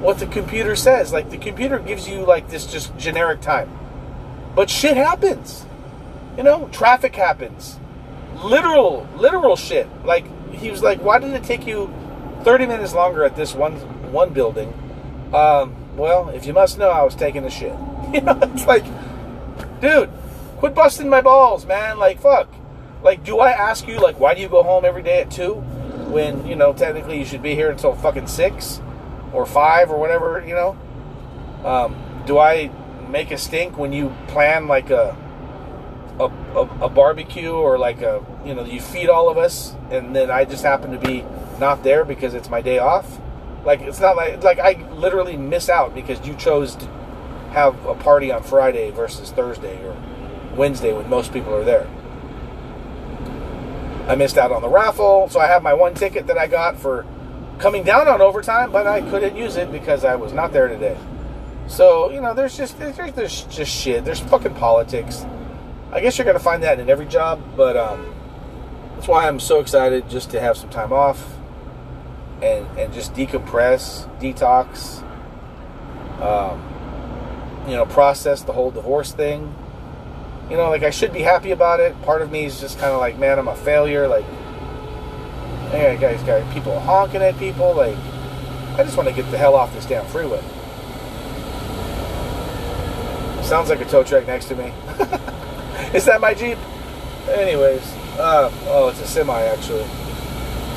what 0.01 0.19
the 0.19 0.27
computer 0.27 0.77
says. 0.77 1.13
Like 1.13 1.31
the 1.31 1.39
computer 1.39 1.79
gives 1.79 2.09
you 2.09 2.25
like 2.25 2.49
this 2.49 2.67
just 2.67 2.97
generic 2.97 3.41
time, 3.41 3.71
but 4.55 4.71
shit 4.71 4.97
happens. 4.97 5.65
You 6.37 6.43
know, 6.43 6.69
traffic 6.71 7.15
happens. 7.17 7.79
Literal, 8.43 9.09
literal 9.17 9.57
shit. 9.57 9.89
Like 10.05 10.27
he 10.53 10.71
was 10.71 10.83
like, 10.83 11.03
why 11.03 11.19
did 11.19 11.33
it 11.33 11.45
take 11.45 11.67
you 11.67 11.93
30 12.43 12.67
minutes 12.67 12.95
longer 12.95 13.25
at 13.25 13.37
this 13.37 13.55
one 13.55 13.75
one 14.13 14.33
building? 14.33 14.73
Um, 15.33 15.75
well, 15.97 16.29
if 16.29 16.47
you 16.47 16.53
must 16.53 16.79
know, 16.79 16.91
I 16.91 17.03
was 17.03 17.15
taking 17.15 17.45
a 17.45 17.51
shit. 17.51 17.75
You 18.15 18.21
know, 18.21 18.39
it's 18.41 18.65
like, 18.67 18.85
dude, 19.81 20.09
quit 20.59 20.77
busting 20.77 21.09
my 21.09 21.21
balls, 21.21 21.67
man. 21.67 21.99
Like, 21.99 22.21
fuck. 22.21 22.49
Like, 23.07 23.23
do 23.23 23.39
I 23.39 23.53
ask 23.53 23.87
you, 23.87 24.01
like, 24.01 24.19
why 24.19 24.35
do 24.35 24.41
you 24.41 24.49
go 24.49 24.65
home 24.65 24.85
every 24.85 25.05
day 25.05 25.21
at 25.21 25.31
2 25.31 25.55
when, 26.11 26.45
you 26.45 26.57
know, 26.57 26.73
technically 26.73 27.21
you 27.21 27.25
should 27.25 27.41
be 27.41 27.55
here 27.55 27.71
until 27.71 27.95
fucking 27.95 28.27
6 28.27 28.81
or 29.33 29.47
5 29.47 29.93
or 29.93 29.97
whatever, 30.01 30.45
you 30.45 30.55
know? 30.55 30.77
Um, 31.65 31.95
do 32.27 32.41
I 32.41 32.69
make 33.09 33.31
a 33.31 33.39
stink 33.39 33.79
when 33.79 33.93
you 33.93 34.13
plan, 34.27 34.67
like, 34.67 34.91
a, 34.91 35.17
a, 36.19 36.25
a, 36.25 36.87
a 36.87 36.89
barbecue 36.89 37.53
or, 37.53 37.79
like, 37.79 38.03
a, 38.03 38.27
you 38.45 38.57
know, 38.57 38.65
you 38.65 38.81
feed 38.81 39.09
all 39.09 39.29
of 39.29 39.39
us 39.39 39.77
and 39.89 40.15
then 40.15 40.29
I 40.29 40.45
just 40.45 40.65
happen 40.65 40.91
to 40.91 40.99
be 40.99 41.25
not 41.61 41.85
there 41.85 42.05
because 42.05 42.35
it's 42.35 42.51
my 42.51 42.61
day 42.61 42.81
off? 42.81 43.21
Like, 43.65 43.83
it's 43.83 44.01
not 44.01 44.17
like, 44.17 44.43
like 44.43 44.59
I 44.59 44.85
literally 44.95 45.37
miss 45.37 45.69
out 45.69 45.95
because 45.95 46.27
you 46.27 46.35
chose 46.35 46.75
to 46.75 46.87
have 47.53 47.87
a 47.87 47.95
party 47.95 48.33
on 48.33 48.43
Friday 48.43 48.91
versus 48.91 49.31
Thursday 49.31 49.81
or 49.87 49.97
Wednesday 50.57 50.93
when 50.93 51.09
most 51.09 51.33
people 51.33 51.55
are 51.55 51.63
there. 51.63 51.89
I 54.07 54.15
missed 54.15 54.39
out 54.39 54.53
on 54.53 54.63
the 54.63 54.69
raffle, 54.69 55.29
so 55.29 55.41
I 55.41 55.47
have 55.47 55.63
my 55.63 55.75
one 55.75 55.95
ticket 55.95 56.29
that 56.29 56.39
I 56.39 56.47
got 56.47 56.79
for 56.79 57.05
coming 57.59 57.83
down 57.83 58.07
on 58.07 58.21
overtime, 58.21 58.71
but 58.71 58.87
I 58.87 59.01
couldn't 59.01 59.37
use 59.37 59.57
it 59.57 59.73
because 59.73 60.05
I 60.05 60.15
was 60.15 60.33
not 60.33 60.53
there 60.53 60.69
today. 60.69 60.97
So 61.67 62.11
you 62.11 62.21
know, 62.21 62.33
there's 62.33 62.57
just 62.57 62.79
there's, 62.79 62.97
there's 63.15 63.43
just 63.45 63.71
shit. 63.73 64.05
There's 64.05 64.21
fucking 64.21 64.55
politics. 64.55 65.25
I 65.91 66.01
guess 66.01 66.19
you're 66.19 66.25
gonna 66.25 66.39
find 66.39 66.63
that 66.63 66.79
in 66.79 66.89
every 66.89 67.07
job, 67.07 67.43
but 67.57 67.77
um, 67.77 68.15
that's 68.95 69.09
why 69.09 69.27
I'm 69.27 69.41
so 69.41 69.61
excited 69.61 70.09
just 70.09 70.31
to 70.31 70.41
have 70.41 70.57
some 70.57 70.71
time 70.71 70.93
off 70.93 71.37
and 72.43 72.67
and 72.79 72.93
just 72.93 73.15
decompress, 73.15 74.07
detox. 74.21 75.03
Um, 76.21 76.63
you 77.69 77.75
know, 77.75 77.85
process 77.85 78.43
the 78.43 78.53
whole 78.53 78.71
divorce 78.71 79.13
thing. 79.13 79.55
You 80.51 80.57
know, 80.57 80.71
like 80.71 80.83
I 80.83 80.91
should 80.91 81.13
be 81.13 81.23
happy 81.23 81.51
about 81.51 81.81
it. 81.81 82.01
Part 82.03 82.23
of 82.23 82.31
me 82.31 82.45
is 82.45 82.61
just 82.61 82.79
kind 82.79 82.93
of 82.93 83.01
like, 83.01 83.19
man, 83.19 83.39
I'm 83.39 83.49
a 83.49 83.57
failure. 83.57 84.07
Like, 84.07 84.25
hey, 85.71 85.97
guys, 86.01 86.23
got 86.23 86.53
people 86.53 86.79
honking 86.81 87.23
at 87.23 87.37
people. 87.39 87.75
Like, 87.75 87.97
I 88.79 88.85
just 88.85 88.97
want 88.97 89.09
to 89.09 89.15
get 89.15 89.31
the 89.31 89.39
hell 89.39 89.55
off 89.55 89.73
this 89.75 89.87
damn 89.87 90.07
freeway. 90.07 90.41
Sounds 93.43 93.69
like 93.69 93.81
a 93.81 93.85
tow 93.85 94.03
truck 94.03 94.27
next 94.27 94.47
to 94.47 94.57
me. 94.57 94.65
is 95.95 96.05
that 96.05 96.21
my 96.21 96.35
Jeep? 96.35 96.59
Anyways, 97.29 97.83
uh, 98.19 98.51
oh, 98.67 98.89
it's 98.89 99.01
a 99.01 99.07
semi 99.07 99.41
actually. 99.43 99.85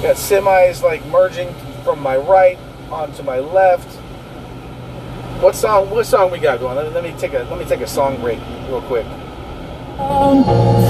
Got 0.02 0.16
semis 0.16 0.82
like 0.82 1.06
merging 1.08 1.54
from 1.84 2.00
my 2.02 2.18
right 2.18 2.58
onto 2.92 3.22
my 3.24 3.40
left 3.40 4.00
what 5.40 5.56
song? 5.56 5.90
What 5.90 6.06
song 6.06 6.32
we 6.32 6.40
got 6.40 6.60
going? 6.60 6.76
Let 6.76 7.02
me, 7.02 7.14
take 7.18 7.32
a 7.32 7.48
let 7.50 7.58
me 7.58 7.64
take 7.64 7.80
a 7.80 7.88
song 7.88 8.20
break 8.20 8.40
real 8.68 8.82
quick. 8.82 9.06
I'm 10.02 10.89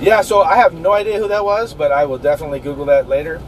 yeah, 0.00 0.20
so 0.22 0.42
I 0.42 0.56
have 0.56 0.74
no 0.74 0.92
idea 0.92 1.18
who 1.18 1.28
that 1.28 1.44
was, 1.44 1.74
but 1.74 1.92
I 1.92 2.04
will 2.04 2.18
definitely 2.18 2.60
Google 2.60 2.84
that 2.86 3.08
later. 3.08 3.40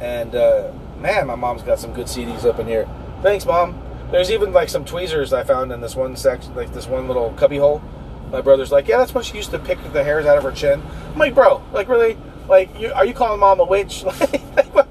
And 0.00 0.34
uh, 0.34 0.72
man, 1.00 1.26
my 1.26 1.34
mom's 1.34 1.62
got 1.62 1.78
some 1.78 1.92
good 1.92 2.06
CDs 2.06 2.44
up 2.44 2.58
in 2.58 2.66
here. 2.66 2.88
Thanks, 3.22 3.44
mom. 3.44 3.80
There's 4.10 4.30
even 4.30 4.52
like 4.52 4.68
some 4.68 4.84
tweezers 4.84 5.32
I 5.32 5.44
found 5.44 5.72
in 5.72 5.80
this 5.80 5.94
one 5.94 6.16
section, 6.16 6.54
like 6.54 6.72
this 6.72 6.86
one 6.86 7.06
little 7.06 7.32
cubby 7.32 7.58
hole. 7.58 7.82
My 8.30 8.40
brother's 8.40 8.72
like, 8.72 8.88
yeah, 8.88 8.98
that's 8.98 9.14
when 9.14 9.24
she 9.24 9.36
used 9.36 9.50
to 9.50 9.58
pick 9.58 9.78
the 9.92 10.04
hairs 10.04 10.26
out 10.26 10.38
of 10.38 10.44
her 10.44 10.52
chin. 10.52 10.82
I'm 11.12 11.18
like, 11.18 11.34
bro, 11.34 11.62
like 11.72 11.88
really, 11.88 12.16
like, 12.48 12.78
you, 12.78 12.92
are 12.92 13.04
you 13.04 13.14
calling 13.14 13.40
mom 13.40 13.60
a 13.60 13.64
witch? 13.64 14.04
like, 14.04 14.72
the? 14.72 14.87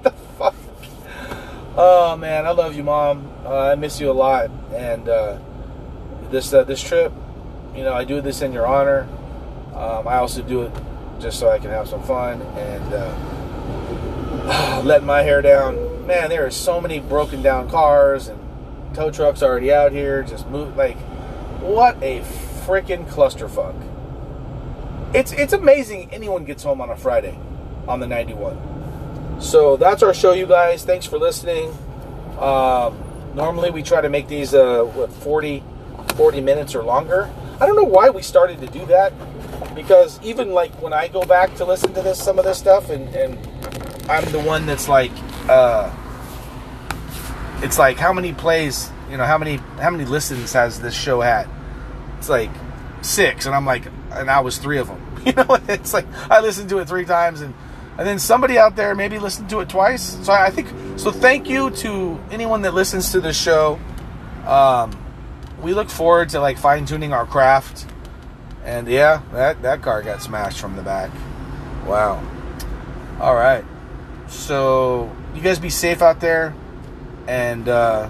Oh 1.79 2.17
man, 2.17 2.47
I 2.47 2.51
love 2.51 2.75
you, 2.75 2.83
mom. 2.83 3.31
Uh, 3.45 3.69
I 3.69 3.75
miss 3.75 3.99
you 3.99 4.09
a 4.09 4.11
lot, 4.11 4.49
and 4.73 5.07
uh, 5.07 5.37
this 6.31 6.51
uh, 6.51 6.63
this 6.63 6.81
trip, 6.81 7.13
you 7.75 7.83
know, 7.83 7.93
I 7.93 8.03
do 8.03 8.19
this 8.19 8.41
in 8.41 8.51
your 8.51 8.65
honor. 8.65 9.07
Um, 9.75 10.07
I 10.07 10.15
also 10.15 10.41
do 10.41 10.63
it 10.63 10.71
just 11.19 11.39
so 11.39 11.51
I 11.51 11.59
can 11.59 11.69
have 11.69 11.87
some 11.87 12.01
fun 12.01 12.41
and 12.41 12.93
uh, 12.93 14.81
let 14.85 15.03
my 15.03 15.21
hair 15.21 15.43
down. 15.43 16.07
Man, 16.07 16.29
there 16.29 16.47
are 16.47 16.49
so 16.49 16.81
many 16.81 16.99
broken 16.99 17.43
down 17.43 17.69
cars 17.69 18.27
and 18.27 18.39
tow 18.95 19.11
trucks 19.11 19.43
already 19.43 19.71
out 19.71 19.91
here. 19.91 20.23
Just 20.23 20.47
move 20.47 20.75
like, 20.75 20.97
what 21.61 22.01
a 22.01 22.21
freaking 22.65 23.07
clusterfuck! 23.07 23.75
It's 25.13 25.31
it's 25.31 25.53
amazing 25.53 26.09
anyone 26.11 26.43
gets 26.43 26.63
home 26.63 26.81
on 26.81 26.89
a 26.89 26.97
Friday 26.97 27.37
on 27.87 27.99
the 27.99 28.07
91. 28.07 28.76
So 29.39 29.77
that's 29.77 30.03
our 30.03 30.13
show, 30.13 30.33
you 30.33 30.45
guys. 30.45 30.83
Thanks 30.83 31.05
for 31.05 31.17
listening. 31.17 31.69
Um, 32.39 32.97
normally 33.35 33.71
we 33.71 33.83
try 33.83 34.01
to 34.01 34.09
make 34.09 34.27
these 34.27 34.53
uh, 34.53 34.83
what 34.83 35.11
40 35.11 35.63
40 36.15 36.41
minutes 36.41 36.73
or 36.73 36.83
longer. 36.83 37.29
I 37.59 37.65
don't 37.65 37.75
know 37.75 37.83
why 37.83 38.09
we 38.09 38.21
started 38.21 38.59
to 38.61 38.67
do 38.67 38.85
that 38.87 39.13
because 39.75 40.19
even 40.23 40.51
like 40.51 40.71
when 40.81 40.91
I 40.91 41.07
go 41.07 41.21
back 41.23 41.55
to 41.55 41.65
listen 41.65 41.93
to 41.93 42.01
this, 42.01 42.21
some 42.21 42.39
of 42.39 42.45
this 42.45 42.57
stuff, 42.57 42.89
and, 42.89 43.07
and 43.15 43.37
I'm 44.09 44.25
the 44.31 44.39
one 44.39 44.65
that's 44.65 44.87
like, 44.87 45.11
uh, 45.47 45.95
it's 47.61 47.77
like 47.77 47.97
how 47.97 48.11
many 48.11 48.33
plays, 48.33 48.91
you 49.09 49.17
know, 49.17 49.25
how 49.25 49.37
many 49.37 49.57
how 49.79 49.91
many 49.91 50.05
listens 50.05 50.53
has 50.53 50.81
this 50.81 50.95
show 50.95 51.21
had? 51.21 51.47
It's 52.17 52.29
like 52.29 52.49
six, 53.01 53.45
and 53.45 53.55
I'm 53.55 53.65
like, 53.65 53.85
and 54.11 54.29
I 54.29 54.39
was 54.39 54.57
three 54.57 54.79
of 54.79 54.87
them. 54.87 55.03
You 55.27 55.33
know, 55.33 55.59
it's 55.67 55.93
like 55.93 56.05
I 56.31 56.39
listened 56.39 56.69
to 56.69 56.79
it 56.79 56.87
three 56.87 57.03
times, 57.03 57.41
and 57.41 57.53
and 57.97 58.07
then 58.07 58.19
somebody 58.19 58.57
out 58.57 58.75
there 58.75 58.93
maybe 58.95 59.19
listened 59.19 59.49
to 59.49 59.59
it 59.59 59.69
twice. 59.69 60.23
So 60.25 60.33
I 60.33 60.49
think 60.49 60.67
so. 60.97 61.11
Thank 61.11 61.49
you 61.49 61.69
to 61.71 62.19
anyone 62.31 62.61
that 62.63 62.73
listens 62.73 63.11
to 63.11 63.21
this 63.21 63.39
show. 63.39 63.79
Um, 64.45 64.97
we 65.61 65.73
look 65.73 65.89
forward 65.89 66.29
to 66.29 66.39
like 66.39 66.57
fine 66.57 66.85
tuning 66.85 67.13
our 67.13 67.25
craft 67.25 67.87
and 68.67 68.85
yeah, 68.89 69.21
that, 69.31 69.61
that 69.61 69.81
car 69.81 70.01
got 70.01 70.21
smashed 70.21 70.59
from 70.59 70.75
the 70.75 70.81
back. 70.81 71.09
Wow. 71.85 72.21
All 73.21 73.33
right. 73.33 73.63
So, 74.27 75.09
you 75.33 75.41
guys 75.41 75.57
be 75.57 75.69
safe 75.69 76.01
out 76.01 76.19
there 76.19 76.53
and 77.27 77.69
uh, 77.69 78.09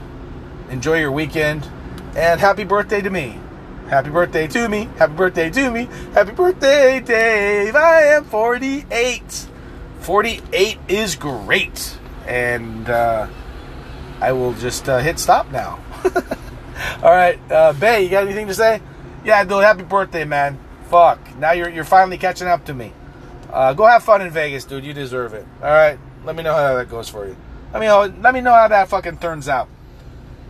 enjoy 0.71 0.99
your 0.99 1.11
weekend. 1.11 1.69
And 2.15 2.39
happy 2.39 2.63
birthday 2.63 3.01
to 3.01 3.09
me. 3.11 3.39
Happy 3.87 4.09
birthday 4.09 4.47
to 4.47 4.67
me. 4.67 4.89
Happy 4.97 5.13
birthday 5.13 5.51
to 5.51 5.69
me. 5.69 5.87
Happy 6.15 6.31
birthday, 6.31 6.99
Dave. 7.01 7.75
I 7.75 8.01
am 8.15 8.25
48. 8.25 9.47
48 10.07 10.77
is 10.87 11.17
great. 11.17 11.97
And 12.25 12.89
uh, 12.89 13.27
I 14.21 14.31
will 14.31 14.53
just 14.53 14.87
uh, 14.87 14.99
hit 14.99 15.19
stop 15.19 15.51
now. 15.51 15.83
All 17.03 17.11
right. 17.11 17.37
Uh, 17.51 17.73
Bae, 17.73 17.97
you 17.97 18.09
got 18.09 18.23
anything 18.23 18.47
to 18.47 18.53
say? 18.53 18.81
Yeah, 19.25 19.43
dude, 19.43 19.65
happy 19.65 19.83
birthday, 19.83 20.23
man. 20.23 20.59
Fuck. 20.89 21.19
Now 21.37 21.51
you're 21.51 21.67
you're 21.67 21.83
finally 21.83 22.17
catching 22.17 22.47
up 22.47 22.63
to 22.67 22.73
me. 22.73 22.93
Uh, 23.51 23.73
go 23.73 23.85
have 23.85 24.01
fun 24.01 24.21
in 24.21 24.31
Vegas, 24.31 24.63
dude. 24.63 24.85
You 24.85 24.93
deserve 24.93 25.33
it. 25.33 25.45
All 25.61 25.67
right. 25.67 25.99
Let 26.23 26.37
me 26.37 26.43
know 26.43 26.53
how 26.53 26.75
that 26.75 26.87
goes 26.89 27.09
for 27.09 27.27
you. 27.27 27.35
Let 27.73 27.81
me 27.81 27.87
know. 27.87 28.05
Let 28.21 28.33
me 28.33 28.39
know 28.39 28.53
how 28.53 28.69
that 28.69 28.87
fucking 28.87 29.17
turns 29.17 29.49
out. 29.49 29.67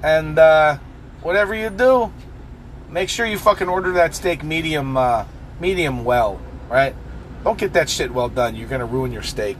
And 0.03 0.37
uh, 0.37 0.77
whatever 1.23 1.55
you 1.55 1.71
do, 1.71 2.13
make 2.91 3.09
sure 3.09 3.25
you 3.25 3.39
fucking 3.39 3.69
order 3.69 3.91
that 3.93 4.13
steak 4.13 4.43
medium, 4.43 4.97
uh, 4.97 5.25
medium 5.59 6.05
well, 6.05 6.39
right? 6.69 6.95
Don't 7.47 7.57
get 7.57 7.71
that 7.71 7.89
shit 7.89 8.13
well 8.13 8.27
done. 8.27 8.57
You're 8.57 8.67
gonna 8.67 8.85
ruin 8.85 9.13
your 9.13 9.23
steak. 9.23 9.55